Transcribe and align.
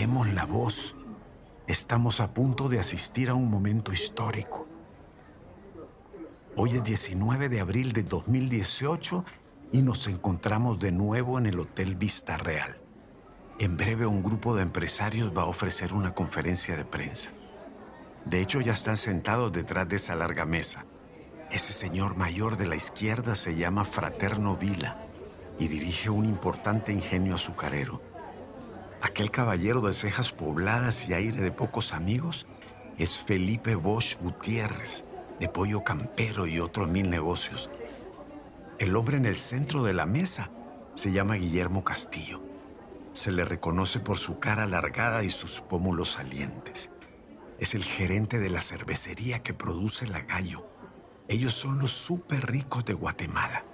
Bajemos 0.00 0.32
la 0.32 0.46
voz. 0.46 0.96
Estamos 1.66 2.20
a 2.20 2.32
punto 2.32 2.70
de 2.70 2.80
asistir 2.80 3.28
a 3.28 3.34
un 3.34 3.50
momento 3.50 3.92
histórico. 3.92 4.66
Hoy 6.56 6.70
es 6.70 6.82
19 6.82 7.50
de 7.50 7.60
abril 7.60 7.92
de 7.92 8.04
2018 8.04 9.26
y 9.72 9.82
nos 9.82 10.06
encontramos 10.06 10.78
de 10.78 10.90
nuevo 10.90 11.38
en 11.38 11.44
el 11.44 11.60
Hotel 11.60 11.96
Vista 11.96 12.38
Real. 12.38 12.78
En 13.58 13.76
breve 13.76 14.06
un 14.06 14.22
grupo 14.22 14.56
de 14.56 14.62
empresarios 14.62 15.36
va 15.36 15.42
a 15.42 15.48
ofrecer 15.48 15.92
una 15.92 16.14
conferencia 16.14 16.76
de 16.76 16.86
prensa. 16.86 17.32
De 18.24 18.40
hecho, 18.40 18.62
ya 18.62 18.72
están 18.72 18.96
sentados 18.96 19.52
detrás 19.52 19.86
de 19.86 19.96
esa 19.96 20.14
larga 20.14 20.46
mesa. 20.46 20.86
Ese 21.50 21.74
señor 21.74 22.16
mayor 22.16 22.56
de 22.56 22.68
la 22.68 22.76
izquierda 22.76 23.34
se 23.34 23.54
llama 23.54 23.84
Fraterno 23.84 24.56
Vila 24.56 25.04
y 25.58 25.68
dirige 25.68 26.08
un 26.08 26.24
importante 26.24 26.90
ingenio 26.90 27.34
azucarero. 27.34 28.09
Aquel 29.02 29.30
caballero 29.30 29.80
de 29.80 29.94
cejas 29.94 30.30
pobladas 30.30 31.08
y 31.08 31.14
aire 31.14 31.40
de 31.40 31.50
pocos 31.50 31.94
amigos 31.94 32.46
es 32.98 33.16
Felipe 33.16 33.74
Bosch 33.74 34.18
Gutiérrez, 34.20 35.06
de 35.38 35.48
pollo 35.48 35.82
campero 35.84 36.46
y 36.46 36.60
otros 36.60 36.88
mil 36.88 37.08
negocios. 37.08 37.70
El 38.78 38.94
hombre 38.96 39.16
en 39.16 39.24
el 39.24 39.36
centro 39.36 39.82
de 39.84 39.94
la 39.94 40.04
mesa 40.04 40.50
se 40.92 41.12
llama 41.12 41.36
Guillermo 41.36 41.82
Castillo. 41.82 42.42
Se 43.12 43.32
le 43.32 43.46
reconoce 43.46 44.00
por 44.00 44.18
su 44.18 44.38
cara 44.38 44.64
alargada 44.64 45.24
y 45.24 45.30
sus 45.30 45.62
pómulos 45.62 46.12
salientes. 46.12 46.90
Es 47.58 47.74
el 47.74 47.84
gerente 47.84 48.38
de 48.38 48.50
la 48.50 48.60
cervecería 48.60 49.42
que 49.42 49.54
produce 49.54 50.06
la 50.06 50.20
gallo. 50.20 50.66
Ellos 51.26 51.54
son 51.54 51.78
los 51.78 51.92
súper 51.92 52.50
ricos 52.50 52.84
de 52.84 52.92
Guatemala. 52.92 53.64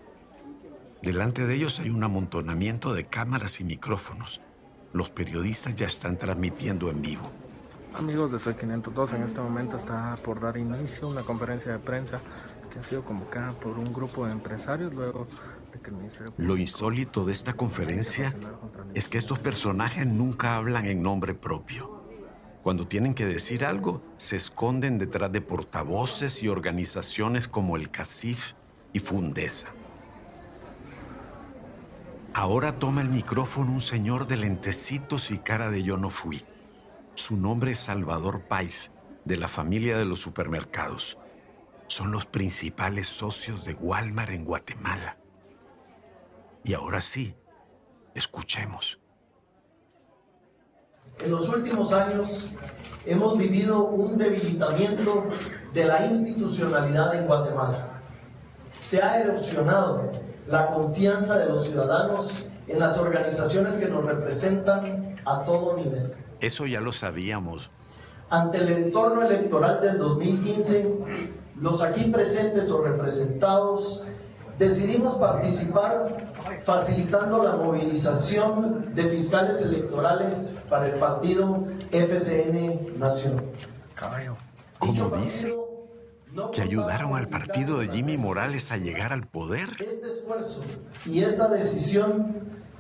Delante 1.03 1.47
de 1.47 1.55
ellos 1.57 1.81
hay 1.81 1.91
un 1.91 2.05
amontonamiento 2.05 2.95
de 2.95 3.07
cámaras 3.07 3.61
y 3.61 3.65
micrófonos. 3.65 4.41
Los 4.97 5.11
periodistas 5.11 5.75
ya 5.75 5.89
están 5.89 6.17
transmitiendo 6.17 6.89
en 6.89 7.03
vivo. 7.03 7.31
Amigos 7.93 8.33
de 8.33 8.39
Soy 8.39 8.55
502, 8.55 9.13
en 9.13 9.25
este 9.25 9.43
momento 9.43 9.77
está 9.77 10.17
por 10.25 10.41
dar 10.41 10.57
inicio 10.57 11.07
una 11.07 11.23
conferencia 11.23 11.71
de 11.73 11.79
prensa 11.79 12.19
que 12.73 12.79
ha 12.79 12.83
sido 12.83 13.05
convocada 13.05 13.53
por 13.53 13.79
un 13.79 13.93
grupo 13.93 14.25
de 14.25 14.33
empresarios 14.33 14.95
luego 14.95 15.27
de 15.71 15.81
que 15.81 15.91
el 15.91 15.97
Ministerio... 15.97 16.33
Lo 16.39 16.57
insólito 16.57 17.27
de 17.27 17.35
esta 17.35 17.53
conferencia 17.53 18.35
es 18.95 19.11
que 19.11 19.19
estos 19.19 19.39
personajes 19.39 20.07
nunca 20.07 20.57
hablan 20.57 20.87
en 20.87 21.03
nombre 21.03 21.35
propio. 21.35 22.03
Cuando 22.63 22.89
tienen 22.89 23.13
que 23.13 23.27
decir 23.27 23.67
algo, 23.67 24.03
se 24.17 24.37
esconden 24.37 24.97
detrás 24.97 25.31
de 25.31 25.43
portavoces 25.43 26.43
y 26.43 26.49
organizaciones 26.49 27.49
como 27.49 27.77
el 27.77 27.91
CACIF 27.91 28.55
y 28.95 29.01
Fundesa. 29.01 29.76
Ahora 32.39 32.79
toma 32.79 33.01
el 33.01 33.09
micrófono 33.09 33.73
un 33.73 33.81
señor 33.81 34.27
de 34.27 34.37
lentecitos 34.37 35.31
y 35.31 35.39
cara 35.39 35.71
de 35.71 35.83
yo 35.83 35.97
no 35.97 36.11
fui. 36.11 36.45
Su 37.15 37.39
nombre 37.39 37.71
es 37.71 37.79
Salvador 37.79 38.43
Pais, 38.43 38.91
de 39.25 39.39
la 39.39 39.49
familia 39.49 39.97
de 39.97 40.05
los 40.05 40.21
supermercados. 40.21 41.17
Son 41.87 42.13
los 42.13 42.27
principales 42.27 43.07
socios 43.07 43.65
de 43.65 43.73
Walmart 43.73 44.33
en 44.33 44.45
Guatemala. 44.45 45.17
Y 46.63 46.75
ahora 46.75 47.01
sí, 47.01 47.35
escuchemos. 48.15 49.01
En 51.19 51.31
los 51.31 51.49
últimos 51.49 51.95
años 51.95 52.51
hemos 53.07 53.39
vivido 53.39 53.87
un 53.87 54.19
debilitamiento 54.19 55.31
de 55.73 55.85
la 55.87 56.05
institucionalidad 56.05 57.15
en 57.15 57.27
Guatemala. 57.27 58.03
Se 58.77 59.03
ha 59.03 59.21
erosionado 59.21 60.11
la 60.49 60.69
confianza 60.69 61.39
de 61.39 61.47
los 61.47 61.67
ciudadanos 61.67 62.45
en 62.69 62.79
las 62.79 62.99
organizaciones 62.99 63.77
que 63.77 63.89
nos 63.89 64.05
representan 64.05 65.17
a 65.25 65.43
todo 65.45 65.77
nivel. 65.77 66.15
Eso 66.41 66.67
ya 66.67 66.81
lo 66.81 66.93
sabíamos. 66.93 67.71
Ante 68.29 68.59
el 68.59 68.69
entorno 68.71 69.23
electoral 69.23 69.81
del 69.81 69.99
2015, 69.99 70.95
los 71.61 71.81
aquí 71.81 72.05
presentes 72.11 72.71
o 72.71 72.83
representados 72.83 74.05
decidimos 74.59 75.15
participar 75.17 76.17
facilitando 76.63 77.43
la 77.43 77.57
movilización 77.57 78.95
de 78.95 79.05
fiscales 79.05 79.61
electorales 79.61 80.53
para 80.69 80.87
el 80.87 80.99
partido 80.99 81.65
FCN 81.91 82.99
Nación. 82.99 83.43
¿Cómo 84.79 85.11
dice? 85.17 85.55
¿Que 86.53 86.63
ayudaron 86.63 87.17
al 87.17 87.29
partido 87.29 87.79
de 87.79 87.89
Jimmy 87.89 88.17
Morales 88.17 88.71
a 88.73 88.77
llegar 88.77 89.13
al 89.13 89.27
poder? 89.27 89.71
Este 89.81 90.09
esfuerzo 90.09 90.63
y 91.07 91.23
esta 91.23 91.49
decisión 91.49 92.37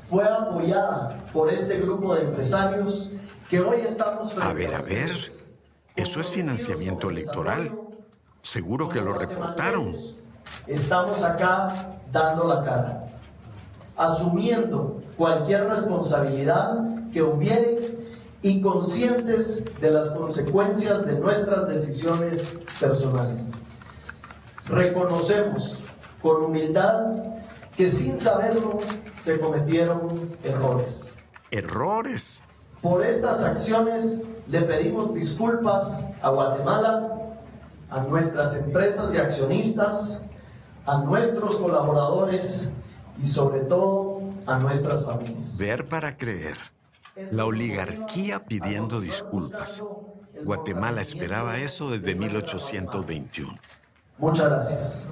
fue 0.08 0.24
apoyada 0.24 1.24
por 1.32 1.50
este 1.50 1.78
grupo 1.80 2.14
de 2.14 2.22
empresarios 2.22 3.10
que 3.48 3.60
hoy 3.60 3.80
estamos... 3.80 4.36
A 4.38 4.52
ver, 4.52 4.74
a 4.74 4.82
ver, 4.82 5.10
eso 5.94 6.20
es 6.20 6.30
financiamiento 6.30 7.10
electoral. 7.10 7.72
Seguro 8.42 8.88
que 8.88 9.00
lo 9.00 9.12
reportaron. 9.12 9.94
Estamos 10.66 11.22
acá 11.22 11.96
dando 12.12 12.44
la 12.44 12.64
cara, 12.64 13.06
asumiendo 13.96 15.02
cualquier 15.16 15.68
responsabilidad 15.68 17.10
que 17.12 17.22
hubiere 17.22 17.95
y 18.46 18.60
conscientes 18.60 19.64
de 19.80 19.90
las 19.90 20.10
consecuencias 20.10 21.04
de 21.04 21.18
nuestras 21.18 21.66
decisiones 21.66 22.56
personales. 22.78 23.50
Reconocemos 24.68 25.78
con 26.22 26.44
humildad 26.44 27.06
que 27.76 27.90
sin 27.90 28.16
saberlo 28.16 28.78
se 29.18 29.40
cometieron 29.40 30.36
errores. 30.44 31.12
¿Errores? 31.50 32.44
Por 32.82 33.04
estas 33.04 33.42
acciones 33.42 34.20
le 34.46 34.62
pedimos 34.62 35.12
disculpas 35.12 36.06
a 36.22 36.30
Guatemala, 36.30 37.18
a 37.90 38.00
nuestras 38.02 38.54
empresas 38.54 39.12
y 39.12 39.16
accionistas, 39.16 40.22
a 40.84 40.98
nuestros 40.98 41.56
colaboradores 41.56 42.70
y 43.20 43.26
sobre 43.26 43.62
todo 43.62 44.20
a 44.46 44.60
nuestras 44.60 45.04
familias. 45.04 45.58
Ver 45.58 45.84
para 45.84 46.16
creer. 46.16 46.75
La 47.16 47.46
oligarquía 47.46 48.44
pidiendo 48.44 49.00
disculpas. 49.00 49.82
Guatemala 50.44 51.00
esperaba 51.00 51.56
eso 51.56 51.90
desde 51.90 52.14
1821. 52.14 53.58
Muchas 54.18 54.50
gracias. 54.50 55.06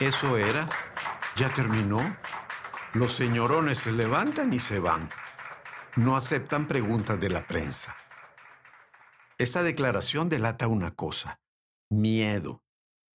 ¿Eso 0.00 0.36
era? 0.36 0.68
¿Ya 1.36 1.48
terminó? 1.48 2.14
Los 2.92 3.14
señorones 3.14 3.78
se 3.78 3.92
levantan 3.92 4.52
y 4.52 4.58
se 4.58 4.78
van. 4.78 5.08
No 5.96 6.18
aceptan 6.18 6.68
preguntas 6.68 7.18
de 7.18 7.30
la 7.30 7.46
prensa. 7.46 7.96
Esta 9.38 9.62
declaración 9.62 10.28
delata 10.28 10.68
una 10.68 10.94
cosa, 10.94 11.40
miedo. 11.88 12.62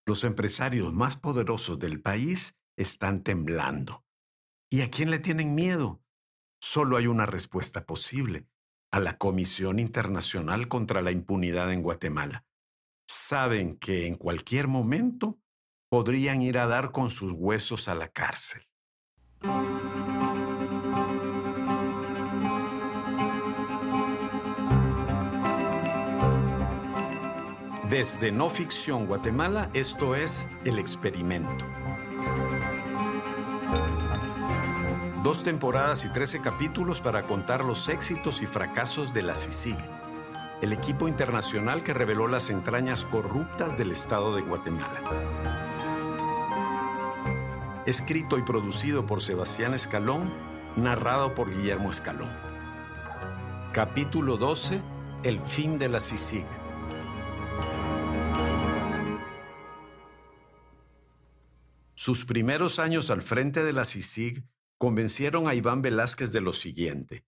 Los 0.08 0.24
empresarios 0.24 0.92
más 0.94 1.16
poderosos 1.16 1.78
del 1.78 2.02
país 2.02 2.59
están 2.80 3.24
temblando. 3.24 4.06
¿Y 4.72 4.82
a 4.82 4.90
quién 4.90 5.12
le 5.12 5.20
tienen 5.20 5.54
miedo? 5.54 6.02
Solo 6.62 6.98
hay 6.98 7.08
una 7.08 7.26
respuesta 7.26 7.86
posible, 7.86 8.48
a 8.92 9.00
la 9.00 9.18
Comisión 9.18 9.80
Internacional 9.80 10.68
contra 10.68 11.02
la 11.02 11.12
Impunidad 11.12 11.72
en 11.74 11.84
Guatemala. 11.84 12.46
Saben 13.08 13.78
que 13.78 14.08
en 14.08 14.16
cualquier 14.16 14.68
momento 14.68 15.40
podrían 15.90 16.42
ir 16.42 16.58
a 16.58 16.68
dar 16.68 16.92
con 16.92 17.10
sus 17.12 17.34
huesos 17.34 17.88
a 17.90 17.96
la 17.96 18.08
cárcel. 18.08 18.64
Desde 27.90 28.32
No 28.32 28.50
Ficción 28.50 29.08
Guatemala, 29.08 29.72
esto 29.74 30.16
es 30.16 30.48
El 30.64 30.78
Experimento. 30.78 31.79
Dos 35.24 35.44
temporadas 35.44 36.06
y 36.06 36.10
trece 36.10 36.42
capítulos 36.42 37.02
para 37.02 37.24
contar 37.24 37.64
los 37.64 37.90
éxitos 37.90 38.42
y 38.42 38.48
fracasos 38.48 39.14
de 39.14 39.22
la 39.22 39.36
CICIG, 39.36 39.78
el 40.62 40.74
equipo 40.74 41.08
internacional 41.08 41.84
que 41.84 41.94
reveló 41.94 42.28
las 42.28 42.50
entrañas 42.50 43.06
corruptas 43.06 43.78
del 43.78 43.92
Estado 43.92 44.36
de 44.36 44.42
Guatemala. 44.42 45.02
Escrito 47.86 48.38
y 48.38 48.44
producido 48.44 49.06
por 49.06 49.22
Sebastián 49.22 49.74
Escalón, 49.74 50.32
narrado 50.76 51.36
por 51.36 51.50
Guillermo 51.50 51.92
Escalón. 51.92 52.32
Capítulo 53.74 54.38
12. 54.38 54.82
El 55.24 55.40
fin 55.42 55.78
de 55.78 55.90
la 55.90 56.00
CICIG. 56.00 56.46
Sus 62.00 62.24
primeros 62.24 62.80
años 62.80 63.10
al 63.10 63.22
frente 63.22 63.62
de 63.62 63.74
la 63.74 63.84
CICIG 63.84 64.46
convencieron 64.78 65.50
a 65.50 65.54
Iván 65.54 65.82
Velázquez 65.82 66.32
de 66.32 66.40
lo 66.40 66.54
siguiente. 66.54 67.26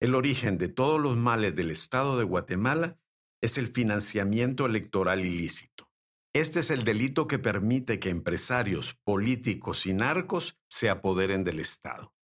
El 0.00 0.14
origen 0.14 0.56
de 0.56 0.68
todos 0.68 0.98
los 0.98 1.14
males 1.14 1.54
del 1.54 1.70
Estado 1.70 2.16
de 2.16 2.24
Guatemala 2.24 2.96
es 3.42 3.58
el 3.58 3.68
financiamiento 3.68 4.64
electoral 4.64 5.26
ilícito. 5.26 5.90
Este 6.32 6.60
es 6.60 6.70
el 6.70 6.84
delito 6.84 7.26
que 7.26 7.38
permite 7.38 8.00
que 8.00 8.08
empresarios, 8.08 8.94
políticos 9.04 9.84
y 9.84 9.92
narcos 9.92 10.56
se 10.68 10.88
apoderen 10.88 11.44
del 11.44 11.60
Estado. 11.60 12.14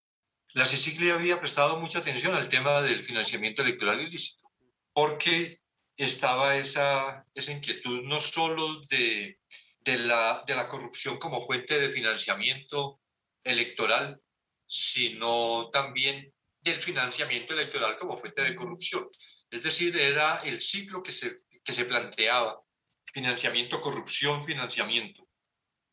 la 0.54 0.64
CICIG 0.64 1.12
había 1.12 1.38
prestado 1.38 1.78
mucha 1.78 1.98
atención 1.98 2.34
al 2.34 2.48
tema 2.48 2.80
del 2.80 3.00
financiamiento 3.00 3.60
electoral 3.60 4.00
ilícito, 4.00 4.50
porque 4.94 5.60
estaba 5.98 6.56
esa, 6.56 7.26
esa 7.34 7.52
inquietud 7.52 8.04
no 8.04 8.20
solo 8.20 8.80
de, 8.88 9.39
de, 9.80 9.98
la, 9.98 10.44
de 10.46 10.54
la 10.54 10.68
corrupción 10.68 11.18
como 11.18 11.42
fuente 11.42 11.80
de 11.80 11.90
financiamiento 11.90 13.00
electoral, 13.42 14.20
sino 14.66 15.70
también 15.70 16.32
del 16.60 16.80
financiamiento 16.80 17.54
electoral 17.54 17.96
como 17.98 18.18
fuente 18.18 18.42
de 18.42 18.54
corrupción. 18.54 19.08
Es 19.50 19.62
decir, 19.62 19.96
era 19.96 20.42
el 20.44 20.60
ciclo 20.60 21.02
que 21.02 21.12
se, 21.12 21.38
que 21.64 21.72
se 21.72 21.86
planteaba, 21.86 22.60
financiamiento, 23.12 23.80
corrupción, 23.80 24.44
financiamiento. 24.44 25.26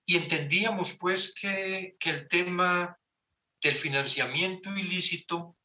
Y 0.05 0.17
entendíamos 0.17 0.97
pues 0.97 1.33
que, 1.33 1.95
que 1.99 2.09
el 2.11 2.27
tema 2.27 2.97
del 3.61 3.75
financiamiento 3.75 4.69
ilícito 4.77 5.57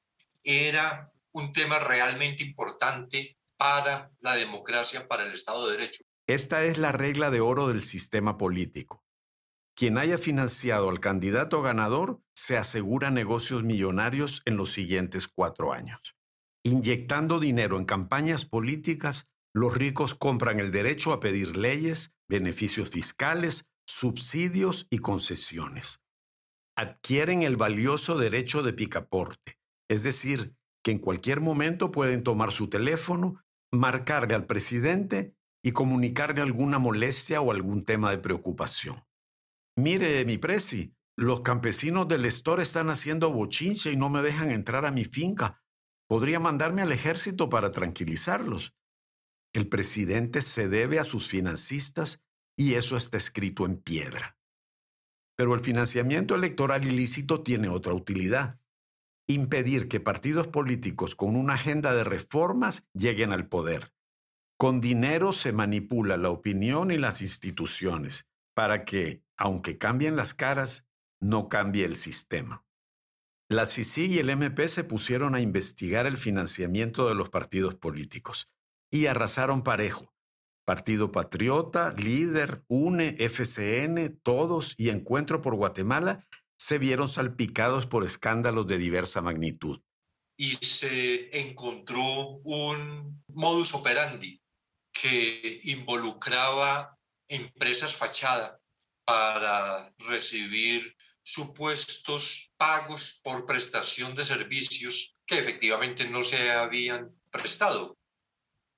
era 0.42 1.12
un 1.32 1.52
tema 1.52 1.78
realmente 1.78 2.42
importante 2.42 3.36
para 3.56 4.10
la 4.20 4.34
democracia, 4.36 5.06
para 5.06 5.24
el 5.24 5.34
Estado 5.34 5.66
de 5.66 5.76
Derecho. 5.76 6.04
Esta 6.28 6.64
es 6.64 6.78
la 6.78 6.92
regla 6.92 7.30
de 7.30 7.40
oro 7.40 7.68
del 7.68 7.82
sistema 7.82 8.38
político. 8.38 9.04
Quien 9.74 9.98
haya 9.98 10.18
financiado 10.18 10.88
al 10.88 11.00
candidato 11.00 11.62
ganador 11.62 12.20
se 12.34 12.56
asegura 12.56 13.10
negocios 13.10 13.64
millonarios 13.64 14.42
en 14.44 14.56
los 14.56 14.70
siguientes 14.70 15.26
cuatro 15.26 15.72
años. 15.72 16.14
Inyectando 16.62 17.40
dinero 17.40 17.78
en 17.78 17.86
campañas 17.86 18.44
políticas, 18.44 19.28
los 19.52 19.74
ricos 19.74 20.14
compran 20.14 20.60
el 20.60 20.70
derecho 20.70 21.12
a 21.12 21.20
pedir 21.20 21.56
leyes, 21.56 22.14
beneficios 22.28 22.88
fiscales, 22.88 23.68
subsidios 23.84 24.86
y 24.90 24.98
concesiones. 24.98 26.02
Adquieren 26.76 27.42
el 27.42 27.56
valioso 27.56 28.16
derecho 28.16 28.62
de 28.62 28.72
picaporte, 28.72 29.58
es 29.90 30.04
decir, 30.04 30.54
que 30.84 30.92
en 30.92 30.98
cualquier 30.98 31.40
momento 31.40 31.90
pueden 31.90 32.22
tomar 32.22 32.52
su 32.52 32.68
teléfono, 32.68 33.42
marcarle 33.70 34.34
al 34.34 34.46
presidente 34.46 35.34
y 35.62 35.72
comunicarle 35.72 36.40
alguna 36.40 36.78
molestia 36.78 37.40
o 37.40 37.52
algún 37.52 37.84
tema 37.84 38.10
de 38.10 38.18
preocupación. 38.18 39.04
Mire, 39.76 40.24
mi 40.24 40.38
presi, 40.38 40.94
los 41.16 41.42
campesinos 41.42 42.08
del 42.08 42.24
store 42.26 42.62
están 42.62 42.90
haciendo 42.90 43.32
bochincha 43.32 43.90
y 43.90 43.96
no 43.96 44.10
me 44.10 44.22
dejan 44.22 44.50
entrar 44.50 44.84
a 44.84 44.90
mi 44.90 45.04
finca. 45.04 45.62
Podría 46.08 46.40
mandarme 46.40 46.82
al 46.82 46.92
ejército 46.92 47.48
para 47.48 47.70
tranquilizarlos. 47.70 48.74
El 49.54 49.68
presidente 49.68 50.42
se 50.42 50.68
debe 50.68 50.98
a 50.98 51.04
sus 51.04 51.28
financistas 51.28 52.24
y 52.56 52.74
eso 52.74 52.96
está 52.96 53.16
escrito 53.16 53.66
en 53.66 53.76
piedra. 53.76 54.36
Pero 55.36 55.54
el 55.54 55.60
financiamiento 55.60 56.34
electoral 56.34 56.86
ilícito 56.86 57.42
tiene 57.42 57.68
otra 57.68 57.94
utilidad. 57.94 58.60
Impedir 59.26 59.88
que 59.88 60.00
partidos 60.00 60.48
políticos 60.48 61.14
con 61.14 61.36
una 61.36 61.54
agenda 61.54 61.94
de 61.94 62.04
reformas 62.04 62.88
lleguen 62.92 63.32
al 63.32 63.48
poder. 63.48 63.92
Con 64.62 64.80
dinero 64.80 65.32
se 65.32 65.50
manipula 65.50 66.16
la 66.16 66.30
opinión 66.30 66.92
y 66.92 66.96
las 66.96 67.20
instituciones 67.20 68.28
para 68.54 68.84
que, 68.84 69.24
aunque 69.36 69.76
cambien 69.76 70.14
las 70.14 70.34
caras, 70.34 70.86
no 71.20 71.48
cambie 71.48 71.84
el 71.84 71.96
sistema. 71.96 72.64
La 73.48 73.66
CICI 73.66 74.06
y 74.06 74.18
el 74.20 74.30
MP 74.30 74.68
se 74.68 74.84
pusieron 74.84 75.34
a 75.34 75.40
investigar 75.40 76.06
el 76.06 76.16
financiamiento 76.16 77.08
de 77.08 77.16
los 77.16 77.28
partidos 77.28 77.74
políticos 77.74 78.52
y 78.88 79.06
arrasaron 79.06 79.64
parejo. 79.64 80.14
Partido 80.64 81.10
Patriota, 81.10 81.92
Líder, 81.94 82.62
UNE, 82.68 83.16
FCN, 83.18 84.20
todos 84.22 84.76
y 84.78 84.90
Encuentro 84.90 85.42
por 85.42 85.56
Guatemala 85.56 86.24
se 86.56 86.78
vieron 86.78 87.08
salpicados 87.08 87.86
por 87.86 88.04
escándalos 88.04 88.68
de 88.68 88.78
diversa 88.78 89.22
magnitud. 89.22 89.80
Y 90.36 90.52
se 90.64 91.36
encontró 91.36 92.38
un 92.44 93.24
modus 93.26 93.74
operandi 93.74 94.41
que 94.92 95.60
involucraba 95.64 96.96
empresas 97.28 97.94
fachada 97.96 98.58
para 99.04 99.92
recibir 99.98 100.94
supuestos 101.22 102.50
pagos 102.56 103.20
por 103.22 103.46
prestación 103.46 104.14
de 104.14 104.24
servicios 104.24 105.14
que 105.26 105.38
efectivamente 105.38 106.08
no 106.08 106.22
se 106.22 106.50
habían 106.50 107.10
prestado, 107.30 107.96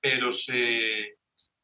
pero 0.01 0.33
se 0.33 1.17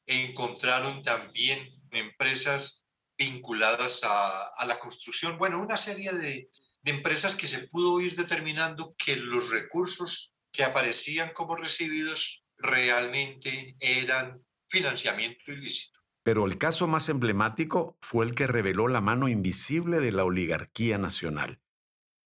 encontraron 0.06 1.02
también 1.02 1.68
empresas 1.90 2.82
vinculadas 3.16 4.00
a, 4.02 4.64
la 4.66 4.78
construcción, 4.78 5.36
bueno, 5.36 5.60
una 5.60 5.76
serie 5.76 6.12
de, 6.12 6.48
de 6.82 6.90
empresas 6.90 7.34
que 7.34 7.46
se 7.46 7.68
pudo 7.68 8.00
ir 8.00 8.16
determinando 8.16 8.94
que 8.96 9.16
los 9.16 9.50
recursos 9.50 10.34
que 10.50 10.64
aparecían 10.64 11.32
como 11.34 11.54
recibidos 11.54 12.39
realmente 12.62 13.76
eran 13.80 14.42
financiamiento 14.68 15.52
ilícito. 15.52 15.98
Pero 16.22 16.46
el 16.46 16.58
caso 16.58 16.86
más 16.86 17.08
emblemático 17.08 17.96
fue 18.00 18.24
el 18.24 18.34
que 18.34 18.46
reveló 18.46 18.88
la 18.88 19.00
mano 19.00 19.28
invisible 19.28 20.00
de 20.00 20.12
la 20.12 20.24
oligarquía 20.24 20.98
nacional. 20.98 21.60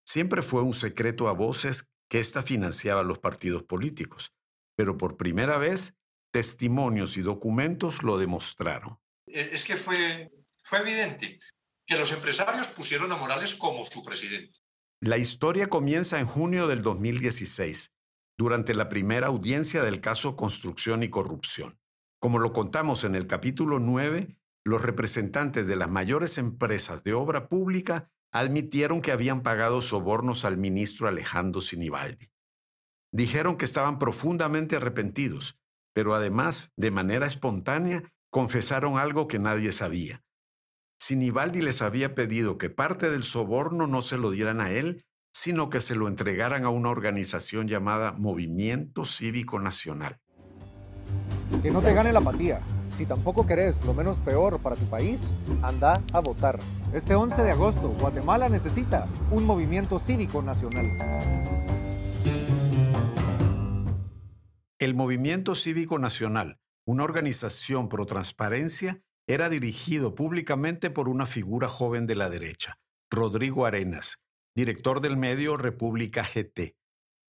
Siempre 0.05 0.43
fue 0.43 0.63
un 0.63 0.75
secreto 0.75 1.29
a 1.29 1.33
voces 1.33 1.91
que 2.09 2.19
ésta 2.19 2.43
financiaba 2.43 3.03
los 3.03 3.19
partidos 3.19 3.63
políticos, 3.63 4.35
pero 4.77 4.99
por 4.99 5.17
primera 5.17 5.59
vez 5.59 5.95
testimonios 6.33 7.17
y 7.17 7.23
documentos 7.23 8.03
lo 8.03 8.19
demostraron. 8.19 8.99
E, 9.27 9.51
es 9.53 9.65
que 9.65 9.77
fue, 9.77 10.31
fue 10.65 10.81
evidente 10.81 11.39
que 11.87 11.97
los 11.97 12.11
empresarios 12.11 12.67
pusieron 12.69 13.13
a 13.13 13.17
Morales 13.17 13.55
como 13.55 13.85
su 13.85 14.03
presidente. 14.03 14.59
La 15.01 15.19
historia 15.19 15.69
comienza 15.69 16.19
en 16.19 16.27
junio 16.27 16.67
del 16.67 16.83
2016, 16.83 17.94
durante 18.37 18.75
la 18.75 18.89
primera 18.89 19.29
audiencia 19.29 19.83
del 19.83 20.01
caso 20.01 20.37
Construcción 20.37 21.03
y 21.03 21.09
Corrupción. 21.09 21.79
Como 22.21 22.39
lo 22.39 22.53
contamos 22.53 23.05
en 23.05 23.15
el 23.15 23.27
capítulo 23.27 23.79
9, 23.79 24.37
los 24.65 24.83
representantes 24.83 25.67
de 25.67 25.77
las 25.77 25.91
mayores 25.91 26.39
empresas 26.39 27.05
de 27.05 27.13
obra 27.13 27.49
pública 27.49 28.11
admitieron 28.33 29.03
que 29.03 29.13
habían 29.13 29.43
pagado 29.43 29.81
sobornos 29.81 30.45
al 30.45 30.57
ministro 30.57 31.07
Alejandro 31.07 31.61
Sinibaldi. 31.61 32.31
Dijeron 33.13 33.57
que 33.57 33.65
estaban 33.65 33.99
profundamente 33.99 34.75
arrepentidos, 34.75 35.61
pero 35.93 36.15
además, 36.15 36.73
de 36.77 36.91
manera 36.91 37.27
espontánea, 37.27 38.13
confesaron 38.31 38.99
algo 38.99 39.29
que 39.29 39.39
nadie 39.39 39.71
sabía. 39.71 40.25
Sinibaldi 40.99 41.63
les 41.63 41.83
había 41.83 42.15
pedido 42.15 42.59
que 42.59 42.71
parte 42.71 43.11
del 43.11 43.23
soborno 43.23 43.87
no 43.87 44.03
se 44.03 44.19
lo 44.19 44.33
dieran 44.33 44.61
a 44.61 44.73
él, 44.73 45.05
sino 45.35 45.69
que 45.69 45.81
se 45.81 45.97
lo 45.97 46.07
entregaran 46.07 46.65
a 46.65 46.71
una 46.71 46.91
organización 46.91 47.67
llamada 47.67 48.13
Movimiento 48.13 49.05
Cívico 49.05 49.59
Nacional. 49.59 50.21
Que 51.61 51.73
no 51.73 51.83
te 51.83 51.93
gane 51.93 52.13
la 52.13 52.21
apatía. 52.21 52.61
Si 52.97 53.05
tampoco 53.05 53.45
querés 53.45 53.85
lo 53.85 53.95
menos 53.95 54.21
peor 54.21 54.61
para 54.61 54.77
tu 54.77 54.85
país, 54.85 55.35
anda 55.61 56.01
a 56.13 56.21
votar. 56.21 56.61
Este 56.93 57.17
11 57.17 57.43
de 57.43 57.51
agosto, 57.51 57.89
Guatemala 57.99 58.49
necesita 58.49 59.09
un 59.33 59.45
movimiento 59.45 59.99
cívico 59.99 60.41
nacional. 60.41 60.87
El 64.79 64.95
Movimiento 64.95 65.57
Cívico 65.57 65.99
Nacional, 65.99 66.61
una 66.87 67.03
organización 67.03 67.89
pro 67.89 68.07
transparencia, 68.07 69.03
era 69.27 69.49
dirigido 69.49 70.15
públicamente 70.15 70.91
por 70.91 71.09
una 71.09 71.27
figura 71.27 71.67
joven 71.67 72.07
de 72.07 72.15
la 72.15 72.31
derecha, 72.31 72.79
Rodrigo 73.11 73.67
Arenas, 73.67 74.24
director 74.55 75.01
del 75.01 75.17
medio 75.17 75.57
República 75.57 76.23
GT. 76.23 76.77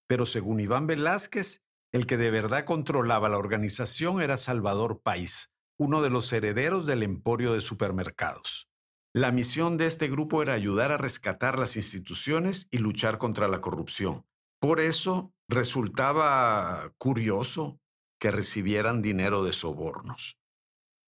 Pero 0.08 0.26
según 0.26 0.60
Iván 0.60 0.88
Velázquez, 0.88 1.64
el 1.92 2.06
que 2.06 2.18
de 2.18 2.30
verdad 2.30 2.66
controlaba 2.66 3.30
la 3.30 3.38
organización 3.38 4.22
era 4.22 4.38
Salvador 4.38 5.02
País, 5.02 5.50
uno 5.80 6.02
de 6.02 6.10
los 6.10 6.32
herederos 6.34 6.86
del 6.86 7.04
emporio 7.04 7.54
de 7.54 7.62
supermercados. 7.62 8.70
La 9.14 9.32
misión 9.32 9.78
de 9.78 9.86
este 9.86 10.10
grupo 10.10 10.44
era 10.44 10.54
ayudar 10.54 10.92
a 10.92 10.98
rescatar 10.98 11.58
las 11.58 11.78
instituciones 11.78 12.68
y 12.70 12.80
luchar 12.80 13.18
contra 13.18 13.48
la 13.48 13.62
corrupción. 13.62 14.26
Por 14.60 14.80
eso 14.80 15.34
resultaba 15.48 16.92
curioso 16.98 17.80
que 18.20 18.32
recibieran 18.32 19.02
dinero 19.02 19.44
de 19.44 19.54
sobornos. 19.54 20.38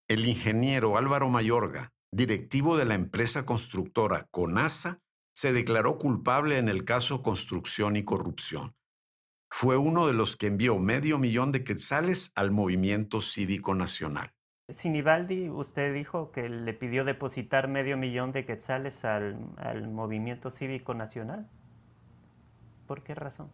El 0.08 0.26
ingeniero 0.26 0.96
Álvaro 0.96 1.28
Mayorga, 1.28 1.92
directivo 2.10 2.78
de 2.78 2.86
la 2.86 2.94
empresa 2.94 3.44
constructora 3.44 4.26
CONASA, 4.30 5.00
se 5.38 5.52
declaró 5.52 5.98
culpable 5.98 6.58
en 6.58 6.68
el 6.68 6.84
caso 6.84 7.22
Construcción 7.22 7.94
y 7.94 8.02
Corrupción 8.02 8.74
fue 9.48 9.76
uno 9.76 10.08
de 10.08 10.12
los 10.12 10.36
que 10.36 10.48
envió 10.48 10.80
medio 10.80 11.16
millón 11.16 11.52
de 11.52 11.62
quetzales 11.62 12.32
al 12.34 12.50
movimiento 12.50 13.20
cívico 13.20 13.72
nacional. 13.72 14.32
Sinibaldi, 14.68 15.48
usted 15.48 15.94
dijo 15.94 16.32
que 16.32 16.48
le 16.48 16.74
pidió 16.74 17.04
depositar 17.04 17.68
medio 17.68 17.96
millón 17.96 18.32
de 18.32 18.44
quetzales 18.44 19.04
al, 19.04 19.36
movimiento 19.86 20.50
cívico 20.50 20.92
nacional. 20.92 21.48
¿Por 22.88 23.04
qué 23.04 23.14
razón? 23.14 23.48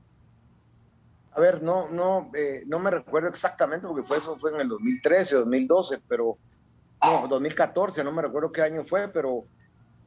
A 1.33 1.38
ver, 1.38 1.62
no, 1.62 1.91
no, 1.91 2.31
eh, 2.35 2.62
no 2.67 2.79
me 2.79 2.93
recuerdo 2.93 3.29
exactamente 3.29 3.87
porque 3.87 4.05
fue 4.05 4.17
eso 4.17 4.38
fue 4.38 4.53
en 4.53 4.61
el 4.62 4.69
2013, 4.71 5.35
2012, 5.35 6.00
pero 6.09 6.38
no, 7.03 7.29
2014, 7.29 8.03
no 8.03 8.11
me 8.11 8.23
recuerdo 8.23 8.50
qué 8.50 8.62
año 8.62 8.85
fue, 8.87 9.07
pero 9.09 9.45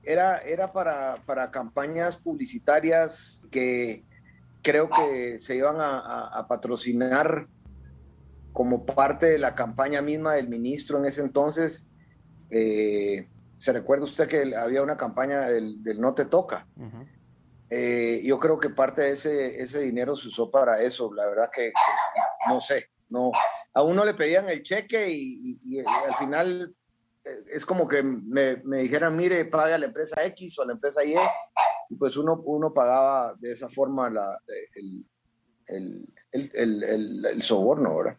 era, 0.08 0.40
era 0.40 0.72
para, 0.72 1.18
para 1.26 1.52
campañas 1.52 2.16
publicitarias 2.16 3.44
que 3.52 4.06
creo 4.62 4.90
que 4.90 5.38
se 5.40 5.56
iban 5.56 5.78
a, 5.80 6.46
patrocinar 6.48 7.48
como 8.54 8.86
parte 8.86 9.28
de 9.28 9.38
la 9.38 9.54
campaña 9.54 10.02
misma 10.02 10.34
del 10.34 10.48
ministro 10.48 10.98
en 10.98 11.06
ese 11.06 11.22
entonces. 11.22 11.90
Eh, 12.50 13.28
¿Se 13.58 13.74
recuerda 13.74 14.06
usted 14.06 14.28
que 14.28 14.56
había 14.56 14.82
una 14.82 14.98
campaña 14.98 15.42
del, 15.42 15.82
No 16.00 16.14
Te 16.14 16.26
Toca? 16.26 16.68
Eh, 17.70 18.22
yo 18.24 18.40
creo 18.40 18.60
que 18.60 18.70
parte 18.70 19.02
de 19.02 19.12
ese, 19.12 19.62
ese 19.62 19.80
dinero 19.82 20.16
se 20.16 20.30
usó 20.30 20.50
para 20.50 20.82
eso. 20.82 21.14
La 21.14 21.26
verdad 21.28 21.50
que, 21.54 21.72
no 22.48 22.62
sé, 22.62 22.90
no. 23.10 23.32
A 23.74 23.84
uno 23.84 24.06
le 24.06 24.14
pedían 24.14 24.50
el 24.50 24.64
cheque 24.64 25.08
y, 25.10 25.80
al 25.80 26.16
final 26.16 26.76
es 27.52 27.66
como 27.66 27.88
que 27.88 28.04
me, 28.04 28.58
me, 28.64 28.78
dijeran, 28.78 29.16
mire, 29.16 29.46
paga 29.46 29.76
a 29.76 29.78
la 29.78 29.88
empresa 29.88 30.24
X 30.26 30.60
o 30.60 30.64
a 30.64 30.66
la 30.66 30.74
empresa 30.74 31.04
Y, 31.04 31.16
y 31.90 31.96
pues 31.96 32.18
uno, 32.18 32.42
uno 32.46 32.74
pagaba 32.74 33.34
de 33.40 33.52
esa 33.52 33.70
forma 33.70 34.10
la, 34.10 34.40
el, 34.76 35.06
el, 35.68 36.52
el, 36.54 37.26
el, 37.26 37.42
soborno, 37.42 37.98
¿verdad? 37.98 38.18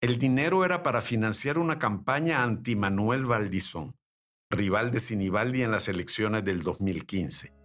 El 0.00 0.18
dinero 0.18 0.64
era 0.64 0.82
para 0.82 1.00
financiar 1.00 1.58
una 1.58 1.78
campaña 1.78 2.42
anti 2.42 2.76
Manuel 2.76 3.24
Valdizón, 3.24 3.94
rival 4.50 4.90
de 4.90 5.00
Sinibaldi 5.00 5.62
en 5.62 5.70
las 5.70 5.88
elecciones 5.88 6.44
del 6.44 6.62
2015 6.62 7.64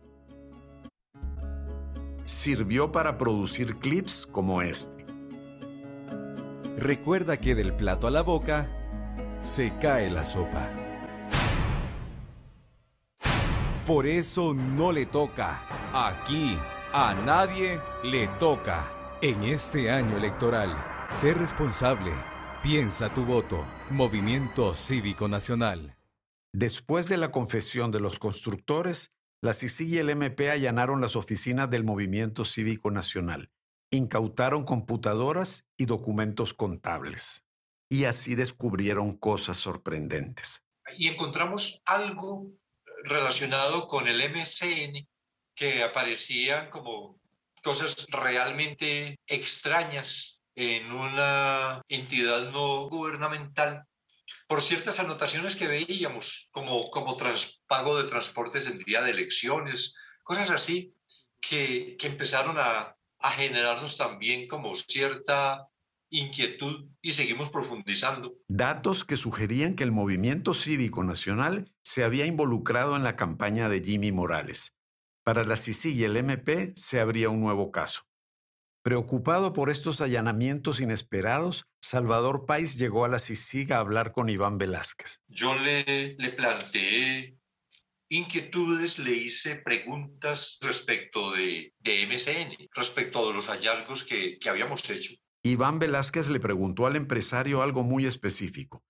sirvió 2.30 2.92
para 2.92 3.18
producir 3.18 3.78
clips 3.78 4.28
como 4.28 4.62
este. 4.62 5.04
Recuerda 6.78 7.38
que 7.38 7.56
del 7.56 7.74
plato 7.74 8.06
a 8.06 8.12
la 8.12 8.22
boca 8.22 8.70
se 9.42 9.72
cae 9.80 10.10
la 10.10 10.24
sopa. 10.24 10.70
Por 13.86 14.06
eso 14.06 14.54
no 14.54 14.92
le 14.92 15.06
toca. 15.06 15.64
Aquí 15.94 16.58
a 16.94 17.14
nadie 17.14 17.80
le 18.04 18.28
toca. 18.40 19.18
En 19.22 19.44
este 19.44 19.92
año 19.92 20.18
electoral, 20.18 20.78
sé 21.10 21.34
responsable. 21.34 22.12
Piensa 22.64 23.14
tu 23.14 23.26
voto. 23.26 23.66
Movimiento 23.90 24.74
Cívico 24.74 25.28
Nacional. 25.28 25.98
Después 26.54 27.08
de 27.08 27.18
la 27.18 27.32
confesión 27.32 27.92
de 27.92 28.00
los 28.00 28.18
constructores, 28.18 29.12
la 29.42 29.54
CICIG 29.54 29.90
y 29.90 29.98
el 30.00 30.10
MP 30.10 30.52
allanaron 30.52 31.00
las 31.00 31.16
oficinas 31.16 31.70
del 31.70 31.84
Movimiento 31.84 32.44
Cívico 32.44 32.92
Nacional, 32.92 33.50
incautaron 33.90 34.66
computadoras 34.66 35.68
y 35.78 35.86
documentos 35.86 36.54
contables, 36.54 37.46
y 37.90 38.06
así 38.06 38.36
descubrieron 38.36 39.18
cosas 39.18 39.58
sorprendentes. 39.58 40.64
Y 40.98 41.08
encontramos 41.08 41.82
algo 41.86 42.52
relacionado 43.04 43.88
con 43.88 44.08
el 44.08 44.22
MCN 44.32 45.08
que 45.56 45.84
aparecían 45.84 46.70
como 46.70 47.20
cosas 47.64 48.06
realmente 48.10 49.20
extrañas 49.28 50.40
en 50.56 50.92
una 50.92 51.82
entidad 51.90 52.52
no 52.52 52.90
gubernamental 52.90 53.84
por 54.48 54.62
ciertas 54.62 55.00
anotaciones 55.00 55.56
que 55.56 55.68
veíamos, 55.68 56.50
como, 56.52 56.90
como 56.90 57.18
pago 57.68 58.02
de 58.02 58.10
transportes 58.10 58.68
en 58.68 58.80
día 58.80 59.02
de 59.02 59.12
elecciones, 59.12 59.96
cosas 60.24 60.50
así, 60.50 60.94
que, 61.40 61.96
que 61.98 62.08
empezaron 62.08 62.58
a, 62.60 62.96
a 63.20 63.32
generarnos 63.32 63.98
también 63.98 64.48
como 64.48 64.76
cierta 64.76 65.68
inquietud 66.10 66.90
y 67.02 67.14
seguimos 67.14 67.50
profundizando. 67.50 68.36
Datos 68.48 69.04
que 69.04 69.18
sugerían 69.18 69.76
que 69.76 69.84
el 69.84 69.92
movimiento 69.92 70.54
cívico 70.54 71.04
nacional 71.04 71.72
se 71.84 72.04
había 72.04 72.26
involucrado 72.26 72.96
en 72.96 73.04
la 73.04 73.16
campaña 73.16 73.70
de 73.70 73.82
Jimmy 73.82 74.12
Morales. 74.12 74.76
Para 75.24 75.44
la 75.44 75.56
CICI 75.56 75.92
y 75.92 76.04
el 76.04 76.18
MP 76.18 76.74
se 76.76 77.00
abría 77.00 77.30
un 77.30 77.42
nuevo 77.42 77.72
caso. 77.72 78.04
Preocupado 78.82 79.54
por 79.54 79.70
estos 79.70 80.02
allanamientos 80.02 80.80
inesperados, 80.80 81.66
Salvador 81.82 82.46
Páez 82.46 82.78
llegó 82.78 83.06
a 83.06 83.10
la 83.10 83.20
CICIG 83.20 83.74
a 83.74 83.80
hablar 83.80 84.14
con 84.14 84.30
Iván 84.30 84.58
Velázquez. 84.58 85.22
Yo 85.28 85.54
le, 85.54 86.16
le 86.18 86.32
planteé 86.32 87.38
inquietudes, 88.10 88.98
le 88.98 89.12
hice 89.12 89.58
preguntas 89.58 90.58
respecto 90.62 91.32
de, 91.32 91.74
de 91.80 92.08
MCN, 92.08 92.70
respecto 92.74 93.28
de 93.28 93.34
los 93.34 93.48
hallazgos 93.48 94.04
que, 94.04 94.40
que 94.40 94.50
habíamos 94.50 94.90
hecho. 94.90 95.14
Iván 95.50 95.80
Velázquez 95.80 96.30
le 96.30 96.40
preguntó 96.40 96.86
al 96.86 96.96
empresario 96.96 97.64
algo 97.64 97.82
muy 97.82 98.06
específico. 98.06 98.84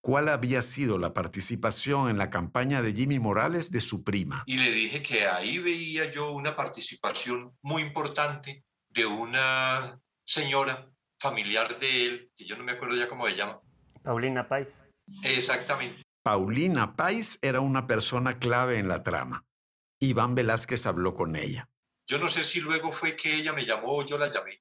¿Cuál 0.00 0.28
había 0.28 0.62
sido 0.62 0.96
la 0.96 1.12
participación 1.12 2.08
en 2.08 2.18
la 2.18 2.30
campaña 2.30 2.82
de 2.82 2.92
Jimmy 2.92 3.18
Morales 3.18 3.72
de 3.72 3.80
su 3.80 4.04
prima? 4.04 4.44
Y 4.46 4.58
le 4.58 4.70
dije 4.70 5.02
que 5.02 5.26
ahí 5.26 5.58
veía 5.58 6.10
yo 6.12 6.30
una 6.30 6.54
participación 6.54 7.56
muy 7.62 7.82
importante 7.82 8.64
de 8.90 9.06
una 9.06 9.98
señora 10.24 10.88
familiar 11.18 11.80
de 11.80 12.06
él, 12.06 12.30
que 12.36 12.44
yo 12.44 12.56
no 12.56 12.62
me 12.62 12.72
acuerdo 12.72 12.96
ya 12.96 13.08
cómo 13.08 13.26
se 13.26 13.34
llama. 13.34 13.60
Paulina 14.02 14.46
Pais. 14.46 14.68
Exactamente. 15.24 16.02
Paulina 16.22 16.94
Pais 16.94 17.40
era 17.42 17.60
una 17.60 17.88
persona 17.88 18.38
clave 18.38 18.78
en 18.78 18.86
la 18.86 19.02
trama. 19.02 19.44
Iván 20.00 20.34
Velázquez 20.36 20.86
habló 20.86 21.14
con 21.14 21.34
ella. 21.34 21.68
Yo 22.06 22.18
no 22.18 22.28
sé 22.28 22.44
si 22.44 22.60
luego 22.60 22.92
fue 22.92 23.16
que 23.16 23.34
ella 23.34 23.52
me 23.52 23.64
llamó 23.64 23.96
o 23.96 24.04
yo 24.04 24.16
la 24.16 24.32
llamé. 24.32 24.60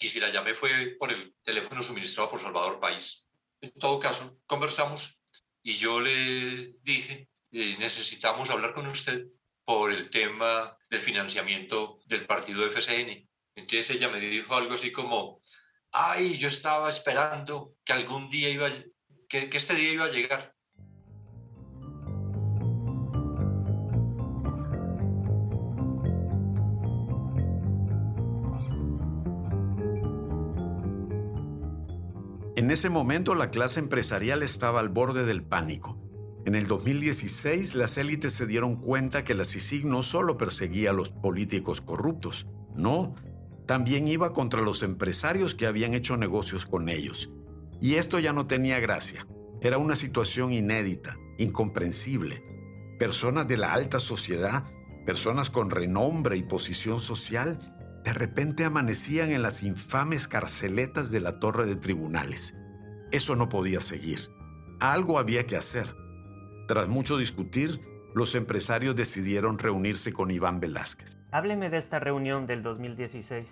Y 0.00 0.08
si 0.08 0.18
la 0.18 0.30
llamé 0.30 0.54
fue 0.54 0.96
por 0.98 1.12
el 1.12 1.34
teléfono 1.42 1.82
suministrado 1.82 2.30
por 2.30 2.40
Salvador 2.40 2.80
País. 2.80 3.28
En 3.60 3.70
todo 3.72 4.00
caso, 4.00 4.38
conversamos 4.46 5.20
y 5.62 5.74
yo 5.74 6.00
le 6.00 6.74
dije, 6.82 7.28
eh, 7.52 7.76
necesitamos 7.78 8.48
hablar 8.48 8.72
con 8.72 8.86
usted 8.86 9.26
por 9.62 9.92
el 9.92 10.08
tema 10.08 10.74
del 10.88 11.00
financiamiento 11.00 12.00
del 12.06 12.26
partido 12.26 12.64
FCN. 12.66 13.28
Entonces 13.54 13.90
ella 13.90 14.08
me 14.08 14.20
dijo 14.20 14.54
algo 14.54 14.74
así 14.74 14.90
como, 14.90 15.42
ay, 15.92 16.38
yo 16.38 16.48
estaba 16.48 16.88
esperando 16.88 17.74
que 17.84 17.92
algún 17.92 18.30
día 18.30 18.48
iba, 18.48 18.70
que, 19.28 19.50
que 19.50 19.56
este 19.58 19.74
día 19.74 19.92
iba 19.92 20.04
a 20.06 20.10
llegar. 20.10 20.54
En 32.70 32.74
ese 32.74 32.88
momento 32.88 33.34
la 33.34 33.50
clase 33.50 33.80
empresarial 33.80 34.44
estaba 34.44 34.78
al 34.78 34.90
borde 34.90 35.24
del 35.24 35.42
pánico. 35.42 35.98
En 36.46 36.54
el 36.54 36.68
2016 36.68 37.74
las 37.74 37.98
élites 37.98 38.32
se 38.32 38.46
dieron 38.46 38.76
cuenta 38.76 39.24
que 39.24 39.34
la 39.34 39.44
CICIG 39.44 39.86
no 39.86 40.04
solo 40.04 40.36
perseguía 40.36 40.90
a 40.90 40.92
los 40.92 41.10
políticos 41.10 41.80
corruptos, 41.80 42.46
no, 42.76 43.16
también 43.66 44.06
iba 44.06 44.32
contra 44.32 44.62
los 44.62 44.84
empresarios 44.84 45.56
que 45.56 45.66
habían 45.66 45.94
hecho 45.94 46.16
negocios 46.16 46.64
con 46.64 46.88
ellos. 46.88 47.32
Y 47.80 47.96
esto 47.96 48.20
ya 48.20 48.32
no 48.32 48.46
tenía 48.46 48.78
gracia. 48.78 49.26
Era 49.60 49.78
una 49.78 49.96
situación 49.96 50.52
inédita, 50.52 51.16
incomprensible. 51.38 52.44
Personas 53.00 53.48
de 53.48 53.56
la 53.56 53.72
alta 53.72 53.98
sociedad, 53.98 54.62
personas 55.04 55.50
con 55.50 55.70
renombre 55.70 56.36
y 56.36 56.44
posición 56.44 57.00
social, 57.00 57.58
de 58.04 58.12
repente 58.12 58.64
amanecían 58.64 59.32
en 59.32 59.42
las 59.42 59.64
infames 59.64 60.28
carceletas 60.28 61.10
de 61.10 61.18
la 61.18 61.40
torre 61.40 61.66
de 61.66 61.74
tribunales. 61.74 62.54
Eso 63.12 63.34
no 63.34 63.48
podía 63.48 63.80
seguir. 63.80 64.30
Algo 64.78 65.18
había 65.18 65.46
que 65.46 65.56
hacer. 65.56 65.94
Tras 66.68 66.86
mucho 66.88 67.16
discutir, 67.16 67.80
los 68.14 68.34
empresarios 68.34 68.94
decidieron 68.94 69.58
reunirse 69.58 70.12
con 70.12 70.30
Iván 70.30 70.60
Velázquez. 70.60 71.18
Hábleme 71.32 71.70
de 71.70 71.78
esta 71.78 71.98
reunión 71.98 72.46
del 72.46 72.62
2016. 72.62 73.48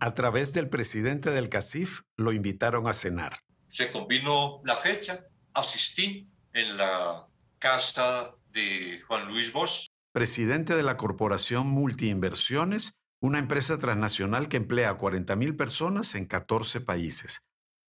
A 0.00 0.14
través 0.14 0.52
del 0.52 0.68
presidente 0.68 1.30
del 1.30 1.48
CACIF 1.48 2.02
lo 2.16 2.32
invitaron 2.32 2.88
a 2.88 2.92
cenar. 2.92 3.38
Se 3.68 3.90
combinó 3.90 4.60
la 4.64 4.76
fecha, 4.76 5.24
asistí 5.52 6.28
en 6.52 6.76
la 6.76 7.26
casa 7.58 8.32
de 8.50 9.00
Juan 9.06 9.28
Luis 9.28 9.52
Bosch. 9.52 9.86
Presidente 10.12 10.74
de 10.74 10.82
la 10.82 10.96
Corporación 10.96 11.68
Multiinversiones, 11.68 12.94
una 13.20 13.38
empresa 13.38 13.78
transnacional 13.78 14.48
que 14.48 14.58
emplea 14.58 14.90
a 14.90 14.98
40.000 14.98 15.56
personas 15.56 16.14
en 16.14 16.26
14 16.26 16.80
países. 16.80 17.40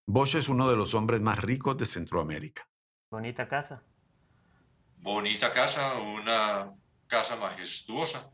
Bosch 0.07 0.35
es 0.35 0.49
uno 0.49 0.69
de 0.69 0.77
los 0.77 0.93
hombres 0.93 1.21
más 1.21 1.39
ricos 1.39 1.77
de 1.77 1.85
Centroamérica. 1.85 2.67
Bonita 3.09 3.47
casa 3.47 3.83
bonita 5.05 5.51
casa, 5.53 5.93
una 5.99 6.73
casa 7.07 7.35
majestuosa, 7.35 8.31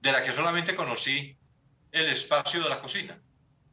de 0.00 0.10
la 0.10 0.22
que 0.22 0.32
solamente 0.32 0.74
conocí 0.74 1.36
el 1.92 2.08
espacio 2.08 2.62
de 2.62 2.70
la 2.70 2.80
cocina. 2.80 3.22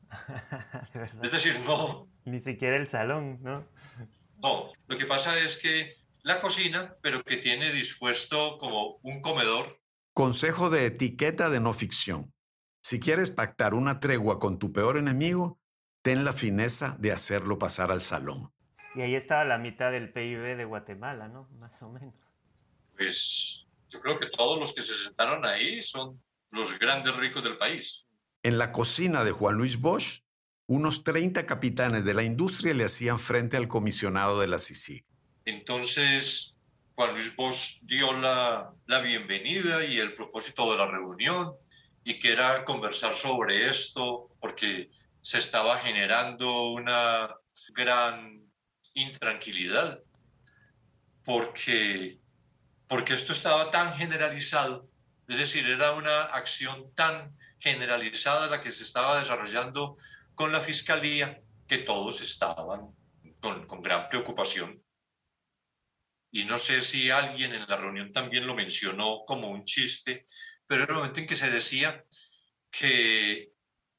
es 1.23 1.31
decir, 1.31 1.59
no. 1.65 2.09
Ni 2.25 2.41
siquiera 2.41 2.75
el 2.75 2.87
salón, 2.87 3.39
¿no? 3.41 3.65
No, 4.39 4.73
lo 4.87 4.97
que 4.97 5.05
pasa 5.05 5.39
es 5.39 5.57
que 5.57 5.95
la 6.23 6.41
cocina, 6.41 6.95
pero 7.01 7.23
que 7.23 7.37
tiene 7.37 7.71
dispuesto 7.71 8.57
como 8.57 8.97
un 9.01 9.21
comedor. 9.21 9.79
Consejo 10.13 10.69
de 10.69 10.87
etiqueta 10.87 11.49
de 11.49 11.61
no 11.61 11.71
ficción. 11.73 12.33
Si 12.81 12.99
quieres 12.99 13.29
pactar 13.29 13.73
una 13.73 14.01
tregua 14.01 14.39
con 14.39 14.59
tu 14.59 14.73
peor 14.73 14.97
enemigo, 14.97 15.59
ten 16.05 16.23
la 16.23 16.33
fineza 16.33 16.95
de 16.99 17.11
hacerlo 17.11 17.57
pasar 17.57 17.89
al 17.89 17.99
salón. 17.99 18.51
Y 18.93 19.01
ahí 19.01 19.15
estaba 19.15 19.43
la 19.43 19.57
mitad 19.57 19.91
del 19.91 20.13
PIB 20.13 20.55
de 20.55 20.63
Guatemala, 20.63 21.27
¿no? 21.27 21.49
Más 21.57 21.81
o 21.81 21.89
menos. 21.89 22.13
Pues 22.95 23.65
yo 23.89 23.99
creo 24.01 24.19
que 24.19 24.27
todos 24.27 24.59
los 24.59 24.71
que 24.71 24.83
se 24.83 24.93
sentaron 24.93 25.43
ahí 25.47 25.81
son 25.81 26.21
los 26.51 26.77
grandes 26.77 27.15
ricos 27.15 27.43
del 27.43 27.57
país. 27.57 28.05
En 28.43 28.59
la 28.59 28.71
cocina 28.71 29.23
de 29.23 29.31
Juan 29.31 29.55
Luis 29.55 29.81
Bosch, 29.81 30.21
unos 30.67 31.03
30 31.03 31.47
capitanes 31.47 32.05
de 32.05 32.13
la 32.13 32.21
industria 32.21 32.75
le 32.75 32.83
hacían 32.83 33.17
frente 33.17 33.57
al 33.57 33.67
comisionado 33.67 34.39
de 34.39 34.47
la 34.47 34.59
CICIG. 34.59 35.03
Entonces, 35.45 36.55
Juan 36.93 37.15
Luis 37.15 37.35
Bosch 37.35 37.79
dio 37.81 38.13
la, 38.13 38.71
la 38.85 39.01
bienvenida 39.01 39.83
y 39.83 39.97
el 39.97 40.13
propósito 40.13 40.71
de 40.71 40.77
la 40.77 40.85
reunión 40.85 41.53
y 42.03 42.19
que 42.19 42.31
era 42.31 42.63
conversar 42.63 43.17
sobre 43.17 43.71
esto 43.71 44.29
porque 44.39 44.91
se 45.25 45.39
estaba 45.39 45.79
generando 45.79 46.69
una 46.69 47.35
gran 47.69 48.43
intranquilidad 48.93 49.99
porque, 51.23 52.19
porque 52.87 53.15
esto 53.15 53.33
estaba 53.33 53.71
tan 53.71 53.97
generalizado, 53.97 54.87
es 55.27 55.39
decir, 55.39 55.65
era 55.65 55.93
una 55.93 56.25
acción 56.25 56.93
tan 56.93 57.35
generalizada 57.57 58.45
la 58.45 58.61
que 58.61 58.71
se 58.71 58.83
estaba 58.83 59.19
desarrollando 59.19 59.97
con 60.35 60.51
la 60.51 60.61
fiscalía 60.61 61.41
que 61.67 61.79
todos 61.79 62.21
estaban 62.21 62.95
con, 63.39 63.65
con 63.65 63.81
gran 63.81 64.07
preocupación. 64.09 64.79
Y 66.29 66.43
no 66.43 66.59
sé 66.59 66.81
si 66.81 67.09
alguien 67.09 67.51
en 67.51 67.67
la 67.67 67.77
reunión 67.77 68.13
también 68.13 68.45
lo 68.45 68.53
mencionó 68.53 69.23
como 69.25 69.49
un 69.49 69.65
chiste, 69.65 70.23
pero 70.67 70.83
era 70.83 70.93
el 70.93 70.99
momento 70.99 71.19
en 71.19 71.25
que 71.25 71.35
se 71.35 71.49
decía 71.49 72.05
que, 72.69 73.49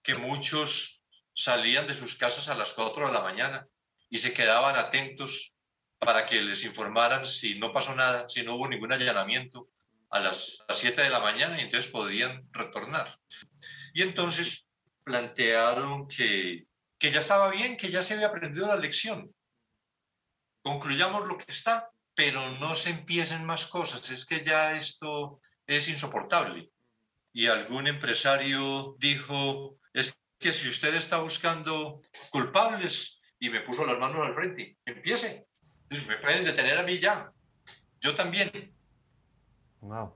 que 0.04 0.14
muchos 0.14 0.95
salían 1.37 1.87
de 1.87 1.95
sus 1.95 2.16
casas 2.16 2.49
a 2.49 2.55
las 2.55 2.73
4 2.73 3.07
de 3.07 3.12
la 3.12 3.21
mañana 3.21 3.69
y 4.09 4.19
se 4.19 4.33
quedaban 4.33 4.76
atentos 4.76 5.55
para 5.99 6.25
que 6.26 6.40
les 6.40 6.64
informaran 6.64 7.26
si 7.26 7.59
no 7.59 7.73
pasó 7.73 7.95
nada, 7.95 8.28
si 8.28 8.43
no 8.43 8.55
hubo 8.55 8.69
ningún 8.69 8.93
allanamiento 8.93 9.69
a 10.11 10.19
las, 10.19 10.59
a 10.62 10.64
las 10.69 10.78
7 10.78 11.02
de 11.02 11.11
la 11.11 11.21
mañana 11.21 11.59
y 11.59 11.64
entonces 11.64 11.90
podían 11.90 12.49
retornar. 12.52 13.19
Y 13.93 14.02
entonces 14.02 14.66
plantearon 15.05 16.09
que, 16.09 16.66
que 16.99 17.11
ya 17.11 17.21
estaba 17.21 17.50
bien, 17.50 17.76
que 17.76 17.90
ya 17.90 18.02
se 18.02 18.14
había 18.14 18.28
aprendido 18.28 18.66
la 18.66 18.76
lección. 18.76 19.35
Concluyamos 20.62 21.28
lo 21.28 21.37
que 21.37 21.52
está, 21.52 21.90
pero 22.14 22.52
no 22.52 22.75
se 22.75 22.90
empiecen 22.90 23.45
más 23.45 23.66
cosas, 23.66 24.09
es 24.11 24.25
que 24.25 24.43
ya 24.43 24.73
esto 24.73 25.40
es 25.66 25.88
insoportable. 25.88 26.71
Y 27.33 27.49
algún 27.49 27.87
empresario 27.87 28.97
dijo, 28.99 29.78
es 29.93 30.19
que 30.38 30.52
si 30.52 30.69
usted 30.69 30.95
está 30.95 31.19
buscando 31.19 32.02
culpables 32.31 33.21
y 33.38 33.50
me 33.50 33.61
puso 33.61 33.85
las 33.87 33.99
manos 33.99 34.26
al 34.26 34.35
frente, 34.35 34.76
empiece, 34.85 35.47
me 35.90 36.16
pueden 36.19 36.45
detener 36.45 36.78
a 36.78 36.83
mí 36.83 36.99
ya, 36.99 37.31
yo 38.00 38.14
también. 38.14 38.75
Wow. 39.81 40.14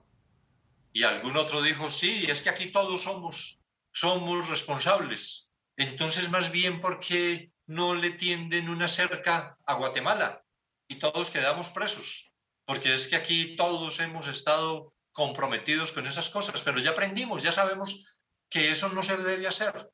Y 0.93 1.05
algún 1.05 1.37
otro 1.37 1.63
dijo, 1.63 1.91
sí, 1.91 2.25
es 2.29 2.43
que 2.43 2.51
aquí 2.51 2.73
todos 2.73 3.03
somos, 3.03 3.61
somos 3.93 4.49
responsables. 4.49 5.49
Entonces, 5.77 6.29
más 6.31 6.51
bien, 6.51 6.81
¿por 6.81 7.01
qué 7.01 7.53
no 7.67 7.95
le 7.95 8.11
tienden 8.11 8.69
una 8.69 8.89
cerca 8.89 9.57
a 9.65 9.75
Guatemala 9.75 10.43
y 10.89 10.97
todos 10.97 11.31
quedamos 11.31 11.71
presos? 11.71 12.31
Porque 12.65 12.95
es 12.95 13.09
que 13.09 13.17
aquí 13.17 13.57
todos 13.57 14.01
hemos 14.01 14.27
estado 14.29 14.93
comprometidos 15.13 15.93
con 15.93 16.07
esas 16.07 16.29
cosas, 16.31 16.61
pero 16.63 16.79
ya 16.81 16.91
aprendimos, 16.91 17.43
ya 17.43 17.53
sabemos 17.53 18.05
que 18.49 18.71
eso 18.71 18.89
no 18.89 19.03
se 19.03 19.17
debe 19.17 19.47
hacer, 19.47 19.89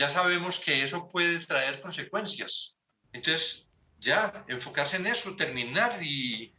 ya 0.00 0.08
sabemos 0.08 0.58
que 0.58 0.82
eso 0.82 1.10
puede 1.10 1.44
traer 1.44 1.82
consecuencias. 1.82 2.74
Entonces, 3.12 3.66
ya, 3.98 4.46
enfocarse 4.48 4.96
en 4.96 5.06
eso, 5.06 5.36
terminar 5.36 6.02
y, 6.02 6.54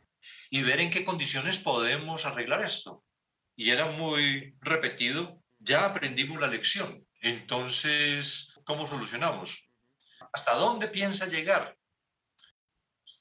y 0.51 0.61
ver 0.61 0.79
en 0.79 0.91
qué 0.91 1.03
condiciones 1.03 1.57
podemos 1.57 2.23
arreglar 2.27 2.61
esto. 2.61 3.03
Y 3.55 3.71
era 3.71 3.87
muy 3.87 4.53
repetido, 4.61 5.41
ya 5.57 5.85
aprendimos 5.85 6.39
la 6.39 6.45
lección. 6.45 7.03
Entonces, 7.19 8.53
¿cómo 8.63 8.85
solucionamos? 8.85 9.67
¿Hasta 10.31 10.53
dónde 10.53 10.87
piensa 10.87 11.25
llegar? 11.25 11.75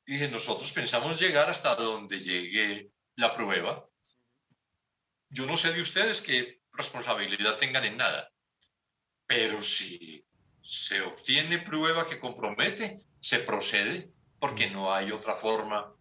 Dije, 0.05 0.29
nosotros 0.29 0.71
pensamos 0.71 1.19
llegar 1.19 1.49
hasta 1.49 1.75
donde 1.77 2.21
llegue 2.21 2.91
la 3.17 3.35
prueba. 3.35 3.87
Yo 5.31 5.47
no 5.47 5.57
sé 5.57 5.73
de 5.73 5.81
ustedes 5.81 6.21
qué 6.21 6.61
responsabilidad 6.75 7.57
tengan 7.57 7.85
en 7.85 7.97
nada, 7.97 8.30
pero 9.31 9.63
si 9.63 10.27
se 10.61 11.01
obtiene 11.03 11.61
prueba 11.61 12.05
que 12.09 12.19
compromete, 12.19 13.07
se 13.21 13.39
procede 13.39 14.11
porque 14.41 14.69
no 14.69 14.93
hay 14.93 15.13
otra 15.13 15.37
forma. 15.37 15.95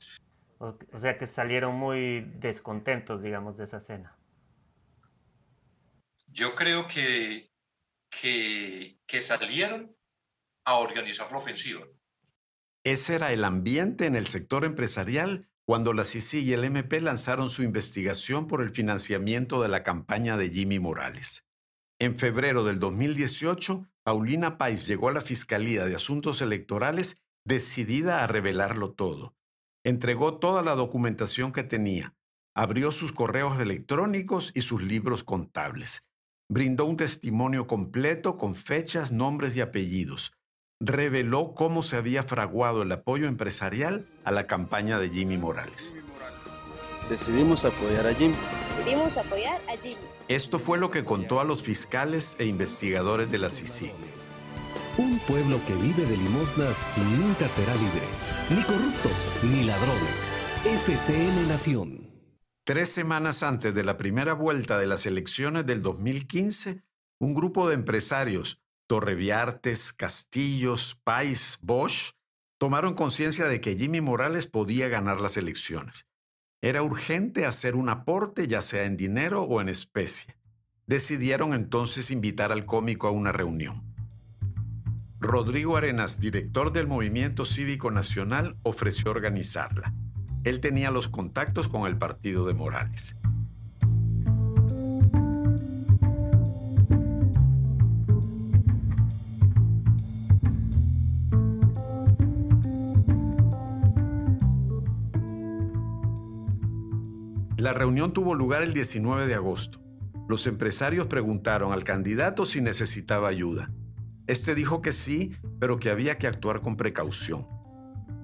O, 0.57 0.75
o 0.91 0.99
sea 0.99 1.15
que 1.15 1.27
salieron 1.27 1.75
muy 1.75 2.21
descontentos, 2.21 3.21
digamos, 3.21 3.55
de 3.57 3.65
esa 3.65 3.81
cena. 3.81 4.17
Yo 6.29 6.55
creo 6.55 6.87
que, 6.87 7.51
que, 8.09 8.97
que 9.05 9.21
salieron 9.21 9.95
a 10.63 10.79
organizar 10.79 11.31
la 11.31 11.37
ofensiva. 11.37 11.85
Ese 12.83 13.13
era 13.13 13.31
el 13.31 13.43
ambiente 13.43 14.07
en 14.07 14.15
el 14.15 14.25
sector 14.25 14.65
empresarial 14.65 15.47
cuando 15.65 15.93
la 15.93 16.03
CICI 16.03 16.39
y 16.39 16.53
el 16.53 16.63
MP 16.63 16.99
lanzaron 16.99 17.51
su 17.51 17.61
investigación 17.61 18.47
por 18.47 18.63
el 18.63 18.71
financiamiento 18.71 19.61
de 19.61 19.67
la 19.67 19.83
campaña 19.83 20.35
de 20.35 20.49
Jimmy 20.49 20.79
Morales. 20.79 21.45
En 22.01 22.17
febrero 22.17 22.63
del 22.63 22.79
2018, 22.79 23.85
Paulina 24.03 24.57
Pais 24.57 24.87
llegó 24.87 25.09
a 25.09 25.11
la 25.11 25.19
Fiscalía 25.19 25.83
de 25.83 25.95
Asuntos 25.95 26.41
Electorales 26.41 27.21
decidida 27.45 28.23
a 28.23 28.27
revelarlo 28.27 28.93
todo. 28.93 29.35
Entregó 29.83 30.39
toda 30.39 30.61
la 30.61 30.75
documentación 30.75 31.51
que 31.51 31.63
tenía, 31.63 32.15
abrió 32.55 32.91
sus 32.91 33.11
correos 33.11 33.59
electrónicos 33.59 34.53
y 34.55 34.61
sus 34.61 34.81
libros 34.81 35.25
contables. 35.25 36.07
Brindó 36.49 36.85
un 36.85 36.95
testimonio 36.95 37.67
completo 37.67 38.37
con 38.37 38.55
fechas, 38.55 39.11
nombres 39.11 39.57
y 39.57 39.61
apellidos. 39.61 40.31
Reveló 40.79 41.53
cómo 41.53 41.83
se 41.83 41.97
había 41.97 42.23
fraguado 42.23 42.83
el 42.83 42.91
apoyo 42.93 43.27
empresarial 43.27 44.07
a 44.23 44.31
la 44.31 44.47
campaña 44.47 44.99
de 44.99 45.09
Jimmy 45.09 45.37
Morales. 45.37 45.93
Decidimos 47.09 47.65
apoyar 47.65 48.07
a 48.07 48.13
Jimmy. 48.13 48.35
Decidimos 48.79 49.17
apoyar 49.17 49.59
a 49.67 49.75
Jimmy. 49.75 49.97
Esto 50.29 50.57
fue 50.57 50.77
lo 50.79 50.89
que 50.89 51.03
contó 51.03 51.41
a 51.41 51.43
los 51.43 51.61
fiscales 51.61 52.37
e 52.39 52.45
investigadores 52.45 53.29
de 53.29 53.37
la 53.37 53.49
CICI. 53.49 53.91
Un 54.97 55.19
pueblo 55.19 55.59
que 55.67 55.75
vive 55.75 56.05
de 56.05 56.15
limosnas 56.15 56.87
nunca 57.17 57.49
será 57.49 57.75
libre. 57.75 58.07
Ni 58.49 58.63
corruptos, 58.63 59.33
ni 59.43 59.65
ladrones. 59.65 60.39
FCN 60.63 61.49
Nación. 61.49 62.09
Tres 62.63 62.89
semanas 62.89 63.43
antes 63.43 63.75
de 63.75 63.83
la 63.83 63.97
primera 63.97 64.33
vuelta 64.33 64.79
de 64.79 64.87
las 64.87 65.05
elecciones 65.05 65.65
del 65.65 65.81
2015, 65.81 66.81
un 67.19 67.33
grupo 67.33 67.67
de 67.67 67.75
empresarios, 67.75 68.61
Torreviartes, 68.87 69.91
Castillos, 69.91 70.97
Pais, 71.03 71.59
Bosch, 71.61 72.13
tomaron 72.57 72.93
conciencia 72.93 73.45
de 73.45 73.59
que 73.59 73.75
Jimmy 73.75 73.99
Morales 73.99 74.47
podía 74.47 74.87
ganar 74.87 75.19
las 75.19 75.35
elecciones. 75.35 76.05
Era 76.61 76.83
urgente 76.83 77.45
hacer 77.45 77.75
un 77.75 77.87
aporte, 77.87 78.47
ya 78.47 78.61
sea 78.61 78.83
en 78.83 78.97
dinero 78.97 79.43
o 79.43 79.61
en 79.61 79.69
especie. 79.69 80.35
Decidieron 80.87 81.53
entonces 81.53 82.11
invitar 82.11 82.51
al 82.51 82.65
cómico 82.65 83.07
a 83.07 83.11
una 83.11 83.31
reunión. 83.31 83.83
Rodrigo 85.21 85.77
Arenas, 85.77 86.19
director 86.19 86.73
del 86.73 86.87
Movimiento 86.87 87.45
Cívico 87.45 87.91
Nacional, 87.91 88.57
ofreció 88.63 89.11
organizarla. 89.11 89.93
Él 90.43 90.59
tenía 90.59 90.91
los 90.91 91.07
contactos 91.07 91.69
con 91.69 91.87
el 91.87 91.97
partido 91.97 92.45
de 92.45 92.53
Morales. 92.53 93.15
La 107.59 107.73
reunión 107.73 108.13
tuvo 108.13 108.35
lugar 108.35 108.61
el 108.61 108.73
19 108.73 109.27
de 109.27 109.35
agosto. 109.35 109.81
Los 110.29 110.47
empresarios 110.47 111.07
preguntaron 111.07 111.73
al 111.73 111.83
candidato 111.83 112.45
si 112.45 112.61
necesitaba 112.61 113.27
ayuda. 113.27 113.69
Este 114.27 114.55
dijo 114.55 114.81
que 114.81 114.93
sí, 114.93 115.33
pero 115.59 115.77
que 115.77 115.89
había 115.89 116.17
que 116.17 116.27
actuar 116.27 116.61
con 116.61 116.77
precaución. 116.77 117.45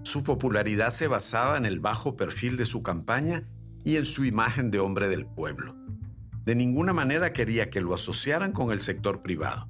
Su 0.04 0.24
popularidad 0.24 0.88
se 0.90 1.08
basaba 1.08 1.58
en 1.58 1.66
el 1.66 1.82
bajo 1.82 2.16
perfil 2.16 2.56
de 2.56 2.64
su 2.64 2.82
campaña 2.82 3.44
y 3.84 3.98
en 3.98 4.06
su 4.06 4.24
imagen 4.24 4.72
de 4.72 4.80
hombre 4.80 5.10
del 5.10 5.26
pueblo. 5.26 5.76
De 6.46 6.56
ninguna 6.56 6.94
manera 6.94 7.34
quería 7.34 7.70
que 7.70 7.82
lo 7.82 7.94
asociaran 7.94 8.54
con 8.54 8.72
el 8.72 8.80
sector 8.80 9.22
privado. 9.22 9.68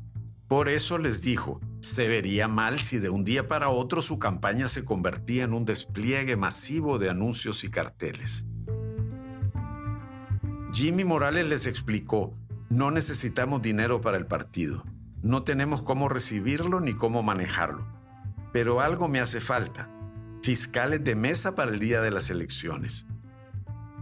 Por 0.47 0.69
eso 0.69 0.99
les 0.99 1.23
dijo, 1.23 1.60
se 1.80 2.08
vería 2.08 2.47
mal 2.47 2.80
si 2.80 2.99
de 2.99 3.10
un 3.10 3.23
día 3.23 3.47
para 3.47 3.69
otro 3.69 4.04
su 4.04 4.19
campaña 4.19 4.67
se 4.67 4.86
convertía 4.86 5.43
en 5.43 5.54
un 5.54 5.65
despliegue 5.65 6.36
masivo 6.36 6.99
de 6.99 7.10
anuncios 7.10 7.63
y 7.63 7.71
carteles. 7.71 8.45
Jimmy 10.75 11.05
Morales 11.05 11.47
les 11.47 11.67
explicó, 11.67 12.33
no 12.69 12.91
necesitamos 12.91 13.61
dinero 13.61 14.01
para 14.01 14.17
el 14.17 14.25
partido, 14.25 14.83
no 15.23 15.43
tenemos 15.43 15.81
cómo 15.83 16.09
recibirlo 16.09 16.81
ni 16.81 16.93
cómo 16.93 17.23
manejarlo, 17.23 17.88
pero 18.51 18.81
algo 18.81 19.07
me 19.07 19.21
hace 19.21 19.39
falta, 19.39 19.89
fiscales 20.43 21.01
de 21.01 21.15
mesa 21.15 21.55
para 21.55 21.71
el 21.71 21.79
día 21.79 22.01
de 22.01 22.11
las 22.11 22.29
elecciones. 22.29 23.07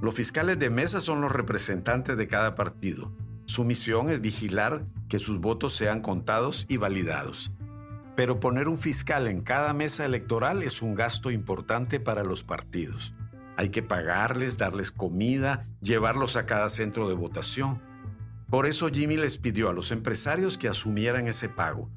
Los 0.01 0.15
fiscales 0.15 0.57
de 0.57 0.71
mesa 0.71 0.99
son 0.99 1.21
los 1.21 1.31
representantes 1.31 2.17
de 2.17 2.27
cada 2.27 2.55
partido, 2.55 3.15
Su 3.45 3.65
misión 3.65 4.09
es 4.09 4.19
vigilar 4.19 4.83
que 5.09 5.19
sus 5.19 5.39
votos 5.39 5.75
sean 5.75 6.01
contados 6.01 6.65
y 6.69 6.77
validados. 6.77 7.51
Pero 8.15 8.39
poner 8.39 8.67
un 8.67 8.79
fiscal 8.79 9.27
en 9.27 9.41
cada 9.41 9.73
mesa 9.75 10.05
electoral 10.05 10.63
es 10.63 10.81
un 10.81 10.95
gasto 10.95 11.29
importante 11.29 11.99
para 11.99 12.23
los 12.23 12.43
partidos. 12.43 13.13
Hay 13.55 13.69
que 13.69 13.83
pagarles, 13.83 14.57
darles 14.57 14.91
comida, 14.91 15.67
llevarlos 15.81 16.35
a 16.35 16.45
cada 16.45 16.69
centro 16.69 17.07
de 17.07 17.15
votación. 17.15 17.81
Por 18.49 18.65
eso 18.65 18.89
Jimmy 18.89 19.17
les 19.17 19.37
pidió 19.37 19.69
a 19.69 19.73
los 19.73 19.91
empresarios 19.91 20.57
que 20.57 20.67
asumieran 20.67 21.27
ese 21.27 21.49
pago 21.49 21.89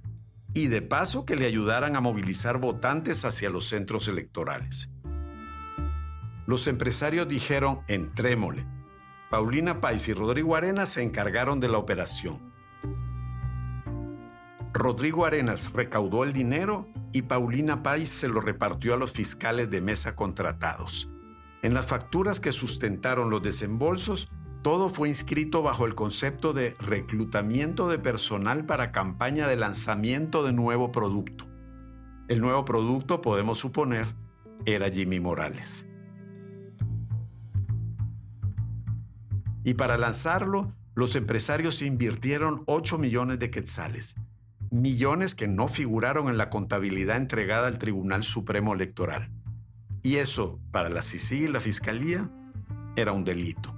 y 0.55 0.69
de 0.69 0.81
paso 0.81 1.27
que 1.27 1.37
le 1.37 1.47
ayudaran 1.47 1.97
a 1.97 2.01
movilizar 2.01 2.59
votantes 2.59 3.25
hacia 3.25 3.51
los 3.51 3.66
centros 3.66 4.09
electorales. 4.09 4.90
Los 6.47 6.66
empresarios 6.66 7.29
dijeron 7.29 7.81
entrémosle. 7.88 8.66
Paulina 9.31 9.81
Pais 9.81 10.09
y 10.09 10.14
Rodrigo 10.14 10.57
Arenas 10.57 10.88
se 10.88 11.03
encargaron 11.03 11.61
de 11.61 11.69
la 11.69 11.79
operación. 11.79 12.55
Rodrigo 14.73 15.27
Arenas 15.27 15.73
recaudó 15.73 16.23
el 16.23 16.33
dinero 16.33 16.88
y 17.12 17.23
Paulina 17.23 17.83
Pais 17.83 18.09
se 18.09 18.29
lo 18.29 18.40
repartió 18.40 18.95
a 18.95 18.97
los 18.97 19.12
fiscales 19.12 19.71
de 19.71 19.81
mesa 19.81 20.14
contratados. 20.14 21.11
En 21.62 21.75
las 21.75 21.87
facturas 21.87 22.40
que 22.40 22.53
sustentaron 22.53 23.31
los 23.31 23.42
desembolsos, 23.42 24.31
todo 24.62 24.88
fue 24.88 25.09
inscrito 25.09 25.62
bajo 25.62 25.87
el 25.87 25.95
concepto 25.95 26.53
de 26.53 26.75
reclutamiento 26.81 27.88
de 27.88 27.99
personal 27.99 28.66
para 28.66 28.92
campaña 28.92 29.47
de 29.47 29.57
lanzamiento 29.57 30.42
de 30.45 30.53
nuevo 30.53 30.90
producto. 30.90 31.47
El 32.29 32.40
nuevo 32.40 32.64
producto, 32.64 33.23
podemos 33.23 33.59
suponer, 33.59 34.09
era 34.64 34.90
Jimmy 34.90 35.21
Morales. 35.21 35.87
Y 39.62 39.75
para 39.75 39.97
lanzarlo, 39.97 40.73
los 40.95 41.14
empresarios 41.14 41.83
invirtieron 41.83 42.62
8 42.66 42.99
millones 42.99 43.38
de 43.38 43.51
quetzales, 43.51 44.16
millones 44.71 45.35
que 45.35 45.47
no 45.47 45.69
figuraron 45.69 46.29
en 46.29 46.38
la 46.38 46.51
contabilidad 46.51 47.16
entregada 47.16 47.69
al 47.69 47.79
Tribunal 47.79 48.23
Supremo 48.23 48.75
Electoral. 48.75 49.31
Y 50.07 50.19
eso, 50.19 50.61
para 50.71 50.88
la 50.88 51.03
CICI 51.03 51.35
y 51.35 51.49
la 51.49 51.59
Fiscalía, 51.59 52.31
era 52.95 53.11
un 53.11 53.25
delito. 53.25 53.75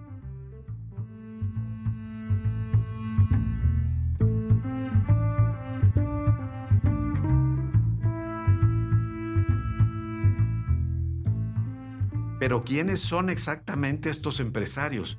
Pero 12.39 12.63
¿quiénes 12.63 13.01
son 13.01 13.31
exactamente 13.31 14.11
estos 14.11 14.39
empresarios? 14.41 15.19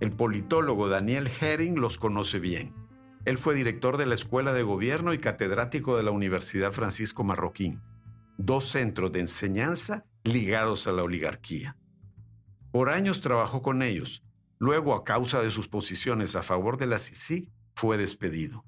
El 0.00 0.10
politólogo 0.10 0.88
Daniel 0.88 1.30
Herring 1.40 1.78
los 1.78 1.98
conoce 1.98 2.40
bien. 2.40 2.74
Él 3.24 3.38
fue 3.38 3.54
director 3.54 3.96
de 3.96 4.06
la 4.06 4.16
Escuela 4.16 4.52
de 4.52 4.64
Gobierno 4.64 5.12
y 5.14 5.18
catedrático 5.18 5.96
de 5.96 6.02
la 6.02 6.10
Universidad 6.10 6.72
Francisco 6.72 7.22
Marroquín, 7.22 7.80
dos 8.38 8.64
centros 8.66 9.12
de 9.12 9.20
enseñanza 9.20 10.04
ligados 10.24 10.86
a 10.86 10.92
la 10.92 11.02
oligarquía. 11.02 11.76
Por 12.70 12.90
años 12.90 13.20
trabajó 13.20 13.62
con 13.62 13.82
ellos, 13.82 14.24
luego 14.58 14.94
a 14.94 15.04
causa 15.04 15.42
de 15.42 15.50
sus 15.50 15.68
posiciones 15.68 16.36
a 16.36 16.42
favor 16.42 16.78
de 16.78 16.86
la 16.86 16.98
CICIG 16.98 17.50
fue 17.74 17.98
despedido. 17.98 18.64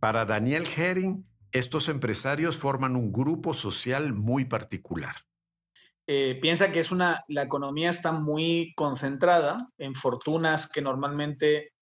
Para 0.00 0.24
Daniel 0.24 0.66
Herring, 0.76 1.26
estos 1.52 1.88
empresarios 1.88 2.56
forman 2.56 2.96
un 2.96 3.12
grupo 3.12 3.54
social 3.54 4.12
muy 4.12 4.44
particular. 4.44 5.14
Eh, 6.06 6.38
piensa 6.40 6.72
que 6.72 6.80
es 6.80 6.90
una, 6.90 7.24
la 7.28 7.42
economía 7.42 7.90
está 7.90 8.12
muy 8.12 8.72
concentrada 8.74 9.58
en 9.78 9.94
fortunas 9.94 10.68
que 10.68 10.82
normalmente 10.82 11.72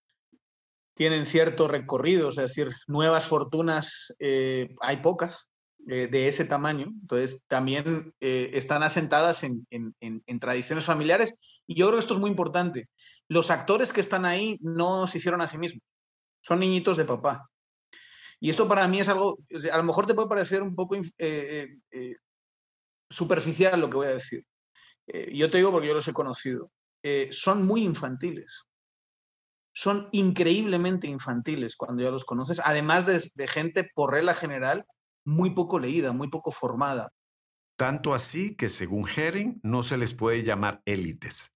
tienen 0.95 1.25
cierto 1.25 1.67
recorrido, 1.67 2.29
es 2.29 2.37
decir, 2.37 2.71
nuevas 2.87 3.27
fortunas 3.27 4.15
eh, 4.19 4.75
hay 4.83 4.99
pocas 4.99 5.50
eh, 5.89 6.09
de 6.09 6.29
ese 6.29 6.45
tamaño, 6.45 6.87
entonces 7.01 7.43
también 7.49 8.15
eh, 8.21 8.51
están 8.55 8.83
asentadas 8.83 9.43
en, 9.43 9.67
tradiciones 10.41 10.85
familiares 10.85 11.39
y 11.67 11.75
yo 11.75 11.87
creo 11.87 11.99
que 11.99 12.01
esto 12.01 12.15
es 12.15 12.21
muy 12.21 12.31
importante. 12.31 12.89
Los 13.29 13.51
actores 13.51 13.93
que 13.93 14.01
están 14.01 14.25
ahí 14.25 14.59
no 14.61 15.07
se 15.07 15.19
hicieron 15.19 15.41
a 15.41 15.49
sí 15.49 15.59
mismos, 15.59 15.83
son 16.43 16.61
niñitos 16.61 16.97
de 16.97 17.05
papá. 17.05 17.49
Y 18.41 18.51
esto 18.51 18.67
para 18.67 18.89
mí 18.89 19.01
es 19.01 19.09
algo, 19.09 19.39
a 19.71 19.77
lo 19.77 19.83
mejor 19.83 20.07
te 20.07 20.15
puede 20.15 20.29
parecer 20.29 20.63
un 20.63 20.75
poco 20.75 20.97
superficial 23.11 23.81
lo 23.81 23.91
que 23.91 23.97
voy 23.97 24.07
a 24.07 24.15
decir. 24.15 24.45
yo 25.33 25.51
te 25.51 25.59
digo 25.59 25.71
porque 25.71 25.89
yo 25.89 25.95
los 25.95 26.09
he 26.09 26.13
conocido. 26.13 26.71
son 27.31 27.67
muy 27.67 27.83
infantiles 27.83 28.65
son 29.73 30.09
increíblemente 30.13 31.07
infantiles 31.07 31.77
cuando 31.77 32.03
ya 32.03 32.11
los 32.11 32.25
conoces, 32.25 32.61
además 32.65 33.07
de, 33.07 33.49
gente 33.49 33.91
por 33.95 34.13
regla 34.13 34.35
general 34.35 34.85
muy 35.25 35.51
poco 35.51 35.79
leída, 35.79 36.13
muy 36.13 36.29
poco 36.29 36.51
formada. 36.51 37.13
Tanto 37.77 38.13
así 38.13 38.57
que 38.57 38.69
según 38.69 39.09
Herring 39.09 39.61
no 39.63 39.83
se 39.83 39.97
les 39.97 40.13
puede 40.13 40.43
llamar 40.43 40.83
élites. 40.85 41.53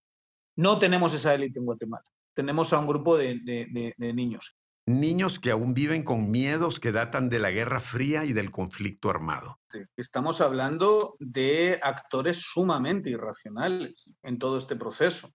No 0.56 0.78
tenemos 0.78 1.12
esa 1.12 1.34
élite 1.34 1.58
en 1.58 1.66
Guatemala. 1.66 2.04
Tenemos 2.34 2.72
a 2.72 2.78
un 2.78 2.86
grupo 2.86 3.16
de, 3.16 3.94
niños. 3.98 4.56
Niños 4.86 5.38
que 5.38 5.50
aún 5.50 5.74
viven 5.74 6.02
con 6.02 6.30
miedos 6.30 6.78
que 6.80 6.92
datan 6.92 7.28
de 7.28 7.38
la 7.38 7.50
Guerra 7.50 7.80
Fría 7.80 8.24
y 8.24 8.32
del 8.32 8.50
conflicto 8.50 9.10
armado. 9.10 9.58
Estamos 9.96 10.40
hablando 10.40 11.16
de 11.18 11.78
actores 11.82 12.38
sumamente 12.38 13.10
irracionales 13.10 14.10
en 14.22 14.38
todo 14.38 14.58
este 14.58 14.76
proceso. 14.76 15.30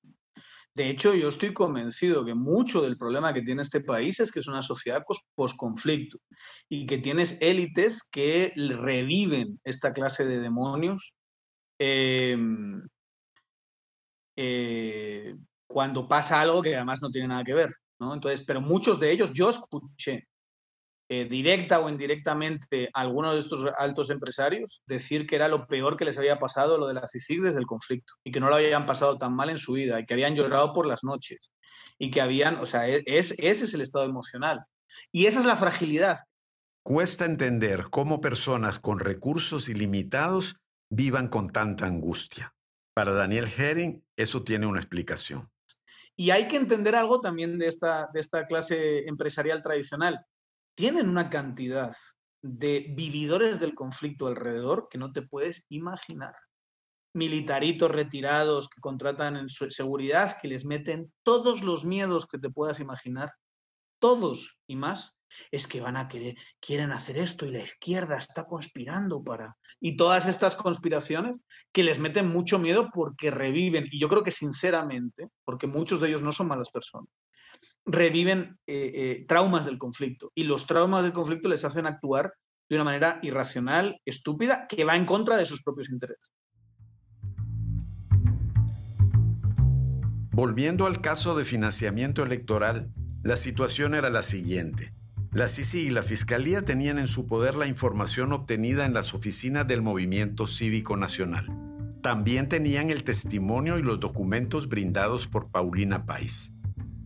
De 0.76 0.90
hecho, 0.90 1.14
yo 1.14 1.30
estoy 1.30 1.54
convencido 1.54 2.24
que 2.24 2.34
mucho 2.34 2.82
del 2.82 2.98
problema 2.98 3.34
que 3.34 3.42
tiene 3.42 3.64
este 3.64 3.82
país 3.82 4.20
es 4.20 4.32
que 4.32 4.40
es 4.40 4.48
una 4.48 4.62
sociedad 4.62 5.04
post-conflicto 5.36 6.20
y 6.70 6.86
que 6.86 7.00
tienes 7.00 7.38
élites 7.42 8.04
que 8.10 8.54
reviven 8.56 9.60
esta 9.64 9.94
clase 9.94 10.26
de 10.26 10.40
demonios 10.40 11.14
em, 11.80 12.88
eh, 14.38 15.36
cuando 15.68 16.08
pasa 16.08 16.40
algo 16.40 16.62
que 16.62 16.76
además 16.76 17.02
no 17.02 17.12
tiene 17.12 17.28
nada 17.28 17.44
que 17.44 17.54
ver. 17.54 17.74
¿no? 18.00 18.14
Entonces, 18.14 18.46
pero 18.46 18.62
muchos 18.62 19.00
de 19.00 19.12
ellos 19.12 19.34
yo 19.34 19.50
escuché 19.50 20.29
eh, 21.12 21.26
directa 21.26 21.80
o 21.80 21.90
indirectamente 21.90 22.92
a 22.94 23.02
algunos 23.02 23.34
de 23.34 23.40
estos 23.40 23.66
altos 23.80 24.12
empresarios 24.12 24.84
decir 24.86 25.26
que 25.26 25.38
era 25.38 25.48
lo 25.48 25.66
peor 25.66 25.98
que 25.98 26.06
les 26.06 26.20
había 26.20 26.38
pasado 26.38 26.78
lo 26.78 26.88
de 26.88 26.94
la 26.94 27.08
CICIG 27.08 27.42
desde 27.42 27.58
el 27.58 27.66
conflicto 27.66 28.14
y 28.24 28.32
que 28.32 28.40
no 28.40 28.48
lo 28.48 28.58
habían 28.58 28.86
pasado 28.86 29.18
tan 29.18 29.34
mal 29.34 29.50
en 29.50 29.58
su 29.58 29.74
vida 29.74 30.00
y 30.00 30.06
que 30.06 30.14
habían 30.14 30.36
llorado 30.36 30.72
por 30.72 30.86
las 30.86 31.04
noches 31.04 31.50
y 31.98 32.12
que 32.12 32.22
habían, 32.22 32.58
o 32.58 32.68
sea, 32.68 32.88
e, 32.88 33.02
es, 33.08 33.34
ese 33.40 33.66
es 33.66 33.74
el 33.74 33.82
estado 33.82 34.06
emocional. 34.06 34.64
Y 35.12 35.26
esa 35.26 35.40
es 35.40 35.48
la 35.48 35.58
fragilidad. 35.58 36.20
Cuesta 36.84 37.26
entender 37.26 37.86
cómo 37.90 38.22
personas 38.22 38.78
con 38.78 39.00
recursos 39.00 39.68
ilimitados 39.68 40.58
vivan 40.92 41.28
con 41.28 41.50
tanta 41.50 41.88
angustia. 41.88 42.54
Para 42.94 43.14
Daniel 43.14 43.48
Herring, 43.58 44.04
eso 44.16 44.44
tiene 44.44 44.68
una 44.68 44.80
explicación. 44.80 45.50
Y 46.16 46.30
hay 46.30 46.48
que 46.48 46.58
entender 46.58 46.96
algo 46.96 47.20
también 47.20 47.58
de 47.58 47.68
esta, 47.68 48.10
de 48.14 48.20
esta 48.20 48.46
clase 48.46 49.08
empresarial 49.08 49.64
tradicional 49.64 50.24
tienen 50.80 51.10
una 51.10 51.30
cantidad 51.30 51.94
de 52.42 52.86
vividores 52.96 53.60
del 53.60 53.76
conflicto 53.76 54.28
alrededor 54.28 54.88
que 54.90 54.98
no 54.98 55.12
te 55.12 55.22
puedes 55.22 55.66
imaginar. 55.68 56.34
Militaritos 57.14 57.92
retirados 57.92 58.70
que 58.70 58.80
contratan 58.80 59.36
en 59.36 59.50
seguridad, 59.50 60.38
que 60.42 60.48
les 60.48 60.64
meten 60.64 61.12
todos 61.22 61.64
los 61.64 61.84
miedos 61.84 62.28
que 62.28 62.40
te 62.40 62.50
puedas 62.50 62.80
imaginar, 62.80 63.34
todos 64.00 64.58
y 64.68 64.78
más, 64.78 65.12
es 65.52 65.68
que 65.68 65.82
van 65.82 65.98
a 65.98 66.08
querer, 66.08 66.38
quieren 66.62 66.94
hacer 66.94 67.18
esto 67.18 67.46
y 67.46 67.52
la 67.52 67.60
izquierda 67.60 68.16
está 68.16 68.46
conspirando 68.46 69.22
para... 69.22 69.58
Y 69.82 69.98
todas 69.98 70.28
estas 70.30 70.56
conspiraciones 70.56 71.44
que 71.74 71.84
les 71.84 72.00
meten 72.00 72.30
mucho 72.30 72.58
miedo 72.58 72.90
porque 72.94 73.32
reviven, 73.32 73.90
y 73.92 74.00
yo 74.00 74.08
creo 74.08 74.24
que 74.24 74.32
sinceramente, 74.32 75.28
porque 75.44 75.68
muchos 75.68 76.00
de 76.00 76.08
ellos 76.08 76.22
no 76.22 76.32
son 76.32 76.48
malas 76.48 76.70
personas, 76.70 77.10
reviven 77.92 78.58
eh, 78.68 78.92
eh, 78.94 79.26
traumas 79.28 79.66
del 79.66 79.78
conflicto 79.78 80.32
y 80.36 80.44
los 80.44 80.66
traumas 80.66 81.04
del 81.04 81.14
conflicto 81.14 81.50
les 81.50 81.66
hacen 81.66 81.86
actuar 81.86 82.34
de 82.70 82.76
una 82.76 82.84
manera 82.84 83.20
irracional, 83.24 84.00
estúpida, 84.06 84.68
que 84.68 84.84
va 84.84 84.96
en 84.96 85.06
contra 85.06 85.38
de 85.38 85.46
sus 85.46 85.64
propios 85.64 85.90
intereses. 85.90 86.32
Volviendo 90.32 90.86
al 90.86 91.02
caso 91.02 91.36
de 91.36 91.44
financiamiento 91.44 92.24
electoral, 92.24 92.92
la 93.24 93.36
situación 93.36 93.96
era 93.96 94.10
la 94.10 94.22
siguiente. 94.22 94.94
La 95.32 95.48
CICI 95.48 95.88
y 95.88 95.90
la 95.90 96.02
Fiscalía 96.02 96.64
tenían 96.64 96.98
en 96.98 97.08
su 97.08 97.28
poder 97.28 97.56
la 97.56 97.68
información 97.68 98.32
obtenida 98.32 98.86
en 98.86 98.94
las 98.94 99.14
oficinas 99.14 99.68
del 99.68 99.82
Movimiento 99.82 100.48
Cívico 100.48 100.96
Nacional. 100.96 101.48
También 102.02 102.48
tenían 102.48 102.90
el 102.90 103.04
testimonio 103.04 103.78
y 103.78 103.84
los 103.84 104.00
documentos 104.00 104.70
brindados 104.70 105.28
por 105.28 105.52
Paulina 105.52 106.06
Pais. 106.06 106.54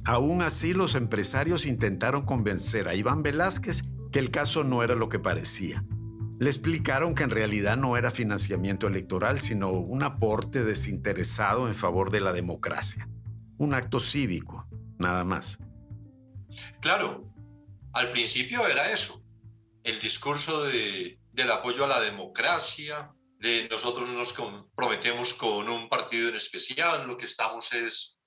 Aún 0.05 0.41
así, 0.41 0.73
los 0.73 0.95
empresarios 0.95 1.65
intentaron 1.65 2.25
convencer 2.25 2.89
a 2.89 2.95
Iván 2.95 3.23
Velázquez 3.23 3.83
que 4.11 4.19
el 4.19 4.31
caso 4.31 4.63
no 4.63 4.83
era 4.83 4.95
lo 4.95 5.09
que 5.09 5.19
parecía. 5.19 5.83
Le 6.39 6.49
explicaron 6.49 7.15
que 7.15 7.23
en 7.23 7.29
realidad 7.29 7.77
no 7.77 7.95
era 7.95 8.11
financiamiento 8.11 8.87
electoral, 8.87 9.39
sino 9.39 9.69
un 9.69 10.03
aporte 10.03 10.63
desinteresado 10.63 11.67
en 11.67 11.75
favor 11.75 12.11
de 12.11 12.19
la 12.19 12.33
democracia. 12.33 13.07
Un 13.57 13.73
acto 13.73 13.99
cívico, 13.99 14.67
nada 14.99 15.23
más. 15.23 15.57
Claro, 16.81 17.33
al 17.93 18.11
principio 18.11 18.67
era 18.67 18.91
eso, 18.91 19.23
el 19.83 19.99
discurso 19.99 20.63
de, 20.63 21.19
del 21.31 21.51
apoyo 21.51 21.85
a 21.85 21.87
la 21.87 22.01
democracia, 22.01 23.11
de 23.39 23.67
nosotros 23.69 24.09
nos 24.09 24.33
comprometemos 24.33 25.33
con 25.33 25.69
un 25.69 25.89
partido 25.89 26.29
en 26.29 26.35
especial, 26.35 27.07
lo 27.07 27.17
que 27.17 27.25
estamos 27.25 27.71
es 27.73 28.19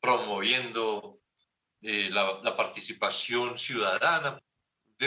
promoviendo 0.00 1.19
eh, 1.82 2.10
la, 2.10 2.40
la, 2.42 2.56
participación 2.56 3.56
ciudadana. 3.56 4.38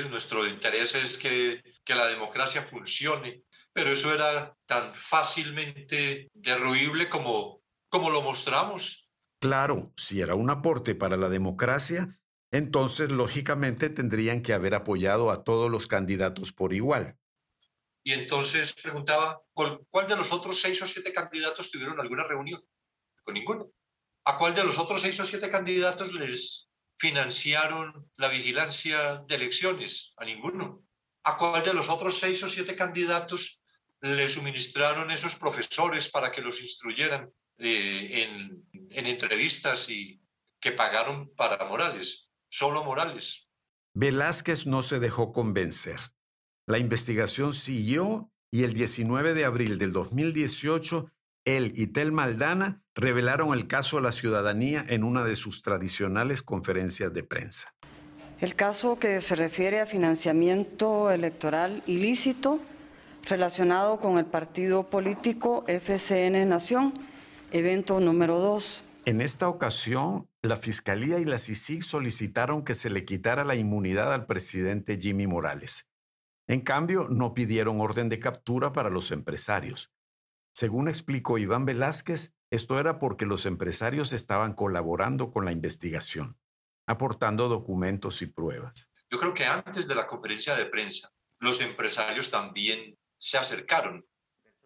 nuestro 0.09 0.47
interés 0.47 0.95
es 0.95 1.17
que, 1.17 1.63
que 1.83 1.95
la 1.95 2.07
democracia 2.07 2.63
funcione, 2.63 3.43
pero 3.71 3.91
eso 3.91 4.13
era 4.13 4.55
tan 4.65 4.95
fácilmente 4.95 6.29
derruible 6.33 7.09
como, 7.09 7.61
como 7.89 8.09
lo 8.09 8.21
mostramos. 8.21 9.07
Claro, 9.39 9.93
si 9.97 10.21
era 10.21 10.35
un 10.35 10.49
aporte 10.49 10.95
para 10.95 11.17
la 11.17 11.29
democracia, 11.29 12.19
entonces 12.51 13.11
lógicamente 13.11 13.89
tendrían 13.89 14.41
que 14.41 14.53
haber 14.53 14.73
apoyado 14.73 15.31
a 15.31 15.43
todos 15.43 15.69
los 15.69 15.87
candidatos 15.87 16.53
por 16.53 16.73
igual. 16.73 17.17
Y 18.03 18.13
entonces 18.13 18.73
preguntaba, 18.73 19.41
¿cuál 19.53 20.07
de 20.07 20.15
los 20.15 20.31
otros 20.33 20.59
seis 20.59 20.81
o 20.81 20.87
siete 20.87 21.13
candidatos 21.13 21.71
tuvieron 21.71 21.99
alguna 21.99 22.23
reunión? 22.23 22.63
Con 23.23 23.35
ninguno. 23.35 23.71
¿A 24.25 24.37
cuál 24.37 24.55
de 24.55 24.63
los 24.63 24.77
otros 24.77 25.01
seis 25.01 25.19
o 25.19 25.25
siete 25.25 25.49
candidatos 25.49 26.13
les 26.13 26.69
financiaron 26.97 28.09
la 28.15 28.29
vigilancia 28.29 29.17
de 29.27 29.35
elecciones? 29.35 30.13
A 30.17 30.25
ninguno. 30.25 30.85
¿A 31.23 31.35
cuál 31.35 31.63
de 31.63 31.73
los 31.73 31.89
otros 31.89 32.19
seis 32.19 32.41
o 32.43 32.49
siete 32.49 32.75
candidatos 32.75 33.61
le 34.01 34.27
suministraron 34.29 35.11
esos 35.11 35.35
profesores 35.35 36.09
para 36.09 36.31
que 36.31 36.41
los 36.41 36.61
instruyeran 36.61 37.29
eh, 37.57 38.23
en, 38.23 38.65
en 38.89 39.05
entrevistas 39.07 39.89
y 39.89 40.21
que 40.59 40.71
pagaron 40.71 41.33
para 41.35 41.65
Morales? 41.65 42.29
Solo 42.49 42.83
Morales. 42.83 43.49
Velázquez 43.93 44.65
no 44.65 44.83
se 44.83 44.99
dejó 44.99 45.33
convencer. 45.33 45.99
La 46.65 46.77
investigación 46.77 47.53
siguió 47.53 48.31
y 48.51 48.63
el 48.63 48.73
19 48.73 49.33
de 49.33 49.43
abril 49.43 49.77
del 49.77 49.91
2018, 49.91 51.11
él 51.43 51.73
y 51.75 51.87
Tel 51.87 52.11
Maldana 52.11 52.82
revelaron 52.95 53.53
el 53.53 53.67
caso 53.67 53.97
a 53.97 54.01
la 54.01 54.11
ciudadanía 54.11 54.85
en 54.87 55.03
una 55.03 55.23
de 55.23 55.35
sus 55.35 55.61
tradicionales 55.61 56.41
conferencias 56.41 57.13
de 57.13 57.23
prensa. 57.23 57.73
El 58.39 58.55
caso 58.55 58.99
que 58.99 59.21
se 59.21 59.35
refiere 59.35 59.79
a 59.79 59.85
financiamiento 59.85 61.11
electoral 61.11 61.81
ilícito 61.87 62.59
relacionado 63.25 63.99
con 63.99 64.17
el 64.17 64.25
partido 64.25 64.89
político 64.89 65.63
FCN 65.67 66.47
Nación, 66.47 66.93
evento 67.51 67.99
número 67.99 68.39
2. 68.39 68.83
En 69.05 69.21
esta 69.21 69.47
ocasión, 69.47 70.27
la 70.41 70.57
Fiscalía 70.57 71.19
y 71.19 71.25
la 71.25 71.37
CICIG 71.37 71.83
solicitaron 71.83 72.63
que 72.63 72.73
se 72.73 72.89
le 72.89 73.05
quitara 73.05 73.43
la 73.43 73.55
inmunidad 73.55 74.13
al 74.13 74.25
presidente 74.25 74.97
Jimmy 74.99 75.27
Morales. 75.27 75.87
En 76.47 76.61
cambio, 76.61 77.07
no 77.09 77.33
pidieron 77.33 77.79
orden 77.79 78.09
de 78.09 78.19
captura 78.19 78.73
para 78.73 78.89
los 78.89 79.11
empresarios. 79.11 79.91
Según 80.53 80.87
explicó 80.87 81.37
Iván 81.37 81.65
Velázquez, 81.65 82.33
esto 82.53 82.77
era 82.77 82.99
porque 82.99 83.25
los 83.25 83.47
empresarios 83.47 84.13
estaban 84.13 84.53
colaborando 84.53 85.31
con 85.31 85.43
la 85.43 85.51
investigación, 85.51 86.37
aportando 86.85 87.47
documentos 87.47 88.21
y 88.21 88.27
pruebas. 88.27 88.91
Yo 89.09 89.17
creo 89.17 89.33
que 89.33 89.45
antes 89.45 89.87
de 89.87 89.95
la 89.95 90.05
conferencia 90.05 90.55
de 90.55 90.67
prensa, 90.67 91.11
los 91.39 91.61
empresarios 91.61 92.29
también 92.29 92.95
se 93.17 93.39
acercaron, 93.39 94.05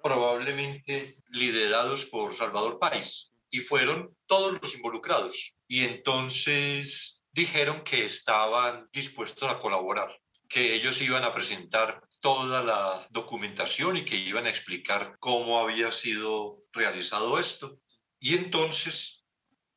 probablemente 0.04 1.16
liderados 1.30 2.06
por 2.06 2.36
Salvador 2.36 2.78
Páez, 2.78 3.32
y 3.50 3.62
fueron 3.62 4.14
todos 4.26 4.60
los 4.62 4.76
involucrados. 4.76 5.54
Y 5.70 5.86
entonces 5.86 7.24
dijeron 7.32 7.84
que 7.86 8.06
estaban 8.06 8.90
dispuestos 8.92 9.50
a 9.50 9.60
colaborar 9.60 10.14
que 10.50 10.76
ellos 10.76 11.02
iban 11.02 11.24
a 11.24 11.34
presentar 11.34 12.02
toda 12.20 12.64
la 12.64 13.08
documentación 13.12 13.98
y 13.98 14.06
que 14.06 14.16
iban 14.16 14.46
a 14.46 14.50
explicar 14.50 15.18
cómo 15.20 15.60
había 15.60 15.92
sido 15.92 16.64
realizado 16.72 17.40
esto. 17.40 17.80
Y 18.20 18.36
entonces 18.36 19.26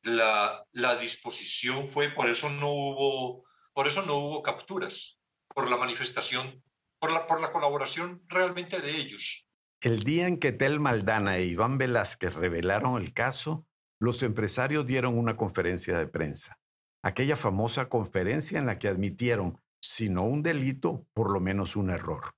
la, 0.01 0.65
la 0.71 0.95
disposición 0.95 1.87
fue, 1.87 2.09
por 2.09 2.29
eso 2.29 2.49
no 2.49 2.69
hubo, 2.69 3.43
por 3.73 3.87
eso 3.87 4.01
no 4.03 4.15
hubo 4.15 4.41
capturas, 4.41 5.19
por 5.53 5.69
la 5.69 5.77
manifestación, 5.77 6.63
por 6.99 7.11
la, 7.11 7.27
por 7.27 7.41
la 7.41 7.51
colaboración 7.51 8.21
realmente 8.27 8.79
de 8.79 8.97
ellos. 8.97 9.45
El 9.81 10.03
día 10.03 10.27
en 10.27 10.37
que 10.37 10.51
Tel 10.51 10.79
Maldana 10.79 11.37
e 11.37 11.45
Iván 11.45 11.77
Velázquez 11.77 12.35
revelaron 12.35 13.01
el 13.01 13.13
caso, 13.13 13.65
los 13.99 14.21
empresarios 14.23 14.85
dieron 14.85 15.17
una 15.17 15.37
conferencia 15.37 15.97
de 15.97 16.07
prensa. 16.07 16.59
Aquella 17.03 17.35
famosa 17.35 17.89
conferencia 17.89 18.59
en 18.59 18.67
la 18.67 18.77
que 18.77 18.87
admitieron 18.87 19.59
si 19.81 20.09
no 20.09 20.23
un 20.23 20.43
delito, 20.43 21.07
por 21.13 21.31
lo 21.31 21.39
menos 21.39 21.75
un 21.75 21.89
error. 21.89 22.35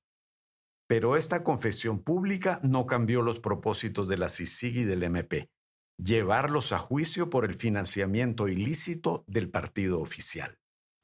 Pero 0.88 1.18
esta 1.18 1.44
confesión 1.44 2.04
pública 2.04 2.60
no 2.64 2.86
cambió 2.86 3.22
los 3.22 3.40
propósitos 3.40 4.08
de 4.08 4.18
la 4.18 4.30
CICIG 4.30 4.78
y 4.78 4.84
del 4.84 5.04
MP, 5.04 5.50
llevarlos 5.98 6.72
a 6.72 6.80
juicio 6.80 7.30
por 7.30 7.46
el 7.46 7.54
financiamiento 7.54 8.48
ilícito 8.48 9.24
del 9.28 9.50
partido 9.50 10.00
oficial. 10.00 10.58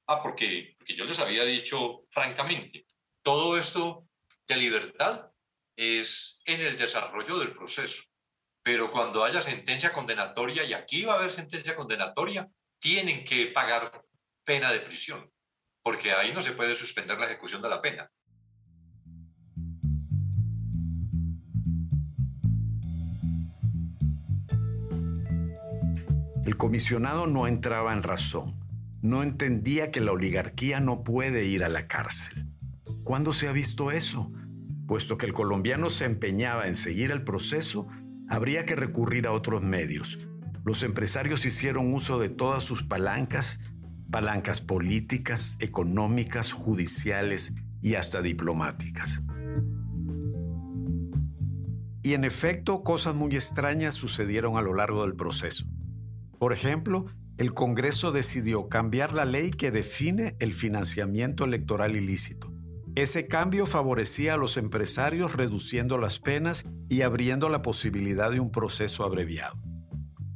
Ah, 0.07 0.23
porque, 0.23 0.75
porque 0.77 0.95
yo 0.95 1.05
les 1.05 1.19
había 1.19 1.43
dicho 1.43 2.05
francamente, 2.09 2.85
todo 3.21 3.57
esto 3.57 4.07
de 4.47 4.57
libertad 4.57 5.31
es 5.75 6.39
en 6.45 6.61
el 6.61 6.77
desarrollo 6.77 7.37
del 7.37 7.53
proceso, 7.53 8.03
pero 8.63 8.91
cuando 8.91 9.23
haya 9.23 9.41
sentencia 9.41 9.93
condenatoria, 9.93 10.63
y 10.63 10.73
aquí 10.73 11.03
va 11.03 11.13
a 11.13 11.19
haber 11.19 11.31
sentencia 11.31 11.75
condenatoria, 11.75 12.49
tienen 12.79 13.23
que 13.23 13.47
pagar 13.47 14.03
pena 14.43 14.71
de 14.71 14.79
prisión 14.79 15.31
porque 15.83 16.11
ahí 16.11 16.33
no 16.33 16.41
se 16.41 16.51
puede 16.51 16.75
suspender 16.75 17.17
la 17.17 17.25
ejecución 17.25 17.61
de 17.61 17.69
la 17.69 17.81
pena. 17.81 18.09
El 26.45 26.57
comisionado 26.57 27.27
no 27.27 27.47
entraba 27.47 27.93
en 27.93 28.01
razón. 28.01 28.55
No 29.01 29.23
entendía 29.23 29.91
que 29.91 30.01
la 30.01 30.11
oligarquía 30.11 30.79
no 30.79 31.03
puede 31.03 31.45
ir 31.45 31.63
a 31.63 31.69
la 31.69 31.87
cárcel. 31.87 32.47
¿Cuándo 33.03 33.33
se 33.33 33.47
ha 33.47 33.51
visto 33.51 33.91
eso? 33.91 34.31
Puesto 34.87 35.17
que 35.17 35.25
el 35.25 35.33
colombiano 35.33 35.89
se 35.89 36.05
empeñaba 36.05 36.67
en 36.67 36.75
seguir 36.75 37.11
el 37.11 37.23
proceso, 37.23 37.87
habría 38.27 38.65
que 38.65 38.75
recurrir 38.75 39.27
a 39.27 39.31
otros 39.31 39.61
medios. 39.61 40.27
Los 40.65 40.83
empresarios 40.83 41.45
hicieron 41.45 41.93
uso 41.93 42.19
de 42.19 42.29
todas 42.29 42.63
sus 42.63 42.83
palancas 42.83 43.59
palancas 44.11 44.61
políticas, 44.61 45.57
económicas, 45.59 46.51
judiciales 46.51 47.53
y 47.81 47.95
hasta 47.95 48.21
diplomáticas. 48.21 49.21
Y 52.01 52.13
en 52.13 52.23
efecto, 52.23 52.83
cosas 52.83 53.13
muy 53.13 53.35
extrañas 53.35 53.93
sucedieron 53.93 54.57
a 54.57 54.61
lo 54.61 54.73
largo 54.73 55.03
del 55.03 55.15
proceso. 55.15 55.65
Por 56.39 56.53
ejemplo, 56.53 57.05
el 57.37 57.53
Congreso 57.53 58.11
decidió 58.11 58.67
cambiar 58.67 59.13
la 59.13 59.25
ley 59.25 59.51
que 59.51 59.71
define 59.71 60.35
el 60.39 60.53
financiamiento 60.53 61.45
electoral 61.45 61.95
ilícito. 61.95 62.53
Ese 62.95 63.27
cambio 63.27 63.65
favorecía 63.65 64.33
a 64.33 64.37
los 64.37 64.57
empresarios 64.57 65.35
reduciendo 65.35 65.97
las 65.97 66.19
penas 66.19 66.65
y 66.89 67.01
abriendo 67.01 67.47
la 67.47 67.61
posibilidad 67.61 68.31
de 68.31 68.39
un 68.39 68.51
proceso 68.51 69.03
abreviado. 69.03 69.55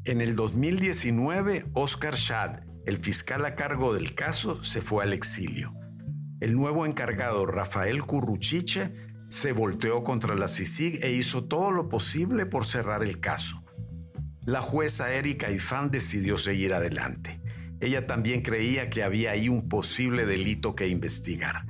En 0.06 0.22
el 0.22 0.36
2019, 0.36 1.66
Oscar 1.74 2.16
Schad, 2.16 2.60
el 2.86 2.98
fiscal 2.98 3.46
a 3.46 3.56
cargo 3.56 3.94
del 3.94 4.14
caso 4.14 4.64
se 4.64 4.82
fue 4.82 5.04
al 5.04 5.14
exilio. 5.14 5.74
El 6.42 6.54
nuevo 6.56 6.86
encargado, 6.86 7.46
Rafael 7.46 8.04
Curruchiche, 8.04 8.94
se 9.30 9.54
volteó 9.54 10.04
contra 10.04 10.36
la 10.36 10.48
CICIG 10.48 11.04
e 11.04 11.12
hizo 11.12 11.46
todo 11.46 11.72
lo 11.72 11.88
posible 11.88 12.46
por 12.46 12.66
cerrar 12.66 13.04
el 13.04 13.20
caso. 13.20 13.64
La 14.46 14.62
jueza 14.62 15.14
Erika 15.14 15.50
Ifán 15.50 15.90
decidió 15.90 16.38
seguir 16.38 16.74
adelante. 16.74 17.42
Ella 17.80 18.06
también 18.06 18.42
creía 18.42 18.90
que 18.90 19.04
había 19.04 19.32
ahí 19.32 19.48
un 19.48 19.70
posible 19.70 20.26
delito 20.26 20.76
que 20.76 20.88
investigar. 20.90 21.66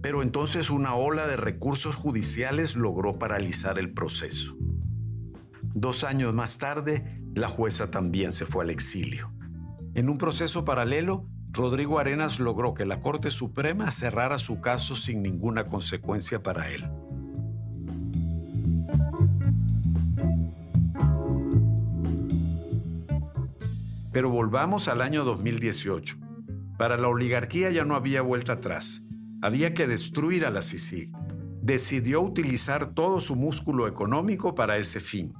Pero 0.00 0.22
entonces 0.22 0.70
una 0.70 0.94
ola 0.94 1.26
de 1.26 1.36
recursos 1.36 1.96
judiciales 1.96 2.76
logró 2.76 3.18
paralizar 3.18 3.78
el 3.78 3.92
proceso. 3.92 4.56
Dos 5.62 6.04
años 6.04 6.32
más 6.32 6.58
tarde, 6.58 7.20
la 7.34 7.48
jueza 7.48 7.90
también 7.90 8.32
se 8.32 8.46
fue 8.46 8.64
al 8.64 8.70
exilio. 8.70 9.35
En 9.96 10.10
un 10.10 10.18
proceso 10.18 10.62
paralelo, 10.66 11.26
Rodrigo 11.50 11.98
Arenas 11.98 12.38
logró 12.38 12.74
que 12.74 12.84
la 12.84 13.00
Corte 13.00 13.30
Suprema 13.30 13.90
cerrara 13.90 14.36
su 14.36 14.60
caso 14.60 14.94
sin 14.94 15.22
ninguna 15.22 15.68
consecuencia 15.68 16.42
para 16.42 16.70
él. 16.70 16.84
Pero 24.12 24.28
volvamos 24.28 24.86
al 24.88 25.00
año 25.00 25.24
2018. 25.24 26.18
Para 26.76 26.98
la 26.98 27.08
oligarquía 27.08 27.70
ya 27.70 27.86
no 27.86 27.94
había 27.94 28.20
vuelta 28.20 28.52
atrás. 28.52 29.02
Había 29.40 29.72
que 29.72 29.86
destruir 29.86 30.44
a 30.44 30.50
la 30.50 30.60
CICIG. 30.60 31.10
Decidió 31.62 32.20
utilizar 32.20 32.92
todo 32.92 33.18
su 33.18 33.34
músculo 33.34 33.88
económico 33.88 34.54
para 34.54 34.76
ese 34.76 35.00
fin 35.00 35.32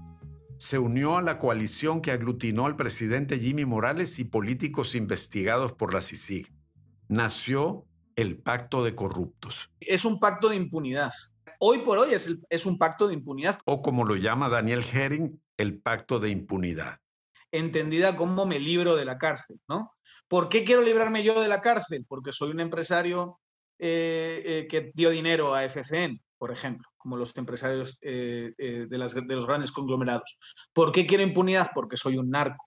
se 0.58 0.78
unió 0.78 1.16
a 1.16 1.22
la 1.22 1.38
coalición 1.38 2.00
que 2.00 2.12
aglutinó 2.12 2.66
al 2.66 2.76
presidente 2.76 3.38
Jimmy 3.38 3.64
Morales 3.64 4.18
y 4.18 4.24
políticos 4.24 4.94
investigados 4.94 5.72
por 5.72 5.92
la 5.92 6.00
CICIG. 6.00 6.52
nació 7.08 7.84
el 8.16 8.38
Pacto 8.38 8.82
de 8.82 8.94
Corruptos. 8.94 9.70
Es 9.80 10.04
un 10.04 10.18
pacto 10.18 10.48
de 10.48 10.56
impunidad. 10.56 11.12
Hoy 11.58 11.78
por 11.78 11.98
hoy 11.98 12.14
es, 12.14 12.34
es 12.48 12.66
un 12.66 12.78
pacto 12.78 13.06
de 13.08 13.14
impunidad. 13.14 13.58
O 13.64 13.82
como 13.82 14.04
lo 14.04 14.16
llama 14.16 14.48
Daniel 14.48 14.82
Herring, 14.92 15.40
el 15.56 15.80
Pacto 15.80 16.18
de 16.18 16.30
Impunidad. 16.30 16.98
Entendida 17.50 18.16
como 18.16 18.46
me 18.46 18.58
libro 18.58 18.96
de 18.96 19.04
la 19.04 19.18
cárcel, 19.18 19.60
¿no? 19.68 19.92
¿Por 20.28 20.48
qué 20.48 20.64
quiero 20.64 20.82
librarme 20.82 21.22
yo 21.22 21.40
de 21.40 21.48
la 21.48 21.60
cárcel? 21.60 22.04
Porque 22.08 22.32
soy 22.32 22.50
un 22.50 22.60
empresario 22.60 23.38
eh, 23.78 24.42
eh, 24.44 24.66
que 24.68 24.90
dio 24.94 25.10
dinero 25.10 25.54
a 25.54 25.64
FCN, 25.64 26.20
por 26.38 26.50
ejemplo, 26.50 26.88
como 27.06 27.18
los 27.18 27.36
empresarios 27.36 27.96
eh, 28.00 28.52
de, 28.58 28.98
las, 28.98 29.14
de 29.14 29.22
los 29.22 29.46
grandes 29.46 29.70
conglomerados. 29.70 30.36
¿Por 30.72 30.90
qué 30.90 31.06
quiero 31.06 31.22
impunidad? 31.22 31.70
Porque 31.72 31.96
soy 31.96 32.18
un 32.18 32.30
narco. 32.30 32.66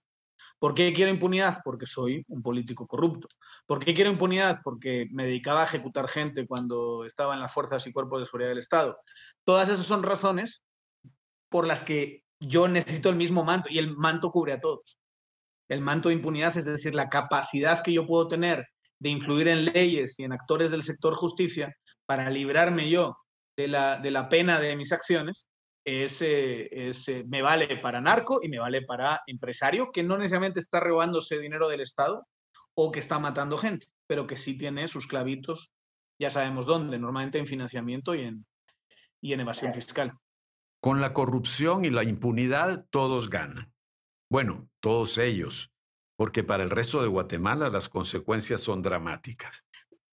¿Por 0.58 0.72
qué 0.72 0.94
quiero 0.94 1.10
impunidad? 1.10 1.58
Porque 1.62 1.84
soy 1.84 2.24
un 2.26 2.40
político 2.40 2.86
corrupto. 2.86 3.28
¿Por 3.66 3.84
qué 3.84 3.92
quiero 3.92 4.10
impunidad? 4.10 4.60
Porque 4.64 5.08
me 5.10 5.26
dedicaba 5.26 5.60
a 5.60 5.66
ejecutar 5.66 6.08
gente 6.08 6.46
cuando 6.46 7.04
estaba 7.04 7.34
en 7.34 7.40
las 7.40 7.52
fuerzas 7.52 7.86
y 7.86 7.92
cuerpos 7.92 8.20
de 8.20 8.24
seguridad 8.24 8.48
del 8.48 8.60
Estado. 8.60 8.96
Todas 9.44 9.68
esas 9.68 9.84
son 9.84 10.02
razones 10.02 10.64
por 11.50 11.66
las 11.66 11.82
que 11.82 12.22
yo 12.40 12.66
necesito 12.66 13.10
el 13.10 13.16
mismo 13.16 13.44
manto 13.44 13.68
y 13.68 13.76
el 13.76 13.94
manto 13.94 14.30
cubre 14.30 14.54
a 14.54 14.60
todos. 14.60 14.98
El 15.68 15.82
manto 15.82 16.08
de 16.08 16.14
impunidad, 16.14 16.56
es 16.56 16.64
decir, 16.64 16.94
la 16.94 17.10
capacidad 17.10 17.82
que 17.82 17.92
yo 17.92 18.06
puedo 18.06 18.26
tener 18.26 18.66
de 19.00 19.10
influir 19.10 19.48
en 19.48 19.66
leyes 19.66 20.18
y 20.18 20.24
en 20.24 20.32
actores 20.32 20.70
del 20.70 20.82
sector 20.82 21.14
justicia 21.14 21.76
para 22.06 22.30
librarme 22.30 22.88
yo 22.88 23.18
de 23.60 23.68
la, 23.68 23.98
de 23.98 24.10
la 24.10 24.28
pena 24.28 24.58
de 24.58 24.76
mis 24.76 24.92
acciones, 24.92 25.46
es, 25.84 26.18
es, 26.22 27.10
me 27.26 27.42
vale 27.42 27.76
para 27.78 28.00
narco 28.00 28.40
y 28.42 28.48
me 28.48 28.58
vale 28.58 28.82
para 28.82 29.22
empresario 29.26 29.90
que 29.92 30.02
no 30.02 30.16
necesariamente 30.16 30.60
está 30.60 30.80
robándose 30.80 31.38
dinero 31.38 31.68
del 31.68 31.80
Estado 31.80 32.26
o 32.74 32.92
que 32.92 33.00
está 33.00 33.18
matando 33.18 33.58
gente, 33.58 33.86
pero 34.06 34.26
que 34.26 34.36
sí 34.36 34.56
tiene 34.56 34.88
sus 34.88 35.06
clavitos, 35.06 35.70
ya 36.18 36.30
sabemos 36.30 36.66
dónde, 36.66 36.98
normalmente 36.98 37.38
en 37.38 37.46
financiamiento 37.46 38.14
y 38.14 38.22
en, 38.22 38.46
y 39.20 39.32
en 39.32 39.40
evasión 39.40 39.72
fiscal. 39.72 40.12
Con 40.80 41.00
la 41.00 41.12
corrupción 41.12 41.84
y 41.84 41.90
la 41.90 42.04
impunidad 42.04 42.86
todos 42.90 43.28
ganan. 43.28 43.72
Bueno, 44.30 44.68
todos 44.80 45.18
ellos, 45.18 45.72
porque 46.16 46.44
para 46.44 46.62
el 46.62 46.70
resto 46.70 47.02
de 47.02 47.08
Guatemala 47.08 47.68
las 47.68 47.88
consecuencias 47.88 48.60
son 48.60 48.80
dramáticas. 48.80 49.66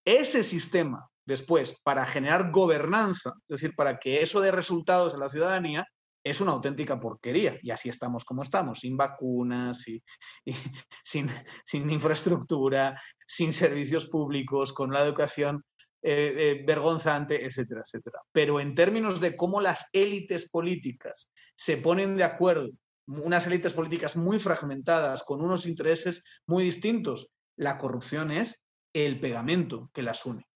Ese 0.04 0.44
sistema 0.44 1.10
después 1.28 1.78
para 1.84 2.06
generar 2.06 2.52
gobernanza, 2.52 3.34
es 3.42 3.48
decir, 3.48 3.76
para 3.76 4.00
que 4.00 4.22
eso 4.22 4.40
dé 4.40 4.50
resultados 4.50 5.14
a 5.14 5.18
la 5.18 5.30
ciudadanía, 5.30 5.86
es 6.24 6.42
una 6.42 6.54
auténtica 6.54 7.00
porquería. 7.00 7.58
Y 7.62 7.72
así 7.72 7.90
estamos 7.90 8.24
como 8.24 8.44
estamos, 8.44 8.80
sin 8.80 8.98
vacunas, 8.98 9.88
y, 9.88 10.02
sin, 11.04 11.90
infraestructura, 11.90 13.00
sin 13.26 13.54
servicios 13.54 14.08
públicos, 14.08 14.74
con 14.74 14.92
la 14.92 15.04
educación 15.04 15.64
eh, 16.02 16.34
eh, 16.38 16.64
vergonzante, 16.66 17.46
etcétera, 17.46 17.82
etcétera. 17.82 18.22
Pero 18.32 18.60
en 18.60 18.74
términos 18.74 19.20
de 19.20 19.36
cómo 19.36 19.62
las 19.62 19.90
élites 19.94 20.50
políticas 20.50 21.30
se 21.56 21.78
ponen 21.78 22.16
de 22.16 22.24
acuerdo, 22.24 22.70
unas 23.08 23.48
élites 23.48 23.74
políticas 23.74 24.16
muy 24.16 24.40
fragmentadas, 24.40 25.24
con 25.24 25.42
unos 25.42 25.66
intereses 25.66 26.24
muy 26.46 26.64
distintos, 26.64 27.30
la 27.58 27.78
corrupción 27.78 28.32
es 28.32 28.64
el 28.94 29.20
pegamento 29.20 29.90
que 29.94 30.04
las 30.04 30.26
une. 30.26 30.47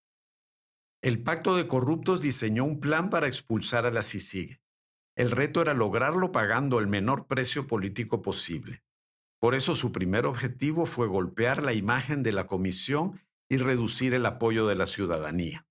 El 1.04 1.24
Pacto 1.24 1.56
de 1.56 1.68
Corruptos 1.68 2.22
diseñó 2.22 2.64
un 2.64 2.80
plan 2.80 3.10
para 3.10 3.26
expulsar 3.26 3.88
a 3.88 3.92
la 3.92 4.04
CICIG. 4.04 4.62
El 5.16 5.32
reto 5.32 5.60
era 5.60 5.74
lograrlo 5.74 6.32
pagando 6.32 6.78
el 6.78 6.86
menor 6.86 7.26
precio 7.26 7.66
político 7.66 8.22
posible. 8.22 8.84
Por 9.40 9.56
eso 9.56 9.76
su 9.76 9.92
primer 9.92 10.28
objetivo 10.28 10.86
fue 10.86 11.08
golpear 11.08 11.64
la 11.64 11.74
imagen 11.74 12.22
de 12.22 12.32
la 12.32 12.46
comisión 12.46 13.20
y 13.50 13.58
reducir 13.58 14.14
el 14.14 14.28
apoyo 14.28 14.68
de 14.68 14.76
la 14.76 14.86
ciudadanía. 14.86 15.66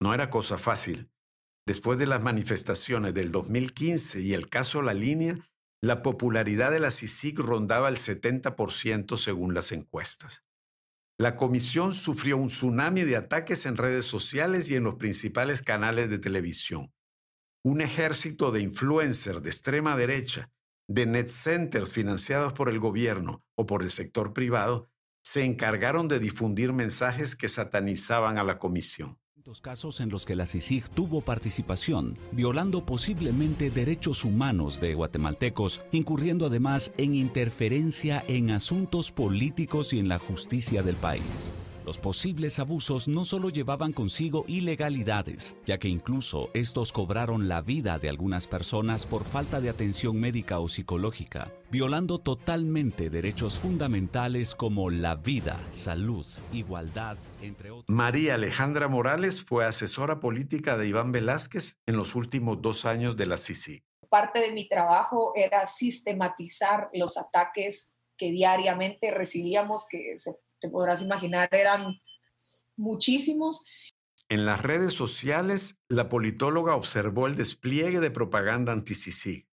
No 0.00 0.14
era 0.14 0.30
cosa 0.30 0.56
fácil. 0.56 1.10
Después 1.66 1.98
de 1.98 2.06
las 2.06 2.22
manifestaciones 2.22 3.12
del 3.12 3.32
2015 3.32 4.22
y 4.22 4.32
el 4.32 4.48
caso 4.48 4.80
La 4.80 4.94
Línea, 4.94 5.38
la 5.82 6.00
popularidad 6.00 6.70
de 6.70 6.80
la 6.80 6.90
CICIG 6.90 7.40
rondaba 7.40 7.90
el 7.90 7.96
70% 7.96 9.18
según 9.18 9.52
las 9.52 9.72
encuestas. 9.72 10.45
La 11.18 11.36
comisión 11.36 11.92
sufrió 11.92 12.36
un 12.36 12.48
tsunami 12.48 13.02
de 13.02 13.16
ataques 13.16 13.64
en 13.64 13.76
redes 13.76 14.04
sociales 14.04 14.70
y 14.70 14.76
en 14.76 14.84
los 14.84 14.96
principales 14.96 15.62
canales 15.62 16.10
de 16.10 16.18
televisión. 16.18 16.92
Un 17.64 17.80
ejército 17.80 18.52
de 18.52 18.60
influencers 18.60 19.42
de 19.42 19.48
extrema 19.48 19.96
derecha, 19.96 20.50
de 20.88 21.06
net 21.06 21.30
centers 21.30 21.92
financiados 21.92 22.52
por 22.52 22.68
el 22.68 22.78
gobierno 22.78 23.42
o 23.56 23.66
por 23.66 23.82
el 23.82 23.90
sector 23.90 24.32
privado, 24.32 24.90
se 25.24 25.44
encargaron 25.44 26.06
de 26.06 26.18
difundir 26.18 26.72
mensajes 26.72 27.34
que 27.34 27.48
satanizaban 27.48 28.38
a 28.38 28.44
la 28.44 28.58
comisión 28.58 29.18
casos 29.60 30.00
en 30.00 30.10
los 30.10 30.26
que 30.26 30.34
la 30.34 30.44
CICIG 30.44 30.88
tuvo 30.88 31.20
participación, 31.20 32.18
violando 32.32 32.84
posiblemente 32.84 33.70
derechos 33.70 34.24
humanos 34.24 34.80
de 34.80 34.94
guatemaltecos, 34.94 35.82
incurriendo 35.92 36.46
además 36.46 36.92
en 36.98 37.14
interferencia 37.14 38.24
en 38.26 38.50
asuntos 38.50 39.12
políticos 39.12 39.92
y 39.92 40.00
en 40.00 40.08
la 40.08 40.18
justicia 40.18 40.82
del 40.82 40.96
país. 40.96 41.52
Los 41.86 41.98
posibles 41.98 42.58
abusos 42.58 43.06
no 43.06 43.24
solo 43.24 43.48
llevaban 43.48 43.92
consigo 43.92 44.44
ilegalidades, 44.48 45.54
ya 45.64 45.78
que 45.78 45.86
incluso 45.86 46.50
estos 46.52 46.92
cobraron 46.92 47.46
la 47.46 47.60
vida 47.60 48.00
de 48.00 48.08
algunas 48.08 48.48
personas 48.48 49.06
por 49.06 49.22
falta 49.22 49.60
de 49.60 49.70
atención 49.70 50.18
médica 50.18 50.58
o 50.58 50.68
psicológica, 50.68 51.52
violando 51.70 52.18
totalmente 52.18 53.08
derechos 53.08 53.56
fundamentales 53.56 54.56
como 54.56 54.90
la 54.90 55.14
vida, 55.14 55.60
salud, 55.70 56.26
igualdad, 56.52 57.18
entre 57.40 57.70
otros. 57.70 57.84
María 57.86 58.34
Alejandra 58.34 58.88
Morales 58.88 59.44
fue 59.44 59.64
asesora 59.64 60.18
política 60.18 60.76
de 60.76 60.88
Iván 60.88 61.12
Velázquez 61.12 61.78
en 61.86 61.96
los 61.96 62.16
últimos 62.16 62.60
dos 62.60 62.84
años 62.84 63.16
de 63.16 63.26
la 63.26 63.36
CICI. 63.36 63.84
Parte 64.10 64.40
de 64.40 64.50
mi 64.50 64.68
trabajo 64.68 65.34
era 65.36 65.66
sistematizar 65.66 66.90
los 66.92 67.16
ataques 67.16 67.96
que 68.18 68.32
diariamente 68.32 69.12
recibíamos, 69.12 69.86
que 69.88 70.14
se 70.16 70.30
te 70.66 70.70
podrás 70.70 71.00
imaginar, 71.00 71.48
eran 71.52 72.00
muchísimos. 72.76 73.66
En 74.28 74.44
las 74.46 74.60
redes 74.60 74.92
sociales, 74.94 75.78
la 75.88 76.08
politóloga 76.08 76.74
observó 76.74 77.28
el 77.28 77.36
despliegue 77.36 78.00
de 78.00 78.10
propaganda 78.10 78.72
anti-CICIG. 78.72 79.46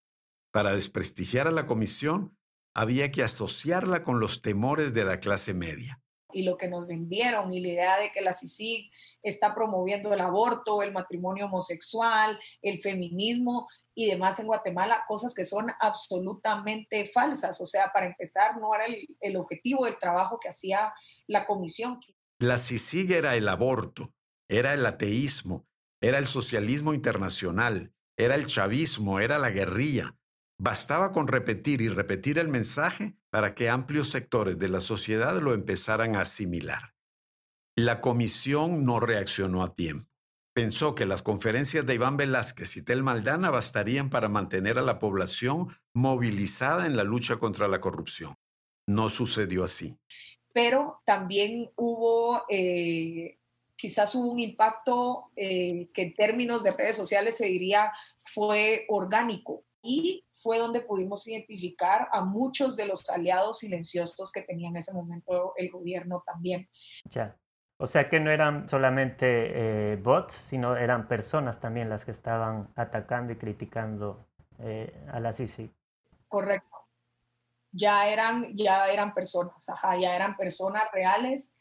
Para 0.51 0.73
desprestigiar 0.73 1.47
a 1.47 1.51
la 1.51 1.67
comisión, 1.67 2.35
había 2.73 3.11
que 3.11 3.21
asociarla 3.21 4.03
con 4.03 4.19
los 4.19 4.41
temores 4.41 4.95
de 4.95 5.05
la 5.05 5.19
clase 5.19 5.53
media. 5.53 6.01
Y 6.31 6.43
lo 6.43 6.57
que 6.57 6.67
nos 6.67 6.87
vendieron 6.87 7.53
y 7.53 7.59
la 7.59 7.67
idea 7.67 7.99
de 7.99 8.11
que 8.11 8.21
la 8.21 8.33
CICIG 8.33 8.89
está 9.21 9.53
promoviendo 9.53 10.11
el 10.15 10.19
aborto, 10.19 10.81
el 10.81 10.91
matrimonio 10.91 11.45
homosexual, 11.45 12.39
el 12.63 12.81
feminismo, 12.81 13.67
y 13.95 14.07
demás 14.07 14.39
en 14.39 14.47
Guatemala, 14.47 15.03
cosas 15.07 15.33
que 15.33 15.45
son 15.45 15.67
absolutamente 15.79 17.09
falsas. 17.13 17.59
O 17.61 17.65
sea, 17.65 17.91
para 17.93 18.07
empezar, 18.07 18.57
no 18.59 18.73
era 18.73 18.85
el, 19.21 19.35
objetivo 19.35 19.85
del 19.85 19.97
trabajo 19.97 20.39
que 20.39 20.49
hacía 20.49 20.93
la 21.27 21.45
comisión. 21.45 21.99
La 22.39 22.57
CICIG 22.57 23.11
era 23.11 23.35
el 23.35 23.47
aborto, 23.47 24.13
era 24.49 24.73
el 24.73 24.85
ateísmo, 24.85 25.67
era 26.01 26.17
el 26.17 26.25
socialismo 26.25 26.93
internacional, 26.93 27.93
era 28.17 28.35
el 28.35 28.47
chavismo, 28.47 29.19
era 29.19 29.37
la 29.39 29.51
guerrilla. 29.51 30.15
Bastaba 30.59 31.11
con 31.11 31.27
repetir 31.27 31.81
y 31.81 31.89
repetir 31.89 32.39
el 32.39 32.47
mensaje 32.47 33.15
para 33.29 33.55
que 33.55 33.69
amplios 33.69 34.09
sectores 34.09 34.57
de 34.59 34.69
la 34.69 34.79
sociedad 34.79 35.39
lo 35.41 35.53
empezaran 35.53 36.15
a 36.15 36.21
asimilar. 36.21 36.93
La 37.75 38.01
comisión 38.01 38.85
no 38.85 38.99
reaccionó 38.99 39.63
a 39.63 39.73
tiempo 39.73 40.12
pensó 40.53 40.95
que 40.95 41.05
las 41.05 41.21
conferencias 41.21 41.85
de 41.85 41.95
Iván 41.95 42.15
Velázquez 42.15 42.77
y 42.77 42.85
Tel 42.85 43.03
Maldana 43.03 43.49
bastarían 43.49 44.09
para 44.09 44.29
mantener 44.29 44.77
a 44.77 44.83
la 44.83 44.99
población 44.99 45.75
movilizada 45.93 46.85
en 46.85 46.95
la 46.95 47.03
lucha 47.03 47.37
contra 47.37 47.67
la 47.67 47.81
corrupción. 47.81 48.35
No 48.87 49.09
sucedió 49.09 49.63
así. 49.63 49.97
Pero 50.53 51.01
también 51.05 51.71
hubo, 51.75 52.43
eh, 52.47 53.39
quizás 53.75 54.13
hubo 54.13 54.31
un 54.31 54.39
impacto 54.39 55.31
eh, 55.35 55.89
que 55.93 56.03
en 56.03 56.13
términos 56.13 56.63
de 56.63 56.73
redes 56.73 56.95
sociales 56.95 57.37
se 57.37 57.47
diría 57.47 57.91
fue 58.23 58.85
orgánico 58.89 59.65
y 59.81 60.25
fue 60.31 60.59
donde 60.59 60.81
pudimos 60.81 61.27
identificar 61.27 62.07
a 62.11 62.23
muchos 62.23 62.77
de 62.77 62.85
los 62.85 63.09
aliados 63.09 63.59
silenciosos 63.59 64.31
que 64.31 64.41
tenía 64.41 64.69
en 64.69 64.77
ese 64.77 64.93
momento 64.93 65.53
el 65.57 65.69
gobierno 65.69 66.23
también. 66.25 66.69
Ya. 67.09 67.37
O 67.83 67.87
sea 67.87 68.07
que 68.07 68.21
no 68.21 68.31
eran 68.31 68.69
solamente 68.69 69.25
eh, 69.27 69.97
bots, 69.97 70.33
sino 70.33 70.77
eran 70.77 71.09
personas 71.09 71.59
también 71.59 71.89
las 71.89 72.05
que 72.05 72.11
estaban 72.11 72.69
atacando 72.77 73.33
y 73.33 73.35
criticando 73.35 74.25
eh, 74.59 75.05
a 75.11 75.19
la 75.19 75.33
CICI. 75.33 75.69
Correcto. 76.29 76.77
Ya 77.73 78.07
eran, 78.07 78.55
ya 78.55 78.87
eran 78.87 79.13
personas, 79.13 79.67
ajá, 79.67 79.97
ya 79.99 80.15
eran 80.15 80.37
personas 80.37 80.83
reales 80.93 81.57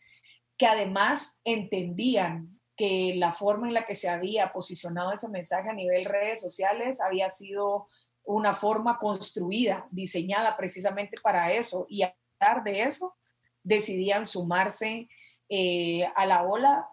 que 0.57 0.69
además 0.69 1.41
entendían 1.43 2.57
que 2.77 3.15
la 3.17 3.33
forma 3.33 3.67
en 3.67 3.75
la 3.75 3.85
que 3.85 3.97
se 3.97 4.09
había 4.09 4.53
posicionado 4.53 5.11
ese 5.11 5.29
mensaje 5.29 5.71
a 5.71 5.75
nivel 5.75 6.05
redes 6.05 6.41
sociales 6.41 7.01
había 7.01 7.31
sido 7.31 7.89
una 8.23 8.55
forma 8.55 8.97
construida, 8.97 9.89
diseñada 9.91 10.57
precisamente 10.57 11.17
para 11.21 11.51
eso. 11.53 11.85
Y 11.89 12.05
a 12.05 12.15
pesar 12.39 12.63
de 12.63 12.85
eso, 12.85 13.17
decidían 13.65 14.25
sumarse 14.25 15.09
eh, 15.55 16.11
a 16.17 16.25
la 16.25 16.45
ola 16.45 16.89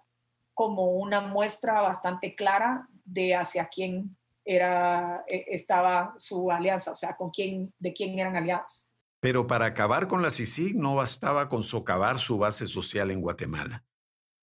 como 0.54 0.92
una 0.92 1.22
muestra 1.22 1.80
bastante 1.80 2.36
clara 2.36 2.90
de 3.06 3.34
hacia 3.34 3.70
quién 3.70 4.18
era, 4.44 5.24
eh, 5.30 5.46
estaba 5.48 6.14
su 6.18 6.52
alianza, 6.52 6.92
o 6.92 6.96
sea, 6.98 7.16
con 7.16 7.30
quién, 7.30 7.74
de 7.80 7.94
quién 7.94 8.20
eran 8.20 8.36
aliados. 8.36 8.94
Pero 9.22 9.48
para 9.48 9.68
acabar 9.68 10.10
con 10.10 10.22
la 10.22 10.30
CICIG 10.30 10.76
no 10.76 10.96
bastaba 10.96 11.48
con 11.48 11.64
socavar 11.64 12.20
su 12.20 12.38
base 12.38 12.68
social 12.68 13.12
en 13.12 13.22
Guatemala. 13.22 13.86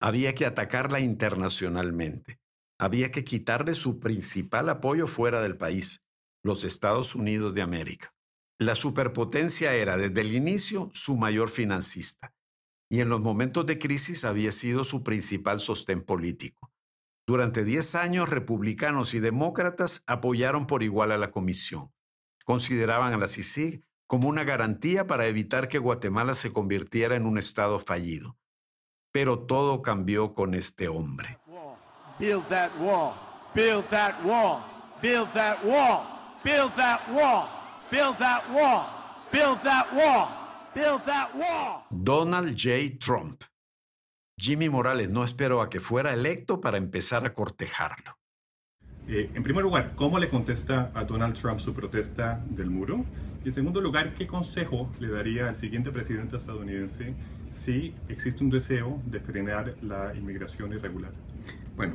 Había 0.01 0.35
que 0.35 0.47
atacarla 0.47 1.01
internacionalmente. 1.01 2.39
Había 2.79 3.11
que 3.11 3.23
quitarle 3.23 3.75
su 3.75 4.01
principal 4.01 4.71
apoyo 4.71 5.07
fuera 5.07 5.43
del 5.43 5.59
país, 5.59 6.07
los 6.43 6.64
Estados 6.64 7.14
Unidos 7.14 7.55
de 7.55 7.61
América. 7.61 8.14
La 8.59 8.77
superpotencia 8.77 9.75
era 9.75 9.99
desde 9.99 10.23
el 10.23 10.35
inicio 10.35 10.89
su 10.95 11.19
mayor 11.19 11.51
financista 11.51 12.33
y 12.89 13.01
en 13.01 13.09
los 13.09 13.20
momentos 13.20 13.66
de 13.66 13.78
crisis 13.78 14.24
había 14.24 14.53
sido 14.53 14.84
su 14.84 15.03
principal 15.03 15.59
sostén 15.61 16.03
político. 16.03 16.70
Durante 17.26 17.64
10 17.64 17.97
años, 17.97 18.28
republicanos 18.28 19.12
y 19.14 19.18
demócratas 19.18 20.03
apoyaron 20.07 20.66
por 20.66 20.84
igual 20.84 21.11
a 21.11 21.18
la 21.18 21.32
comisión. 21.32 21.93
Consideraban 22.45 23.12
a 23.12 23.18
la 23.18 23.26
CICIG 23.26 23.82
como 24.07 24.28
una 24.28 24.45
garantía 24.45 25.09
para 25.09 25.26
evitar 25.26 25.68
que 25.68 25.78
Guatemala 25.78 26.34
se 26.34 26.53
convirtiera 26.53 27.16
en 27.16 27.26
un 27.26 27.39
Estado 27.39 27.80
fallido. 27.80 28.37
Pero 29.11 29.41
todo 29.41 29.82
cambió 29.82 30.34
con 30.34 30.55
este 30.55 30.87
hombre. 30.87 31.39
Build 32.20 32.47
that 32.47 32.70
wall, 32.78 33.14
build 33.53 33.84
that 33.91 34.14
wall, 34.24 34.62
build 35.03 35.30
that 35.32 35.59
wall, 35.64 36.05
build 36.45 36.72
that 36.76 37.01
wall, 37.11 37.49
build 37.91 38.16
that 38.18 38.45
wall, 38.51 38.87
build 39.32 39.61
that 39.62 39.93
wall. 39.93 40.46
Donald 41.91 42.55
J. 42.55 42.99
Trump. 42.99 43.43
Jimmy 44.39 44.68
Morales 44.68 45.09
no 45.09 45.24
esperó 45.24 45.62
a 45.62 45.70
que 45.70 45.81
fuera 45.81 46.12
electo 46.12 46.61
para 46.61 46.77
empezar 46.77 47.24
a 47.24 47.33
cortejarlo. 47.33 48.18
Eh, 49.09 49.31
en 49.35 49.43
primer 49.43 49.62
lugar, 49.62 49.95
¿cómo 49.95 50.18
le 50.18 50.29
contesta 50.29 50.91
a 50.95 51.05
Donald 51.05 51.35
Trump 51.41 51.61
su 51.61 51.72
protesta 51.72 52.45
del 52.51 52.70
muro? 52.70 53.05
Y 53.43 53.49
en 53.49 53.55
segundo 53.55 53.81
lugar, 53.81 54.12
¿qué 54.12 54.27
consejo 54.27 54.91
le 54.99 55.09
daría 55.09 55.49
al 55.49 55.57
siguiente 55.57 55.91
presidente 55.91 56.37
estadounidense 56.37 57.14
si 57.53 57.95
existe 58.09 58.45
un 58.45 58.51
deseo 58.51 59.01
de 59.07 59.20
frenar 59.20 59.77
la 59.81 60.14
inmigración 60.14 60.74
irregular? 60.74 61.12
Bueno, 61.77 61.95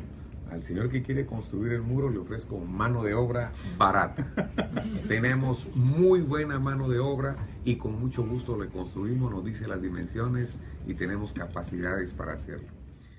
al 0.49 0.63
señor 0.63 0.89
que 0.89 1.03
quiere 1.03 1.25
construir 1.25 1.73
el 1.73 1.81
muro 1.81 2.09
le 2.09 2.17
ofrezco 2.17 2.57
mano 2.57 3.03
de 3.03 3.13
obra 3.13 3.51
barata. 3.77 4.25
Tenemos 5.07 5.67
muy 5.75 6.21
buena 6.21 6.59
mano 6.59 6.89
de 6.89 6.99
obra 6.99 7.35
y 7.63 7.75
con 7.75 7.99
mucho 7.99 8.23
gusto 8.25 8.57
le 8.57 8.69
construimos, 8.69 9.31
nos 9.31 9.45
dice 9.45 9.67
las 9.67 9.81
dimensiones 9.81 10.59
y 10.87 10.95
tenemos 10.95 11.33
capacidades 11.33 12.13
para 12.13 12.33
hacerlo. 12.33 12.67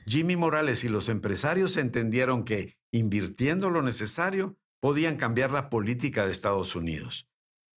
Jimmy 0.06 0.36
Morales 0.36 0.82
y 0.84 0.88
los 0.88 1.08
empresarios 1.08 1.76
entendieron 1.76 2.44
que, 2.44 2.76
invirtiendo 2.90 3.70
lo 3.70 3.82
necesario, 3.82 4.56
podían 4.80 5.16
cambiar 5.16 5.52
la 5.52 5.70
política 5.70 6.26
de 6.26 6.32
Estados 6.32 6.74
Unidos. 6.74 7.28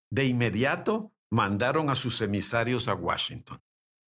De 0.09 0.25
inmediato, 0.25 1.11
mandaron 1.29 1.89
a 1.89 1.95
sus 1.95 2.19
emisarios 2.21 2.87
a 2.87 2.95
Washington. 2.95 3.61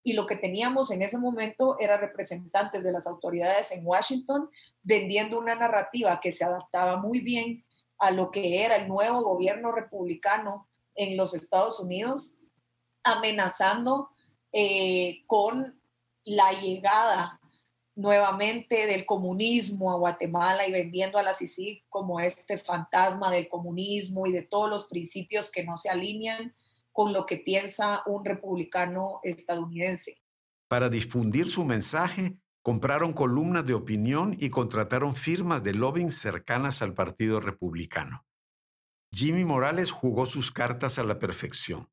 Y 0.03 0.13
lo 0.13 0.25
que 0.25 0.37
teníamos 0.37 0.89
en 0.89 1.01
ese 1.01 1.17
momento 1.17 1.77
era 1.79 1.97
representantes 1.97 2.83
de 2.83 2.91
las 2.91 3.05
autoridades 3.05 3.71
en 3.71 3.85
Washington 3.85 4.49
vendiendo 4.81 5.37
una 5.37 5.53
narrativa 5.53 6.19
que 6.21 6.31
se 6.31 6.45
adaptaba 6.45 6.97
muy 6.97 7.19
bien 7.19 7.65
a 7.99 8.11
lo 8.11 8.31
que 8.31 8.63
era 8.63 8.77
el 8.77 8.87
nuevo 8.87 9.21
gobierno 9.21 9.71
republicano 9.71 10.67
en 10.95 11.17
los 11.17 11.33
Estados 11.33 11.79
Unidos, 11.79 12.36
amenazando 13.13 14.09
eh, 14.51 15.23
con 15.27 15.79
la 16.25 16.51
llegada 16.51 17.39
nuevamente 17.95 18.85
del 18.85 19.05
comunismo 19.05 19.91
a 19.91 19.97
Guatemala 19.97 20.67
y 20.67 20.71
vendiendo 20.71 21.17
a 21.17 21.23
la 21.23 21.33
CICIG 21.33 21.83
como 21.89 22.19
este 22.19 22.57
fantasma 22.57 23.31
del 23.31 23.47
comunismo 23.47 24.27
y 24.27 24.31
de 24.31 24.43
todos 24.43 24.69
los 24.69 24.85
principios 24.85 25.51
que 25.51 25.63
no 25.63 25.77
se 25.77 25.89
alinean 25.89 26.53
con 26.91 27.11
lo 27.11 27.25
que 27.25 27.37
piensa 27.37 28.03
un 28.05 28.23
republicano 28.23 29.19
estadounidense. 29.23 30.21
Para 30.67 30.89
difundir 30.89 31.47
su 31.47 31.63
mensaje, 31.63 32.39
compraron 32.61 33.13
columnas 33.13 33.65
de 33.65 33.73
opinión 33.73 34.35
y 34.39 34.49
contrataron 34.49 35.15
firmas 35.15 35.63
de 35.63 35.73
lobbying 35.73 36.11
cercanas 36.11 36.81
al 36.81 36.93
Partido 36.93 37.39
Republicano. 37.39 38.25
Jimmy 39.11 39.45
Morales 39.45 39.89
jugó 39.89 40.25
sus 40.25 40.51
cartas 40.51 40.99
a 40.99 41.03
la 41.03 41.17
perfección. 41.17 41.87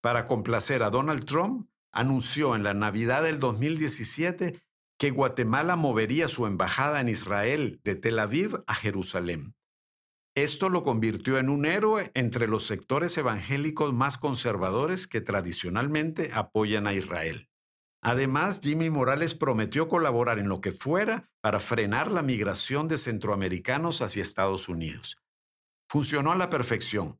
Para 0.00 0.26
complacer 0.26 0.82
a 0.82 0.90
Donald 0.90 1.26
Trump, 1.26 1.68
anunció 1.92 2.56
en 2.56 2.62
la 2.62 2.72
Navidad 2.72 3.22
del 3.22 3.38
2017 3.38 4.58
que 4.98 5.10
Guatemala 5.10 5.76
movería 5.76 6.28
su 6.28 6.46
embajada 6.46 7.00
en 7.00 7.08
Israel 7.08 7.80
de 7.84 7.96
Tel 7.96 8.18
Aviv 8.18 8.62
a 8.66 8.74
Jerusalén. 8.74 9.54
Esto 10.34 10.68
lo 10.68 10.84
convirtió 10.84 11.38
en 11.38 11.50
un 11.50 11.66
héroe 11.66 12.10
entre 12.14 12.48
los 12.48 12.66
sectores 12.66 13.18
evangélicos 13.18 13.92
más 13.92 14.16
conservadores 14.16 15.06
que 15.06 15.20
tradicionalmente 15.20 16.30
apoyan 16.32 16.86
a 16.86 16.94
Israel. 16.94 17.50
Además, 18.02 18.60
Jimmy 18.62 18.88
Morales 18.88 19.34
prometió 19.34 19.88
colaborar 19.88 20.38
en 20.38 20.48
lo 20.48 20.62
que 20.62 20.72
fuera 20.72 21.30
para 21.42 21.60
frenar 21.60 22.10
la 22.10 22.22
migración 22.22 22.88
de 22.88 22.96
centroamericanos 22.96 24.00
hacia 24.00 24.22
Estados 24.22 24.70
Unidos. 24.70 25.18
Funcionó 25.90 26.32
a 26.32 26.36
la 26.36 26.48
perfección. 26.48 27.19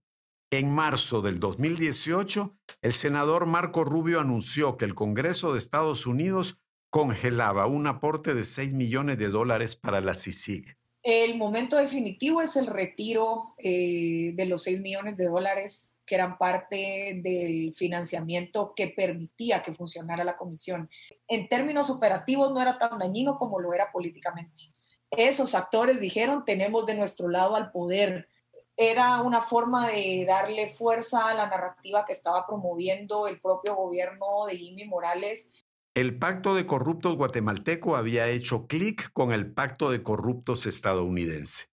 En 0.52 0.68
marzo 0.68 1.22
del 1.22 1.38
2018, 1.38 2.56
el 2.82 2.92
senador 2.92 3.46
Marco 3.46 3.84
Rubio 3.84 4.18
anunció 4.18 4.76
que 4.76 4.84
el 4.84 4.96
Congreso 4.96 5.52
de 5.52 5.58
Estados 5.58 6.06
Unidos 6.08 6.58
congelaba 6.90 7.68
un 7.68 7.86
aporte 7.86 8.34
de 8.34 8.42
6 8.42 8.72
millones 8.72 9.16
de 9.18 9.28
dólares 9.28 9.76
para 9.76 10.00
la 10.00 10.12
CICIG. 10.12 10.76
El 11.04 11.38
momento 11.38 11.76
definitivo 11.76 12.42
es 12.42 12.56
el 12.56 12.66
retiro 12.66 13.54
eh, 13.58 14.32
de 14.34 14.46
los 14.46 14.64
6 14.64 14.80
millones 14.80 15.16
de 15.16 15.28
dólares 15.28 16.00
que 16.04 16.16
eran 16.16 16.36
parte 16.36 17.20
del 17.22 17.72
financiamiento 17.74 18.74
que 18.74 18.88
permitía 18.88 19.62
que 19.62 19.72
funcionara 19.72 20.24
la 20.24 20.34
comisión. 20.34 20.90
En 21.28 21.48
términos 21.48 21.90
operativos 21.90 22.52
no 22.52 22.60
era 22.60 22.76
tan 22.76 22.98
dañino 22.98 23.38
como 23.38 23.60
lo 23.60 23.72
era 23.72 23.92
políticamente. 23.92 24.64
Esos 25.12 25.54
actores 25.54 26.00
dijeron, 26.00 26.44
tenemos 26.44 26.86
de 26.86 26.94
nuestro 26.94 27.28
lado 27.28 27.54
al 27.54 27.70
poder. 27.70 28.28
Era 28.76 29.20
una 29.22 29.42
forma 29.42 29.88
de 29.88 30.24
darle 30.26 30.68
fuerza 30.68 31.28
a 31.28 31.34
la 31.34 31.48
narrativa 31.48 32.04
que 32.04 32.12
estaba 32.12 32.46
promoviendo 32.46 33.26
el 33.26 33.40
propio 33.40 33.74
gobierno 33.74 34.46
de 34.46 34.56
Jimmy 34.56 34.86
Morales 34.86 35.52
el 35.94 36.16
pacto 36.18 36.54
de 36.54 36.66
corruptos 36.66 37.16
guatemalteco 37.16 37.96
había 37.96 38.28
hecho 38.28 38.68
clic 38.68 39.12
con 39.12 39.32
el 39.32 39.52
pacto 39.52 39.90
de 39.90 40.04
corruptos 40.04 40.66
estadounidense. 40.66 41.66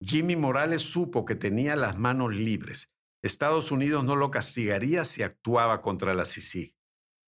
Jimmy 0.00 0.34
Morales 0.34 0.82
supo 0.82 1.24
que 1.24 1.36
tenía 1.36 1.76
las 1.76 1.96
manos 1.96 2.34
libres. 2.34 2.92
Estados 3.22 3.70
Unidos 3.70 4.02
no 4.02 4.16
lo 4.16 4.32
castigaría 4.32 5.04
si 5.04 5.22
actuaba 5.22 5.80
contra 5.80 6.12
la 6.12 6.24
CICIG. 6.24 6.74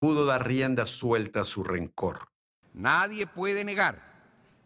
Pudo 0.01 0.26
dar 0.26 0.46
rienda 0.46 0.84
suelta 0.84 1.40
a 1.40 1.44
su 1.44 1.62
rencor. 1.62 2.32
Nadie 2.74 3.28
puede 3.28 3.64
negar 3.64 4.03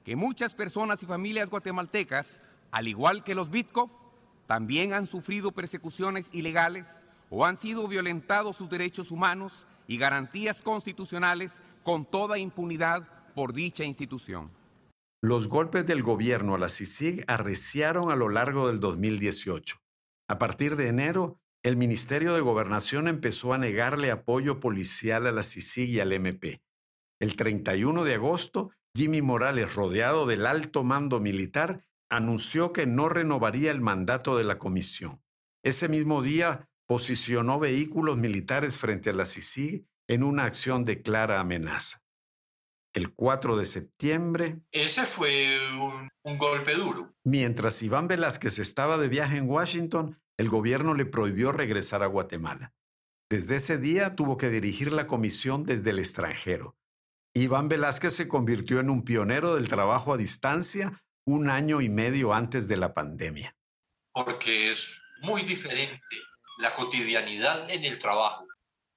que 0.05 0.17
muchas 0.17 0.55
personas 0.55 1.03
y 1.03 1.07
familias 1.07 1.51
guatemaltecas, 1.51 2.41
al 2.71 2.89
igual 2.89 3.25
que 3.25 3.35
los 3.35 3.51
Bitkov, 3.51 3.91
también 4.53 4.93
han 4.93 5.07
sufrido 5.07 5.53
persecuciones 5.53 6.29
ilegales 6.31 6.87
o 7.31 7.47
han 7.47 7.57
sido 7.57 7.89
violentados 7.89 8.55
sus 8.55 8.69
derechos 8.69 9.11
humanos 9.11 9.67
y 9.87 9.97
garantías 9.97 10.61
constitucionales 10.61 11.63
con 11.83 12.05
toda 12.05 12.37
impunidad 12.37 13.09
por 13.35 13.55
dicha 13.55 13.85
institución. 13.85 14.51
Los 15.23 15.49
golpes 15.49 15.87
del 15.87 16.03
gobierno 16.03 16.55
a 16.55 16.59
la 16.59 16.69
CICIG 16.69 17.25
arreciaron 17.29 18.11
a 18.11 18.15
lo 18.15 18.29
largo 18.29 18.69
del 18.69 18.79
2018. 18.79 19.79
A 20.29 20.39
partir 20.39 20.77
de 20.77 20.89
enero, 20.89 21.41
el 21.63 21.79
Ministerio 21.79 22.35
de 22.35 22.43
Gobernación 22.43 23.09
empezó 23.09 23.55
a 23.55 23.59
negarle 23.59 24.11
apoyo 24.11 24.61
policial 24.61 25.27
a 25.27 25.33
la 25.33 25.45
CICIG 25.45 25.89
y 25.89 26.01
al 26.01 26.13
MP. 26.13 26.61
El 27.23 27.37
31 27.37 28.05
de 28.05 28.17
agosto, 28.17 28.71
Jimmy 28.95 29.23
Morales, 29.23 29.75
rodeado 29.75 30.27
del 30.27 30.45
alto 30.45 30.85
mando 30.85 31.21
militar, 31.21 31.87
anunció 32.13 32.73
que 32.75 32.87
no 32.87 33.09
renovaría 33.09 33.71
el 33.71 33.81
mandato 33.81 34.37
de 34.37 34.45
la 34.45 34.59
comisión. 34.59 35.23
Ese 35.65 35.89
mismo 35.89 36.21
día, 36.23 36.69
posicionó 36.87 37.59
vehículos 37.59 38.19
militares 38.19 38.79
frente 38.79 39.11
a 39.11 39.13
la 39.15 39.25
CICIG 39.25 39.87
en 40.09 40.23
una 40.23 40.45
acción 40.45 40.85
de 40.85 41.01
clara 41.01 41.41
amenaza. 41.41 42.03
El 42.93 43.15
4 43.15 43.57
de 43.57 43.65
septiembre... 43.65 44.61
Ese 44.73 45.07
fue 45.07 45.57
un, 45.81 46.11
un, 46.23 46.37
golpe 46.37 46.75
duro. 46.75 47.15
Mientras 47.25 47.83
Iván 47.83 48.09
Velázquez 48.09 48.59
estaba 48.59 48.99
de 48.99 49.09
viaje 49.09 49.39
en 49.39 49.49
Washington, 49.49 50.21
el 50.37 50.51
gobierno 50.51 50.93
le 50.93 51.07
prohibió 51.07 51.51
regresar 51.51 52.03
a 52.03 52.09
Guatemala. 52.09 52.75
Desde 53.31 53.57
ese 53.57 53.79
día 53.79 54.15
tuvo 54.15 54.37
que 54.37 54.51
dirigir 54.51 54.93
la 54.93 55.07
comisión 55.07 55.65
desde 55.65 55.89
el 55.91 55.99
extranjero. 55.99 56.77
Iván 57.33 57.71
Velázquez 57.71 58.13
se 58.13 58.29
convirtió 58.29 58.81
en 58.81 58.91
un 58.91 59.03
pionero 59.03 59.55
del 59.55 59.71
trabajo 59.71 60.13
a 60.13 60.19
distancia 60.19 61.03
un 61.25 61.51
año 61.51 61.81
y 61.81 61.89
medio 61.89 62.33
antes 62.33 62.69
de 62.69 62.77
la 62.77 62.95
pandemia. 62.95 63.55
Porque 64.13 64.71
es 64.71 64.91
muy 65.21 65.43
diferente 65.43 66.17
la 66.59 66.75
cotidianidad 66.75 67.71
en 67.71 67.85
el 67.85 67.99
trabajo, 67.99 68.47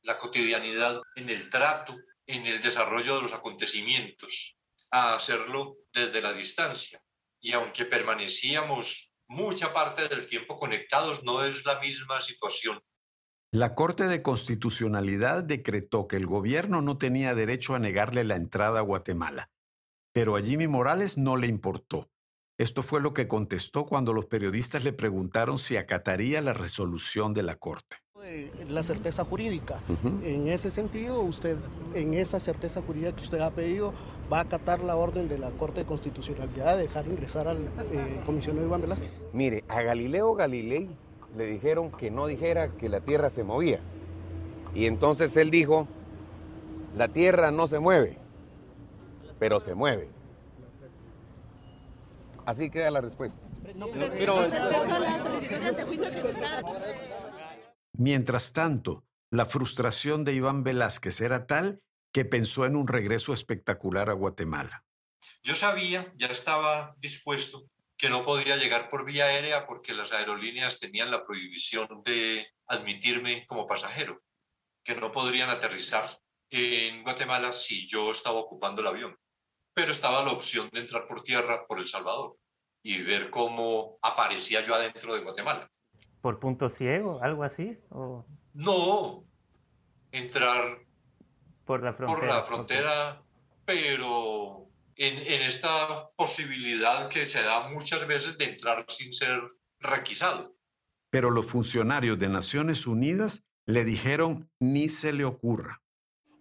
la 0.02 0.18
cotidianidad 0.18 1.02
en 1.16 1.30
el 1.30 1.50
trato 1.50 1.96
en 2.28 2.46
el 2.46 2.62
desarrollo 2.62 3.18
de 3.18 3.22
los 3.24 3.34
acontecimientos 3.34 4.58
a 4.92 5.16
hacerlo 5.16 5.78
desde 5.94 6.22
la 6.22 6.34
distancia. 6.34 7.02
Y 7.40 7.52
aunque 7.52 7.86
permanecíamos 7.86 9.14
mucha 9.28 9.74
parte 9.74 10.08
del 10.08 10.28
tiempo 10.28 10.58
conectados, 10.58 11.24
no 11.24 11.44
es 11.44 11.66
la 11.66 11.80
misma 11.80 12.22
situación. 12.22 12.82
La 13.52 13.76
Corte 13.76 14.08
de 14.08 14.22
Constitucionalidad 14.22 15.44
decretó 15.44 16.08
que 16.08 16.18
el 16.18 16.26
gobierno 16.26 16.82
no 16.82 16.98
tenía 16.98 17.36
derecho 17.36 17.76
a 17.76 17.80
negarle 17.80 18.24
la 18.24 18.36
entrada 18.36 18.80
a 18.80 18.84
Guatemala, 18.84 19.50
pero 20.12 20.36
a 20.36 20.42
Jimmy 20.42 20.68
Morales 20.68 21.18
no 21.18 21.38
le 21.38 21.48
importó. 21.48 22.10
Esto 22.58 22.82
fue 22.82 23.02
lo 23.02 23.14
que 23.14 23.28
contestó 23.28 23.86
cuando 23.86 24.14
los 24.14 24.28
periodistas 24.28 24.84
le 24.86 24.94
preguntaron 24.94 25.58
si 25.58 25.76
acataría 25.76 26.40
la 26.40 26.54
resolución 26.54 27.34
de 27.34 27.44
la 27.44 27.56
Corte. 27.56 27.98
La 28.70 28.82
certeza 28.82 29.24
jurídica. 29.24 29.82
En 30.24 30.48
ese 30.48 30.72
sentido, 30.72 31.20
usted, 31.20 31.58
en 31.94 32.14
esa 32.14 32.40
certeza 32.40 32.82
jurídica 32.82 33.14
que 33.14 33.22
usted 33.22 33.40
ha 33.40 33.52
pedido, 33.52 33.94
va 34.32 34.40
a 34.40 34.42
acatar 34.42 34.80
la 34.80 34.96
orden 34.96 35.28
de 35.28 35.38
la 35.38 35.52
Corte 35.52 35.82
de 35.82 35.86
Constitucionalidad 35.86 36.76
de 36.78 36.84
dejar 36.84 37.06
ingresar 37.08 37.48
al 37.48 37.58
eh, 37.58 38.22
comisionado 38.26 38.66
Iván 38.66 38.82
Velázquez. 38.82 39.28
Mire, 39.34 39.64
a 39.68 39.82
Galileo 39.82 40.34
Galilei 40.34 40.90
le 41.38 41.46
dijeron 41.46 41.92
que 41.92 42.10
no 42.10 42.26
dijera 42.26 42.70
que 42.70 42.90
la 42.90 43.02
Tierra 43.02 43.30
se 43.30 43.44
movía. 43.44 43.82
Y 44.74 44.88
entonces 44.88 45.36
él 45.38 45.52
dijo, 45.52 45.88
la 46.96 47.10
Tierra 47.10 47.52
no 47.52 47.68
se 47.68 47.80
mueve, 47.80 48.18
pero 49.38 49.60
se 49.60 49.76
mueve. 49.76 50.15
Así 52.46 52.70
queda 52.70 52.92
la 52.92 53.02
respuesta. 53.02 53.40
Mientras 57.94 58.54
tanto, 58.54 59.06
la 59.32 59.46
frustración 59.46 60.24
de 60.24 60.34
Iván 60.34 60.64
Velázquez 60.64 61.22
era 61.22 61.48
tal 61.48 61.82
que 62.14 62.26
pensó 62.26 62.66
en 62.66 62.76
un 62.76 62.88
regreso 62.88 63.34
espectacular 63.34 64.10
a 64.10 64.14
Guatemala. 64.14 64.86
Yo 65.44 65.56
sabía, 65.56 66.14
ya 66.16 66.28
estaba 66.28 66.96
dispuesto, 66.98 67.66
que 67.98 68.10
no 68.10 68.24
podía 68.24 68.58
llegar 68.58 68.90
por 68.90 69.06
vía 69.06 69.26
aérea 69.26 69.66
porque 69.66 69.94
las 69.94 70.12
aerolíneas 70.12 70.80
tenían 70.80 71.12
la 71.12 71.26
prohibición 71.26 72.04
de 72.04 72.48
admitirme 72.68 73.46
como 73.48 73.66
pasajero, 73.66 74.22
que 74.84 74.96
no 74.96 75.12
podrían 75.12 75.50
aterrizar 75.50 76.20
en 76.50 77.04
Guatemala 77.04 77.54
si 77.54 77.88
yo 77.88 78.12
estaba 78.12 78.40
ocupando 78.40 78.82
el 78.82 78.88
avión. 78.88 79.18
Pero 79.76 79.92
estaba 79.92 80.24
la 80.24 80.32
opción 80.32 80.70
de 80.74 80.80
entrar 80.80 81.06
por 81.06 81.22
tierra 81.22 81.68
por 81.68 81.80
El 81.80 81.88
Salvador 81.88 82.36
y 82.82 83.04
ver 83.04 83.30
cómo 83.30 84.00
aparecía 84.02 84.64
yo 84.64 84.74
adentro 84.74 85.14
de 85.14 85.22
Guatemala. 85.22 85.70
¿Por 86.22 86.40
punto 86.40 86.70
ciego? 86.70 87.22
¿Algo 87.22 87.44
así? 87.44 87.78
¿O... 87.90 88.26
No, 88.54 89.24
entrar 90.12 90.80
por 91.66 91.84
la 91.84 91.94
frontera, 91.94 92.20
por 92.20 92.28
la 92.28 92.44
frontera 92.44 93.22
pero 93.66 94.70
en, 94.96 95.18
en, 95.18 95.42
esta 95.42 96.10
posibilidad 96.16 97.10
que 97.10 97.26
se 97.26 97.42
da 97.42 97.68
muchas 97.68 98.08
veces 98.08 98.38
de 98.38 98.46
entrar 98.46 98.86
sin 98.88 99.14
ser 99.14 99.42
requisado. 99.80 100.56
Pero 101.10 101.32
los 101.32 101.48
funcionarios 101.48 102.20
de 102.20 102.30
Naciones 102.30 102.88
Unidas 102.88 103.44
le 103.66 103.84
dijeron 103.84 104.50
ni 104.60 104.90
se 104.90 105.12
le 105.12 105.26
ocurra. 105.26 105.82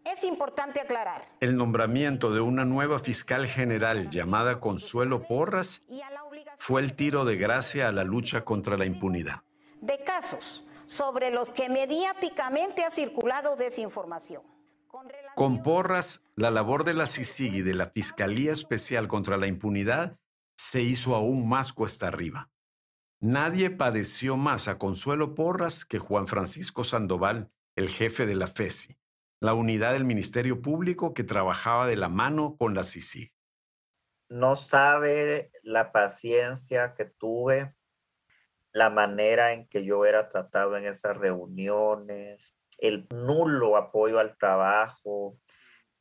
Es 0.04 0.22
importante 0.22 0.80
aclarar. 0.80 1.26
El 1.40 1.56
nombramiento 1.56 2.32
de 2.32 2.40
una 2.40 2.64
nueva 2.64 2.98
fiscal 2.98 3.46
general 3.46 4.10
llamada 4.10 4.60
Consuelo 4.60 5.22
Porras 5.26 5.82
fue 6.56 6.82
el 6.82 6.94
tiro 6.94 7.24
de 7.24 7.36
gracia 7.36 7.88
a 7.88 7.92
la 7.92 8.04
lucha 8.04 8.42
contra 8.42 8.76
la 8.76 8.84
impunidad. 8.84 9.42
De 9.80 10.02
casos 10.04 10.64
sobre 10.86 11.30
los 11.30 11.50
que 11.50 11.68
mediáticamente 11.68 12.84
ha 12.84 12.90
circulado 12.90 13.56
desinformación. 13.56 14.42
Con 15.34 15.62
Porras, 15.62 16.22
la 16.36 16.50
labor 16.50 16.84
de 16.84 16.94
la 16.94 17.06
CICIG 17.06 17.54
y 17.54 17.62
de 17.62 17.74
la 17.74 17.86
Fiscalía 17.86 18.52
Especial 18.52 19.08
contra 19.08 19.36
la 19.36 19.46
Impunidad 19.46 20.18
se 20.56 20.82
hizo 20.82 21.16
aún 21.16 21.48
más 21.48 21.72
cuesta 21.72 22.06
arriba. 22.06 22.50
Nadie 23.20 23.70
padeció 23.70 24.36
más 24.36 24.68
a 24.68 24.78
Consuelo 24.78 25.34
Porras 25.34 25.84
que 25.84 25.98
Juan 25.98 26.26
Francisco 26.26 26.84
Sandoval, 26.84 27.50
el 27.74 27.88
jefe 27.88 28.26
de 28.26 28.34
la 28.34 28.46
FESI, 28.46 28.96
la 29.40 29.54
unidad 29.54 29.92
del 29.92 30.04
Ministerio 30.04 30.62
Público 30.62 31.14
que 31.14 31.24
trabajaba 31.24 31.86
de 31.86 31.96
la 31.96 32.08
mano 32.08 32.56
con 32.56 32.74
la 32.74 32.82
CICIG. 32.82 33.32
No 34.28 34.56
sabe 34.56 35.52
la 35.62 35.92
paciencia 35.92 36.94
que 36.94 37.04
tuve, 37.04 37.74
la 38.72 38.90
manera 38.90 39.52
en 39.52 39.68
que 39.68 39.84
yo 39.84 40.04
era 40.04 40.28
tratado 40.28 40.76
en 40.76 40.84
esas 40.84 41.16
reuniones, 41.16 42.56
el 42.78 43.06
nulo 43.10 43.76
apoyo 43.76 44.18
al 44.18 44.36
trabajo, 44.36 45.38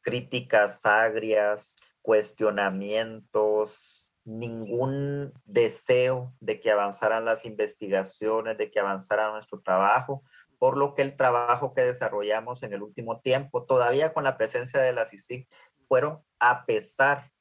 críticas 0.01 0.83
agrias, 0.85 1.75
cuestionamientos, 2.01 4.02
ningún 4.25 5.33
deseo 5.45 6.33
de 6.39 6.59
que 6.59 6.71
avanzaran 6.71 7.25
las 7.25 7.45
investigaciones, 7.45 8.57
de 8.57 8.71
que 8.71 8.79
avanzara 8.79 9.31
nuestro 9.31 9.61
trabajo, 9.61 10.23
por 10.59 10.77
lo 10.77 10.95
que 10.95 11.01
el 11.01 11.15
trabajo 11.15 11.73
que 11.73 11.81
desarrollamos 11.81 12.63
en 12.63 12.73
el 12.73 12.83
último 12.83 13.19
tiempo, 13.19 13.65
todavía 13.65 14.13
con 14.13 14.23
la 14.23 14.37
presencia 14.37 14.79
de 14.79 14.93
la 14.93 15.05
CICIC, 15.05 15.47
fueron 15.87 16.23
a 16.39 16.65
pesar, 16.65 17.31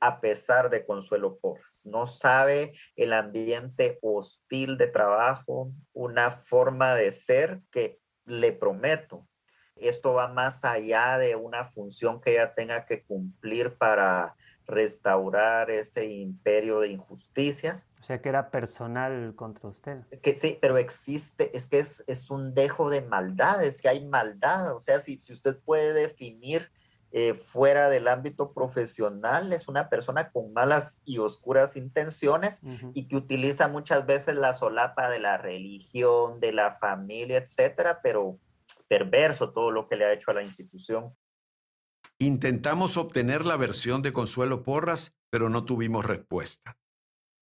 a 0.00 0.20
pesar 0.20 0.68
de 0.70 0.84
Consuelo 0.84 1.38
Porras. 1.38 1.82
No 1.84 2.06
sabe 2.06 2.72
el 2.96 3.12
ambiente 3.12 3.98
hostil 4.02 4.78
de 4.78 4.88
trabajo, 4.88 5.70
una 5.92 6.30
forma 6.30 6.94
de 6.94 7.12
ser 7.12 7.60
que 7.70 8.00
le 8.24 8.52
prometo, 8.52 9.28
esto 9.76 10.14
va 10.14 10.28
más 10.28 10.64
allá 10.64 11.18
de 11.18 11.36
una 11.36 11.66
función 11.66 12.20
que 12.20 12.32
ella 12.32 12.54
tenga 12.54 12.86
que 12.86 13.04
cumplir 13.04 13.76
para 13.76 14.34
restaurar 14.66 15.70
ese 15.70 16.06
imperio 16.06 16.80
de 16.80 16.88
injusticias. 16.88 17.86
O 18.00 18.02
sea 18.02 18.20
que 18.20 18.28
era 18.28 18.50
personal 18.50 19.34
contra 19.36 19.68
usted. 19.68 20.00
Que 20.22 20.34
sí, 20.34 20.58
pero 20.60 20.76
existe, 20.76 21.56
es 21.56 21.66
que 21.66 21.78
es, 21.78 22.02
es 22.06 22.30
un 22.30 22.54
dejo 22.54 22.90
de 22.90 23.02
maldad, 23.02 23.64
es 23.64 23.78
que 23.78 23.88
hay 23.88 24.04
maldad. 24.04 24.74
O 24.74 24.80
sea, 24.80 25.00
si, 25.00 25.18
si 25.18 25.32
usted 25.32 25.56
puede 25.58 25.92
definir 25.92 26.70
eh, 27.12 27.34
fuera 27.34 27.88
del 27.88 28.08
ámbito 28.08 28.52
profesional, 28.52 29.52
es 29.52 29.68
una 29.68 29.88
persona 29.88 30.30
con 30.30 30.52
malas 30.52 31.00
y 31.04 31.18
oscuras 31.18 31.76
intenciones 31.76 32.60
uh 32.62 32.68
-huh. 32.68 32.90
y 32.94 33.06
que 33.08 33.16
utiliza 33.16 33.68
muchas 33.68 34.04
veces 34.04 34.34
la 34.36 34.52
solapa 34.52 35.08
de 35.08 35.20
la 35.20 35.38
religión, 35.38 36.40
de 36.40 36.52
la 36.52 36.76
familia, 36.78 37.38
etcétera, 37.38 38.00
pero 38.02 38.38
perverso 38.88 39.52
todo 39.52 39.70
lo 39.70 39.88
que 39.88 39.96
le 39.96 40.04
ha 40.04 40.12
hecho 40.12 40.30
a 40.30 40.34
la 40.34 40.42
institución. 40.42 41.14
Intentamos 42.18 42.96
obtener 42.96 43.44
la 43.44 43.58
versión 43.58 44.00
de 44.00 44.14
Consuelo 44.14 44.62
Porras, 44.62 45.18
pero 45.28 45.50
no 45.50 45.66
tuvimos 45.66 46.06
respuesta. 46.06 46.78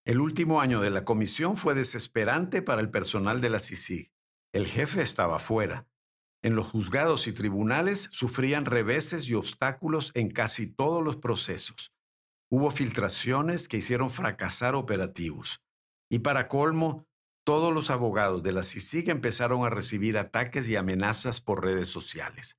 El 0.05 0.21
último 0.21 0.61
año 0.61 0.81
de 0.81 0.91
la 0.91 1.05
comisión 1.05 1.57
fue 1.57 1.75
desesperante 1.75 2.61
para 2.61 2.81
el 2.81 2.91
personal 2.91 3.41
de 3.41 3.51
la 3.51 3.61
CICIG. 3.61 4.13
El 4.53 4.67
jefe 4.67 5.01
estaba 5.01 5.39
fuera. 5.39 5.87
En 6.43 6.57
los 6.57 6.67
juzgados 6.67 7.29
y 7.29 7.33
tribunales 7.33 8.09
sufrían 8.11 8.65
reveses 8.65 9.29
y 9.29 9.35
obstáculos 9.35 10.11
en 10.15 10.31
casi 10.31 10.67
todos 10.67 11.05
los 11.05 11.19
procesos. 11.19 11.95
Hubo 12.51 12.73
filtraciones 12.73 13.69
que 13.69 13.77
hicieron 13.77 14.11
fracasar 14.11 14.75
operativos. 14.75 15.63
Y 16.11 16.19
para 16.19 16.49
colmo, 16.49 17.07
todos 17.45 17.73
los 17.73 17.91
abogados 17.91 18.43
de 18.43 18.51
la 18.51 18.65
CICIG 18.65 19.09
empezaron 19.11 19.65
a 19.65 19.71
recibir 19.71 20.19
ataques 20.19 20.69
y 20.69 20.75
amenazas 20.75 21.41
por 21.41 21.63
redes 21.63 21.87
sociales. 21.87 22.59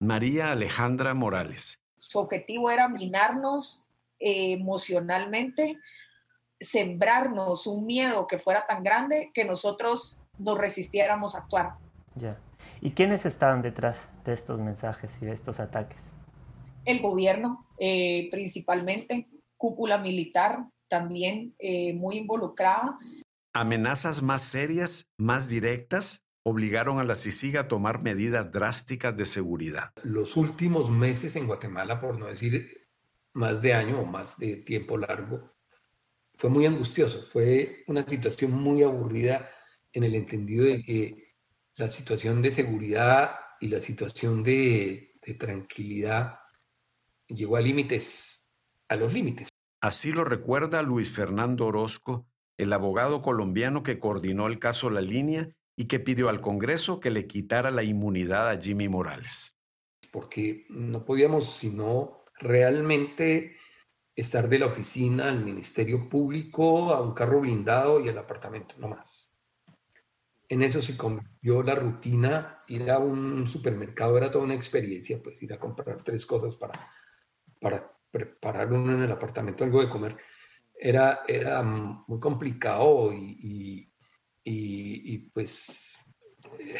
María 0.00 0.52
Alejandra 0.52 1.14
Morales. 1.14 1.80
Su 1.98 2.18
objetivo 2.18 2.70
era 2.70 2.88
minarnos 2.88 3.86
eh, 4.20 4.52
emocionalmente, 4.52 5.78
sembrarnos 6.60 7.66
un 7.66 7.86
miedo 7.86 8.26
que 8.26 8.38
fuera 8.38 8.66
tan 8.66 8.82
grande 8.82 9.30
que 9.34 9.44
nosotros 9.44 10.20
nos 10.38 10.56
resistiéramos 10.56 11.34
a 11.34 11.38
actuar. 11.38 11.74
Ya. 12.14 12.38
¿Y 12.80 12.92
quiénes 12.92 13.26
estaban 13.26 13.60
detrás 13.60 14.08
de 14.24 14.32
estos 14.34 14.60
mensajes 14.60 15.10
y 15.20 15.26
de 15.26 15.32
estos 15.32 15.58
ataques? 15.58 16.00
El 16.84 17.00
gobierno, 17.00 17.66
eh, 17.78 18.28
principalmente, 18.30 19.28
cúpula 19.56 19.98
militar, 19.98 20.64
también 20.88 21.54
eh, 21.58 21.92
muy 21.94 22.18
involucrada. 22.18 22.96
Amenazas 23.52 24.22
más 24.22 24.42
serias, 24.42 25.06
más 25.18 25.48
directas, 25.48 26.24
obligaron 26.48 26.98
a 26.98 27.04
la 27.04 27.14
CICIG 27.14 27.58
a 27.58 27.68
tomar 27.68 28.02
medidas 28.02 28.50
drásticas 28.50 29.16
de 29.16 29.26
seguridad. 29.26 29.92
Los 30.02 30.36
últimos 30.36 30.90
meses 30.90 31.36
en 31.36 31.46
Guatemala, 31.46 32.00
por 32.00 32.18
no 32.18 32.26
decir 32.26 32.88
más 33.34 33.60
de 33.62 33.74
año 33.74 34.00
o 34.00 34.04
más 34.04 34.38
de 34.38 34.56
tiempo 34.56 34.96
largo, 34.96 35.54
fue 36.36 36.50
muy 36.50 36.66
angustioso. 36.66 37.26
Fue 37.32 37.84
una 37.86 38.06
situación 38.06 38.52
muy 38.52 38.82
aburrida 38.82 39.50
en 39.92 40.04
el 40.04 40.14
entendido 40.14 40.64
de 40.64 40.82
que 40.82 41.34
la 41.76 41.88
situación 41.88 42.42
de 42.42 42.52
seguridad 42.52 43.36
y 43.60 43.68
la 43.68 43.80
situación 43.80 44.42
de, 44.42 45.14
de 45.24 45.34
tranquilidad 45.34 46.38
llegó 47.26 47.56
a 47.56 47.60
límites, 47.60 48.44
a 48.88 48.96
los 48.96 49.12
límites. 49.12 49.48
Así 49.80 50.12
lo 50.12 50.24
recuerda 50.24 50.82
Luis 50.82 51.10
Fernando 51.10 51.66
Orozco, 51.66 52.26
el 52.56 52.72
abogado 52.72 53.22
colombiano 53.22 53.82
que 53.82 53.98
coordinó 53.98 54.46
el 54.48 54.58
caso 54.58 54.90
La 54.90 55.00
Línea 55.00 55.50
y 55.78 55.84
que 55.86 56.00
pidió 56.00 56.28
al 56.28 56.40
Congreso 56.40 56.98
que 56.98 57.12
le 57.12 57.28
quitara 57.28 57.70
la 57.70 57.84
inmunidad 57.84 58.50
a 58.50 58.60
Jimmy 58.60 58.88
Morales. 58.88 59.54
porque 60.10 60.66
no 60.70 61.04
podíamos 61.04 61.54
sino 61.56 62.24
realmente 62.40 63.56
estar 64.16 64.48
de 64.48 64.58
la 64.58 64.66
oficina 64.66 65.28
al 65.28 65.44
Ministerio 65.44 66.08
Público, 66.08 66.92
a 66.92 67.00
un 67.00 67.14
carro 67.14 67.42
blindado 67.42 68.00
y 68.00 68.08
al 68.08 68.18
apartamento, 68.18 68.74
no 68.78 68.88
más. 68.88 69.30
En 70.48 70.62
eso 70.62 70.82
se 70.82 70.96
convirtió 70.96 71.62
la 71.62 71.76
rutina, 71.76 72.64
ir 72.66 72.90
a 72.90 72.98
un 72.98 73.46
supermercado 73.46 74.16
era 74.16 74.32
toda 74.32 74.44
una 74.44 74.54
experiencia, 74.54 75.22
pues 75.22 75.40
ir 75.44 75.52
a 75.52 75.60
comprar 75.60 76.02
tres 76.02 76.26
cosas 76.26 76.56
para, 76.56 76.90
para 77.60 77.88
preparar 78.10 78.72
uno 78.72 78.94
en 78.94 79.04
el 79.04 79.12
apartamento 79.12 79.62
algo 79.62 79.80
de 79.80 79.90
comer, 79.90 80.16
era, 80.74 81.22
era 81.28 81.62
muy 81.62 82.18
complicado 82.18 83.12
y, 83.12 83.38
y, 83.40 83.87
y, 84.44 85.18
pues 85.30 85.66
eh, 86.58 86.78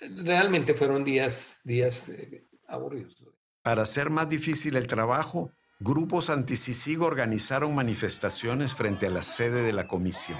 realmente 0.00 0.74
fueron 0.74 1.04
días, 1.04 1.58
días 1.64 2.08
eh, 2.08 2.46
aburridos. 2.66 3.22
Para 3.62 3.82
hacer 3.82 4.10
más 4.10 4.28
difícil 4.28 4.76
el 4.76 4.86
trabajo, 4.86 5.52
grupos 5.78 6.30
anti 6.30 6.54
organizaron 6.98 7.74
manifestaciones 7.74 8.74
frente 8.74 9.06
a 9.06 9.10
la 9.10 9.22
sede 9.22 9.62
de 9.62 9.72
la 9.72 9.86
comisión. 9.86 10.38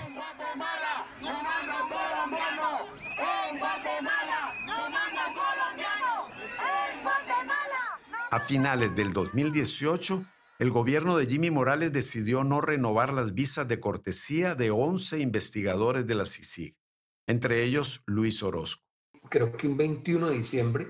A 8.31 8.41
finales 8.41 8.95
del 8.97 9.13
2018, 9.13 10.25
el 10.63 10.71
gobierno 10.71 11.17
de 11.17 11.27
Jimmy 11.27 11.51
Morales 11.51 11.93
decidió 11.93 12.45
no 12.45 12.61
renovar 12.61 13.13
las 13.13 13.35
visas 13.35 13.67
de 13.67 13.81
cortesía 13.81 14.55
de 14.55 14.71
11 14.71 15.19
investigadores 15.19 16.07
de 16.07 16.15
la 16.15 16.25
CICIG, 16.25 16.77
entre 17.27 17.65
ellos 17.65 18.05
Luis 18.07 18.45
Orozco. 18.45 18.85
Creo 19.29 19.57
que 19.57 19.67
un 19.67 19.77
21 19.77 20.31
de 20.31 20.37
diciembre, 20.37 20.87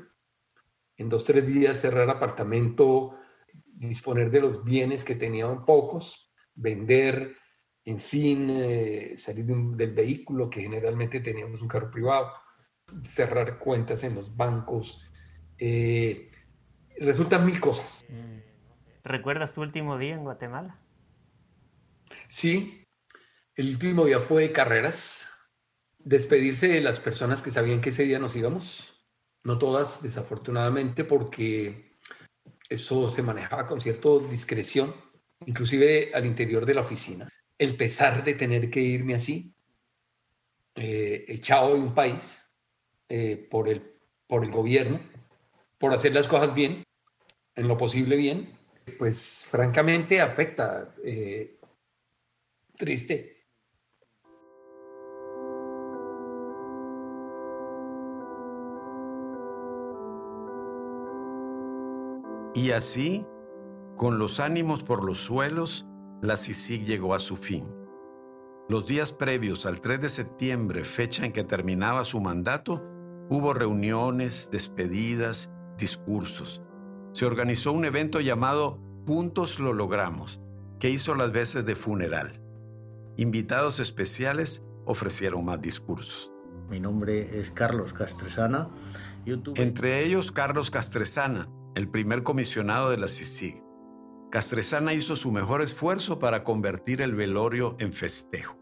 en 0.99 1.09
dos, 1.09 1.25
tres 1.25 1.47
días, 1.47 1.81
cerrar 1.81 2.11
apartamento, 2.11 3.17
disponer 3.65 4.31
de 4.31 4.43
los 4.43 4.63
bienes 4.63 5.05
que 5.05 5.15
tenían 5.15 5.65
pocos, 5.65 6.31
vender, 6.55 7.35
en 7.87 7.99
fin, 7.99 8.51
eh, 8.51 9.15
salir 9.17 9.47
del 9.47 9.95
vehículo 9.95 10.51
que 10.51 10.61
generalmente 10.61 11.21
teníamos 11.21 11.63
un 11.63 11.69
carro 11.69 11.91
privado, 11.91 12.31
cerrar 13.05 13.59
cuentas 13.59 14.05
en 14.05 14.17
los 14.17 14.37
bancos. 14.37 15.01
Eh, 15.57 16.31
resultan 16.99 17.47
mil 17.47 17.59
cosas. 17.59 18.05
Mm, 18.11 18.52
¿Recuerdas 19.05 19.55
tu 19.55 19.63
último 19.63 19.99
día 19.99 20.15
en 20.15 20.23
Guatemala? 20.23 20.79
Sí, 22.29 22.87
el 23.57 23.71
último 23.71 24.07
día 24.07 24.21
fue 24.21 24.43
de 24.43 24.53
carreras, 24.53 25.29
despedirse 25.99 26.69
de 26.69 26.81
las 26.81 27.01
personas 27.01 27.43
que 27.43 27.51
sabían 27.51 27.81
que 27.81 27.91
ese 27.91 28.05
día 28.05 28.19
nos 28.19 28.37
íbamos, 28.37 28.95
no 29.45 29.59
todas 29.59 30.03
desafortunadamente 30.03 31.05
porque 31.05 31.93
eso 32.69 33.11
se 33.11 33.23
manejaba 33.23 33.67
con 33.67 33.81
cierta 33.81 34.09
discreción, 34.31 34.95
inclusive 35.47 36.13
al 36.15 36.25
interior 36.25 36.65
de 36.65 36.75
la 36.75 36.83
oficina. 36.83 37.29
El 37.59 37.77
pesar 37.77 38.25
de 38.25 38.35
tener 38.35 38.71
que 38.71 38.81
irme 38.81 39.15
así, 39.15 39.55
eh, 40.75 41.25
echado 41.29 41.75
de 41.75 41.81
un 41.81 41.95
país 41.95 42.23
eh, 43.09 43.49
por, 43.51 43.69
el, 43.69 43.83
por 44.27 44.45
el 44.45 44.51
gobierno, 44.51 45.01
por 45.79 45.93
hacer 45.93 46.15
las 46.15 46.29
cosas 46.29 46.55
bien, 46.55 46.85
en 47.57 47.69
lo 47.69 47.77
posible 47.77 48.17
bien, 48.17 48.57
pues 48.99 49.47
francamente 49.51 50.21
afecta. 50.21 50.95
Eh, 51.05 51.59
triste. 52.77 53.33
Y 62.55 62.71
así, 62.73 63.27
con 63.97 64.19
los 64.19 64.39
ánimos 64.39 64.83
por 64.83 65.05
los 65.05 65.19
suelos, 65.19 65.87
la 66.21 66.37
CICIG 66.37 66.85
llegó 66.85 67.15
a 67.15 67.19
su 67.19 67.37
fin. 67.37 67.67
Los 68.69 68.87
días 68.87 69.11
previos 69.11 69.67
al 69.67 69.81
3 69.81 70.01
de 70.01 70.09
septiembre, 70.09 70.85
fecha 70.85 71.25
en 71.25 71.33
que 71.33 71.45
terminaba 71.45 72.05
su 72.05 72.21
mandato, 72.21 72.83
hubo 73.29 73.55
reuniones, 73.55 74.51
despedidas, 74.53 75.51
discursos. 75.79 76.63
Se 77.13 77.27
organizó 77.27 77.73
un 77.73 77.85
evento 77.85 78.21
llamado 78.21 78.79
Juntos 79.07 79.59
lo 79.59 79.73
logramos, 79.73 80.41
que 80.79 80.91
hizo 80.91 81.15
las 81.15 81.33
veces 81.33 81.67
de 81.67 81.75
funeral. 81.75 82.41
Invitados 83.17 83.81
especiales 83.81 84.63
ofrecieron 84.87 85.45
más 85.45 85.61
discursos. 85.61 86.33
Mi 86.71 86.81
nombre 86.81 87.39
es 87.41 87.51
Carlos 87.51 87.93
Castresana. 87.93 88.69
Entre 89.27 90.05
ellos 90.05 90.33
Carlos 90.33 90.71
Castresana, 90.71 91.49
el 91.75 91.89
primer 91.89 92.23
comisionado 92.23 92.91
de 92.91 92.99
la 92.99 93.09
CICIG. 93.09 93.63
Castresana 94.31 94.95
hizo 94.95 95.15
su 95.15 95.31
mejor 95.31 95.61
esfuerzo 95.61 96.19
para 96.19 96.43
convertir 96.45 97.03
el 97.03 97.15
velorio 97.15 97.77
en 97.79 97.93
festejo. 97.93 98.62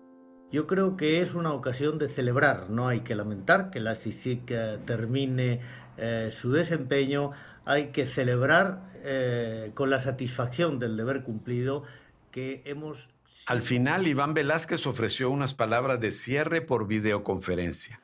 Yo 0.53 0.67
creo 0.67 0.97
que 0.97 1.21
es 1.21 1.35
una 1.35 1.53
ocasión 1.53 1.99
de 1.99 2.09
celebrar, 2.09 2.71
no 2.71 2.89
hay 2.89 3.01
que 3.01 3.15
lamentar 3.15 3.71
que 3.71 3.79
la 3.79 3.95
CICIG 3.95 4.43
eh, 4.49 4.79
termine 4.85 5.61
eh, 5.97 6.31
su 6.33 6.51
desempeño, 6.51 7.31
hay 7.65 7.89
que 7.89 8.05
celebrar 8.07 8.91
eh, 9.05 9.71
con 9.75 9.91
la 9.91 10.01
satisfacción 10.01 10.81
del 10.81 10.97
deber 10.97 11.23
cumplido 11.23 11.85
que 12.33 12.63
hemos... 12.65 13.09
Al 13.47 13.63
final, 13.63 14.09
Iván 14.09 14.35
Velázquez 14.35 14.87
ofreció 14.89 15.31
unas 15.31 15.55
palabras 15.55 16.01
de 16.01 16.11
cierre 16.11 16.61
por 16.61 16.89
videoconferencia. 16.89 18.01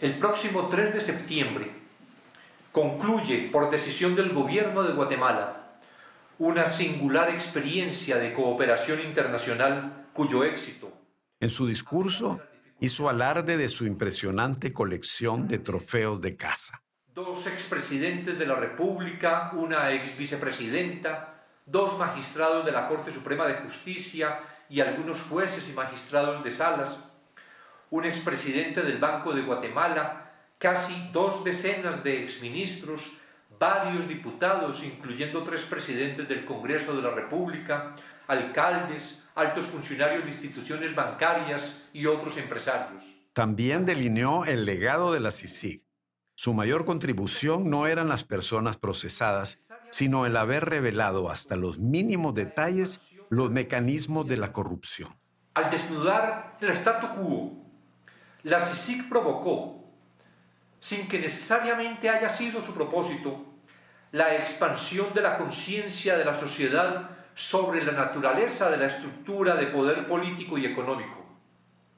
El 0.00 0.18
próximo 0.18 0.68
3 0.68 0.94
de 0.94 1.00
septiembre 1.02 1.70
concluye, 2.72 3.50
por 3.52 3.70
decisión 3.70 4.16
del 4.16 4.32
Gobierno 4.32 4.82
de 4.82 4.94
Guatemala, 4.94 5.72
una 6.38 6.68
singular 6.68 7.28
experiencia 7.28 8.16
de 8.16 8.32
cooperación 8.32 9.00
internacional 9.00 10.06
cuyo 10.14 10.44
éxito. 10.44 10.97
En 11.40 11.50
su 11.50 11.68
discurso, 11.68 12.40
hizo 12.80 13.08
alarde 13.08 13.56
de 13.56 13.68
su 13.68 13.86
impresionante 13.86 14.72
colección 14.72 15.46
de 15.46 15.60
trofeos 15.60 16.20
de 16.20 16.36
caza. 16.36 16.82
Dos 17.14 17.46
expresidentes 17.46 18.40
de 18.40 18.46
la 18.46 18.56
República, 18.56 19.52
una 19.54 19.92
ex 19.92 20.18
vicepresidenta, 20.18 21.44
dos 21.64 21.96
magistrados 21.96 22.64
de 22.64 22.72
la 22.72 22.88
Corte 22.88 23.12
Suprema 23.12 23.46
de 23.46 23.54
Justicia 23.54 24.40
y 24.68 24.80
algunos 24.80 25.22
jueces 25.22 25.68
y 25.68 25.72
magistrados 25.74 26.42
de 26.42 26.50
salas, 26.50 26.96
un 27.90 28.04
expresidente 28.04 28.82
del 28.82 28.98
Banco 28.98 29.32
de 29.32 29.42
Guatemala, 29.42 30.32
casi 30.58 31.08
dos 31.12 31.44
decenas 31.44 32.02
de 32.02 32.20
exministros, 32.20 33.12
varios 33.58 34.08
diputados, 34.08 34.82
incluyendo 34.82 35.42
tres 35.42 35.62
presidentes 35.62 36.28
del 36.28 36.44
Congreso 36.44 36.94
de 36.94 37.02
la 37.02 37.10
República, 37.10 37.94
alcaldes, 38.26 39.22
altos 39.34 39.66
funcionarios 39.66 40.24
de 40.24 40.30
instituciones 40.30 40.94
bancarias 40.94 41.82
y 41.92 42.06
otros 42.06 42.36
empresarios. 42.36 43.02
También 43.32 43.84
delineó 43.84 44.44
el 44.44 44.64
legado 44.64 45.12
de 45.12 45.20
la 45.20 45.30
CICIG. 45.30 45.84
Su 46.34 46.54
mayor 46.54 46.84
contribución 46.84 47.68
no 47.70 47.86
eran 47.86 48.08
las 48.08 48.24
personas 48.24 48.76
procesadas, 48.76 49.64
sino 49.90 50.26
el 50.26 50.36
haber 50.36 50.66
revelado 50.66 51.30
hasta 51.30 51.56
los 51.56 51.78
mínimos 51.78 52.34
detalles 52.34 53.00
los 53.28 53.50
mecanismos 53.50 54.26
de 54.26 54.36
la 54.36 54.52
corrupción. 54.52 55.16
Al 55.54 55.70
desnudar 55.70 56.56
el 56.60 56.70
statu 56.70 57.08
quo, 57.14 57.52
la 58.44 58.60
CICIG 58.60 59.08
provocó, 59.08 59.84
sin 60.80 61.08
que 61.08 61.18
necesariamente 61.18 62.08
haya 62.08 62.30
sido 62.30 62.62
su 62.62 62.72
propósito, 62.74 63.47
la 64.12 64.34
expansión 64.36 65.12
de 65.14 65.20
la 65.20 65.36
conciencia 65.36 66.16
de 66.16 66.24
la 66.24 66.34
sociedad 66.34 67.10
sobre 67.34 67.84
la 67.84 67.92
naturaleza 67.92 68.70
de 68.70 68.78
la 68.78 68.86
estructura 68.86 69.54
de 69.54 69.66
poder 69.66 70.06
político 70.06 70.56
y 70.56 70.66
económico. 70.66 71.24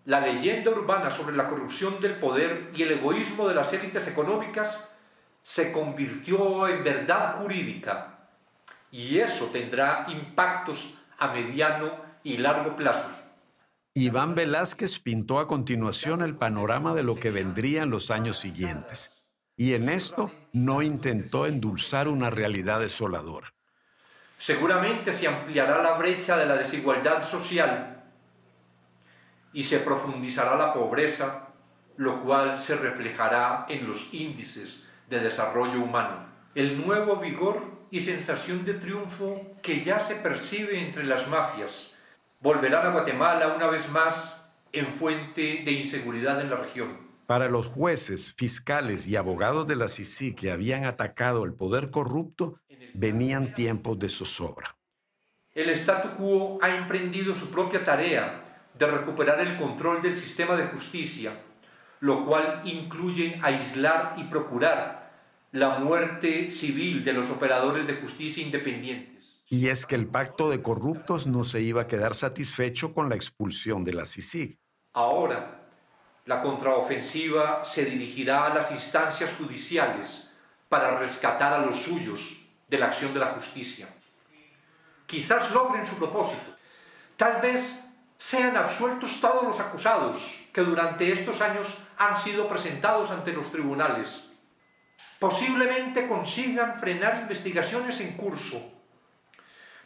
La 0.07 0.21
leyenda 0.21 0.71
urbana 0.71 1.11
sobre 1.11 1.37
la 1.37 1.47
corrupción 1.47 2.01
del 2.01 2.15
poder 2.15 2.71
y 2.75 2.83
el 2.83 2.93
egoísmo 2.93 3.47
de 3.47 3.55
las 3.55 3.73
élites 3.73 4.07
económicas 4.07 4.89
se 5.43 5.73
convirtió 5.73 6.67
en 6.69 6.83
verdad 6.83 7.37
jurídica 7.37 8.19
y 8.91 9.19
eso 9.19 9.47
tendrá 9.47 10.07
impactos 10.09 10.95
a 11.19 11.29
mediano 11.29 11.93
y 12.25 12.39
largo 12.39 12.75
plazo. 12.75 13.09
Iván 13.95 14.35
Velázquez 14.35 14.99
pintó 14.99 15.39
a 15.39 15.47
continuación 15.47 16.23
el 16.23 16.37
panorama 16.37 16.95
de 16.95 17.03
lo 17.03 17.17
que 17.17 17.31
vendría 17.31 17.83
en 17.83 17.91
los 17.91 18.11
años 18.11 18.39
siguientes 18.39 19.20
y 19.61 19.75
en 19.75 19.89
esto 19.89 20.33
no 20.53 20.81
intentó 20.81 21.47
endulzar 21.47 22.09
una 22.09 22.31
realidad 22.31 22.81
desoladora 22.81 23.53
seguramente 24.41 25.13
se 25.13 25.29
ampliará 25.29 25.83
la 25.83 25.99
brecha 25.99 26.39
de 26.39 26.47
la 26.47 26.57
desigualdad 26.57 27.23
social 27.23 28.03
y 29.53 29.63
se 29.63 29.81
profundizará 29.81 30.57
la 30.57 30.73
pobreza, 30.73 31.49
lo 31.99 32.23
cual 32.23 32.59
se 32.59 32.75
reflejará 32.75 33.67
en 33.69 33.87
los 33.87 34.09
índices 34.15 34.83
de 35.11 35.21
desarrollo 35.21 35.83
humano. 35.83 36.25
El 36.55 36.85
nuevo 36.85 37.17
vigor 37.17 37.63
y 37.91 38.01
sensación 38.01 38.65
de 38.65 38.75
triunfo 38.75 39.43
que 39.61 39.83
ya 39.83 40.01
se 40.01 40.15
percibe 40.15 40.81
entre 40.81 41.05
las 41.05 41.29
mafias 41.29 41.95
volverán 42.41 42.87
a 42.87 42.91
Guatemala 42.93 43.49
una 43.49 43.67
vez 43.67 43.91
más 43.91 44.43
en 44.73 44.87
fuente 44.87 45.63
de 45.67 45.73
inseguridad 45.73 46.41
en 46.41 46.49
la 46.49 46.57
región. 46.57 47.10
Para 47.31 47.49
los 47.49 47.69
jueces, 47.69 48.35
fiscales 48.37 49.07
y 49.07 49.15
abogados 49.15 49.65
de 49.69 49.77
la 49.77 49.87
CICI 49.87 50.35
que 50.35 50.51
habían 50.51 50.85
atacado 50.85 51.45
el 51.45 51.55
poder 51.55 51.93
corrupto, 51.93 52.59
venían 52.93 53.55
tiempos 53.55 54.01
de 54.01 54.09
zozobra. 54.09 54.77
El 55.55 55.71
statu 55.71 56.17
quo 56.17 56.59
ha 56.61 56.77
emprendido 56.77 57.33
su 57.33 57.49
propia 57.53 57.85
tarea 57.85 58.67
de 58.77 58.85
recuperar 58.85 59.39
el 59.47 59.57
control 59.57 60.03
del 60.03 60.17
sistema 60.19 60.57
de 60.57 60.67
justicia, 60.71 61.41
lo 62.01 62.27
cual 62.27 62.63
incluye 62.65 63.39
aislar 63.41 64.15
y 64.17 64.25
procurar 64.25 65.13
la 65.53 65.79
muerte 65.79 66.51
civil 66.51 67.05
de 67.05 67.13
los 67.13 67.31
operadores 67.31 67.87
de 67.87 67.95
justicia 67.95 68.43
independientes. 68.43 69.41
Y 69.47 69.69
es 69.69 69.87
que 69.87 69.95
el 69.95 70.09
pacto 70.09 70.51
de 70.51 70.63
corruptos 70.63 71.29
no 71.29 71.45
se 71.45 71.63
iba 71.63 71.83
a 71.83 71.87
quedar 71.87 72.15
satisfecho 72.15 72.93
con 72.93 73.09
la 73.09 73.15
expulsión 73.15 73.85
de 73.85 73.93
la 73.93 74.05
CICIG. 74.05 74.59
Ahora, 74.93 75.60
la 76.31 76.41
contraofensiva 76.41 77.65
se 77.65 77.85
dirigirá 77.85 78.47
a 78.47 78.55
las 78.55 78.71
instancias 78.71 79.35
judiciales 79.35 80.31
para 80.69 80.97
rescatar 80.97 81.53
a 81.53 81.59
los 81.59 81.83
suyos 81.83 82.37
de 82.69 82.79
la 82.79 82.87
acción 82.87 83.13
de 83.13 83.19
la 83.19 83.33
justicia. 83.33 83.89
Quizás 85.07 85.51
logren 85.51 85.85
su 85.85 85.97
propósito. 85.97 86.55
Tal 87.17 87.43
vez 87.43 87.83
sean 88.17 88.57
absueltos 88.57 89.21
todos 89.21 89.43
los 89.43 89.59
acusados 89.59 90.39
que 90.53 90.61
durante 90.61 91.11
estos 91.11 91.41
años 91.41 91.67
han 91.99 92.17
sido 92.17 92.49
presentados 92.49 93.11
ante 93.11 93.33
los 93.33 93.51
tribunales. 93.51 94.31
Posiblemente 95.19 96.07
consigan 96.07 96.77
frenar 96.77 97.23
investigaciones 97.23 97.99
en 97.99 98.17
curso. 98.17 98.63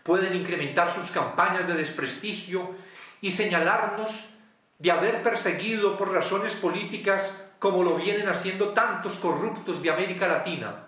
Pueden 0.03 0.35
incrementar 0.35 0.91
sus 0.91 1.11
campañas 1.11 1.67
de 1.67 1.73
desprestigio 1.73 2.77
y 3.23 3.31
señalarnos 3.31 4.34
de 4.79 4.91
haber 4.91 5.23
perseguido 5.23 5.97
por 5.97 6.13
razones 6.13 6.55
políticas 6.55 7.35
como 7.59 7.83
lo 7.83 7.97
vienen 7.97 8.29
haciendo 8.29 8.71
tantos 8.71 9.17
corruptos 9.17 9.83
de 9.83 9.91
América 9.91 10.27
Latina, 10.27 10.87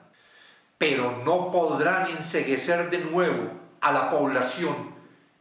pero 0.77 1.23
no 1.25 1.51
podrán 1.51 2.11
enseguecer 2.11 2.91
de 2.91 2.99
nuevo 2.99 3.51
a 3.81 3.93
la 3.93 4.11
población 4.11 4.95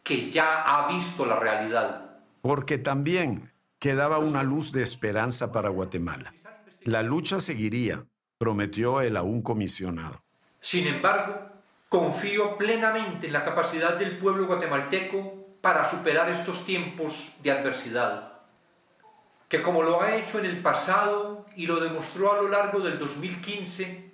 que 0.04 0.30
ya 0.30 0.62
ha 0.62 0.88
visto 0.94 1.26
la 1.26 1.36
realidad. 1.36 2.20
Porque 2.42 2.78
también 2.78 3.52
quedaba 3.80 4.20
una 4.20 4.44
luz 4.44 4.72
de 4.72 4.84
esperanza 4.84 5.52
para 5.52 5.70
Guatemala. 5.70 6.34
La 6.84 7.02
lucha 7.02 7.40
seguiría, 7.40 8.06
prometió 8.38 9.02
el 9.02 9.18
aún 9.18 9.42
comisionado. 9.42 10.22
Sin 10.62 10.88
embargo, 10.88 11.50
confío 11.90 12.58
plenamente 12.58 13.28
en 13.28 13.34
la 13.34 13.44
capacidad 13.44 13.98
del 13.98 14.18
pueblo 14.18 14.46
guatemalteco 14.46 15.58
para 15.60 15.90
superar 15.90 16.30
estos 16.30 16.66
tiempos 16.66 17.36
de 17.44 17.52
adversidad 17.52 18.35
que 19.48 19.62
como 19.62 19.84
lo 19.84 20.02
ha 20.02 20.16
hecho 20.16 20.40
en 20.40 20.46
el 20.46 20.62
pasado 20.62 21.46
y 21.56 21.68
lo 21.68 21.80
demostró 21.80 22.32
a 22.32 22.42
lo 22.42 22.50
largo 22.50 22.80
del 22.80 22.98
2015, 22.98 24.12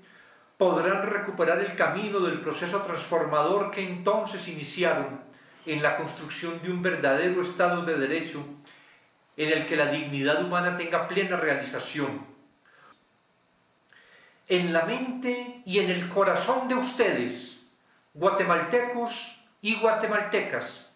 podrán 0.57 1.03
recuperar 1.03 1.59
el 1.59 1.75
camino 1.75 2.19
del 2.19 2.39
proceso 2.39 2.81
transformador 2.81 3.71
que 3.71 3.81
entonces 3.81 4.47
iniciaron 4.47 5.21
en 5.65 5.81
la 5.81 5.97
construcción 5.97 6.61
de 6.61 6.71
un 6.71 6.81
verdadero 6.81 7.41
Estado 7.41 7.83
de 7.83 7.97
Derecho 7.97 8.43
en 9.37 9.49
el 9.51 9.65
que 9.65 9.77
la 9.77 9.87
dignidad 9.87 10.43
humana 10.43 10.77
tenga 10.77 11.07
plena 11.07 11.37
realización. 11.37 12.25
En 14.47 14.73
la 14.73 14.85
mente 14.85 15.61
y 15.65 15.79
en 15.79 15.89
el 15.89 16.09
corazón 16.09 16.67
de 16.67 16.75
ustedes, 16.75 17.65
guatemaltecos 18.13 19.39
y 19.61 19.79
guatemaltecas, 19.79 20.93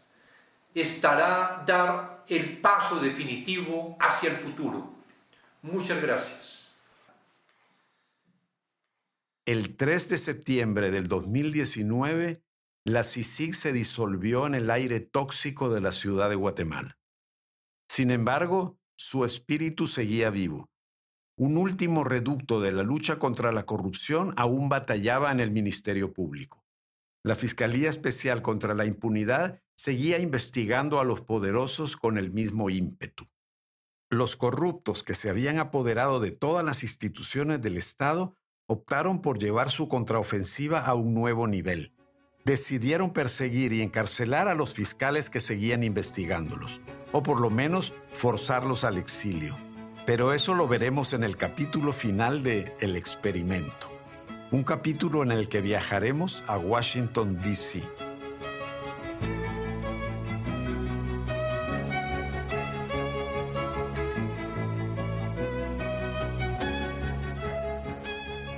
estará 0.73 1.63
dar 1.65 2.14
el 2.28 2.59
paso 2.59 2.99
definitivo 2.99 3.97
hacia 3.99 4.32
el 4.32 4.38
futuro. 4.38 4.93
Muchas 5.61 6.01
gracias. 6.01 6.65
El 9.45 9.76
3 9.76 10.09
de 10.09 10.17
septiembre 10.17 10.89
del 10.89 11.07
2019, 11.07 12.41
la 12.84 13.03
CICIG 13.03 13.53
se 13.53 13.73
disolvió 13.73 14.47
en 14.47 14.55
el 14.55 14.71
aire 14.71 14.99
tóxico 14.99 15.69
de 15.69 15.82
la 15.82 15.91
ciudad 15.91 16.30
de 16.30 16.36
Guatemala. 16.36 16.97
Sin 17.88 18.09
embargo, 18.09 18.80
su 18.97 19.23
espíritu 19.23 19.86
seguía 19.86 20.32
vivo. 20.32 20.69
Un 21.38 21.57
último 21.57 22.03
reducto 22.03 22.59
de 22.59 22.71
la 22.71 22.82
lucha 22.82 23.19
contra 23.19 23.51
la 23.51 23.65
corrupción 23.65 24.34
aún 24.36 24.69
batallaba 24.69 25.32
en 25.32 25.39
el 25.39 25.51
Ministerio 25.51 26.11
Público. 26.11 26.64
La 27.26 27.34
Fiscalía 27.34 27.89
Especial 27.89 28.43
contra 28.43 28.76
la 28.76 28.86
Impunidad 28.86 29.59
seguía 29.73 30.19
investigando 30.19 30.99
a 30.99 31.03
los 31.03 31.21
poderosos 31.21 31.97
con 31.97 32.19
el 32.19 32.32
mismo 32.32 32.69
ímpetu. 32.69 33.26
Los 34.11 34.36
corruptos 34.36 35.01
que 35.01 35.15
se 35.15 35.32
habían 35.32 35.57
apoderado 35.57 36.19
de 36.19 36.30
todas 36.30 36.63
las 36.63 36.84
instituciones 36.84 37.63
del 37.63 37.78
Estado 37.78 38.36
optaron 38.67 39.23
por 39.23 39.39
llevar 39.39 39.71
su 39.71 39.88
contraofensiva 39.88 40.86
a 40.86 40.93
un 40.93 41.15
nuevo 41.15 41.47
nivel. 41.47 41.95
Decidieron 42.45 43.11
perseguir 43.11 43.73
y 43.73 43.82
encarcelar 43.82 44.47
a 44.47 44.53
los 44.53 44.76
fiscales 44.76 45.32
que 45.32 45.41
seguían 45.41 45.84
investigándolos, 45.84 46.80
o 47.11 47.23
por 47.23 47.41
lo 47.41 47.49
menos 47.49 47.95
forzarlos 48.13 48.84
al 48.84 48.99
exilio. 48.99 49.57
Pero 50.05 50.32
eso 50.32 50.53
lo 50.53 50.67
veremos 50.67 51.13
en 51.13 51.23
el 51.23 51.38
capítulo 51.38 51.91
final 51.91 52.43
de 52.43 52.76
El 52.80 52.95
experimento, 52.95 53.89
un 54.52 54.64
capítulo 54.64 55.24
en 55.24 55.32
el 55.32 55.50
que 55.50 55.62
viajaremos 55.62 56.43
a 56.48 56.58
Washington, 56.58 57.39
D.C. 57.41 57.82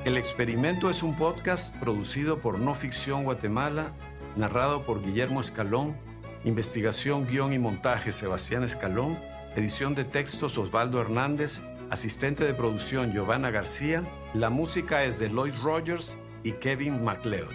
El 0.03 0.17
experimento 0.17 0.89
es 0.89 1.03
un 1.03 1.15
podcast 1.15 1.75
producido 1.77 2.39
por 2.39 2.59
No 2.59 2.75
Ficción 2.75 3.23
Guatemala, 3.23 3.91
narrado 4.35 4.85
por 4.85 5.01
Guillermo 5.01 5.41
Escalón, 5.41 5.97
investigación, 6.43 7.27
guion 7.27 7.53
y 7.53 7.59
montaje 7.59 8.11
Sebastián 8.11 8.63
Escalón, 8.63 9.19
edición 9.55 9.95
de 9.95 10.05
textos 10.05 10.57
Osvaldo 10.57 11.01
Hernández, 11.01 11.61
asistente 11.89 12.45
de 12.45 12.53
producción 12.53 13.11
Giovanna 13.11 13.49
García, 13.49 14.03
la 14.39 14.51
música 14.51 15.03
es 15.03 15.17
de 15.17 15.29
Lloyd 15.29 15.55
Rogers 15.63 16.15
y 16.43 16.51
Kevin 16.51 17.03
MacLeod. 17.03 17.49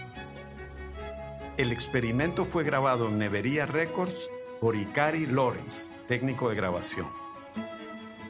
El 1.57 1.71
experimento 1.71 2.45
fue 2.45 2.65
grabado 2.65 3.09
en 3.09 3.19
Nevería 3.19 3.67
Records 3.67 4.29
por 4.61 4.75
Ikari 4.75 5.27
Lawrence, 5.27 5.93
técnico 6.09 6.49
de 6.49 6.57
grabación. 6.57 7.07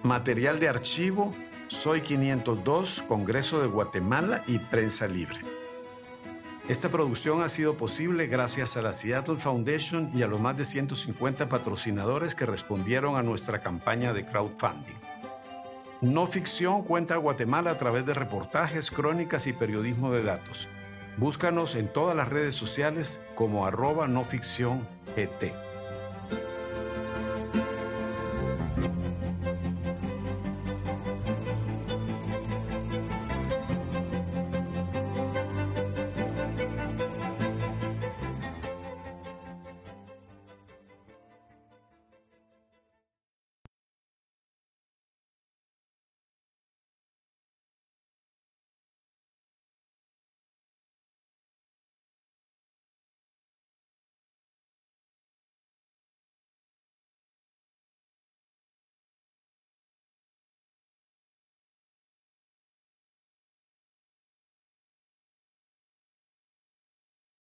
Material 0.03 0.59
de 0.59 0.69
archivo 0.69 1.35
soy 1.69 2.03
502, 2.03 3.05
Congreso 3.09 3.63
de 3.63 3.69
Guatemala 3.69 4.45
y 4.47 4.59
Prensa 4.59 5.07
Libre. 5.07 5.41
Esta 6.69 6.91
producción 6.91 7.43
ha 7.43 7.49
sido 7.49 7.79
posible 7.79 8.27
gracias 8.27 8.77
a 8.77 8.83
la 8.83 8.93
Seattle 8.93 9.37
Foundation 9.37 10.11
y 10.13 10.23
a 10.23 10.27
los 10.27 10.41
más 10.41 10.59
de 10.59 10.67
150 10.67 11.49
patrocinadores 11.49 12.35
que 12.35 12.45
respondieron 12.45 13.17
a 13.17 13.23
nuestra 13.23 13.63
campaña 13.63 14.13
de 14.13 14.27
crowdfunding. 14.27 15.12
No 16.03 16.27
Ficción 16.27 16.83
cuenta 16.83 17.15
a 17.15 17.19
Guatemala 17.19 17.71
a 17.71 17.79
través 17.79 18.05
de 18.05 18.13
reportajes, 18.13 18.91
crónicas 18.91 19.47
y 19.47 19.53
periodismo 19.53 20.11
de 20.11 20.25
datos. 20.25 20.69
Búscanos 21.17 21.77
en 21.77 21.87
todas 21.87 22.17
las 22.17 22.29
redes 22.29 22.57
sociales 22.57 23.21
como 23.37 23.67
arroba 23.67 24.09
no 24.09 24.25
ficción. 24.25 24.85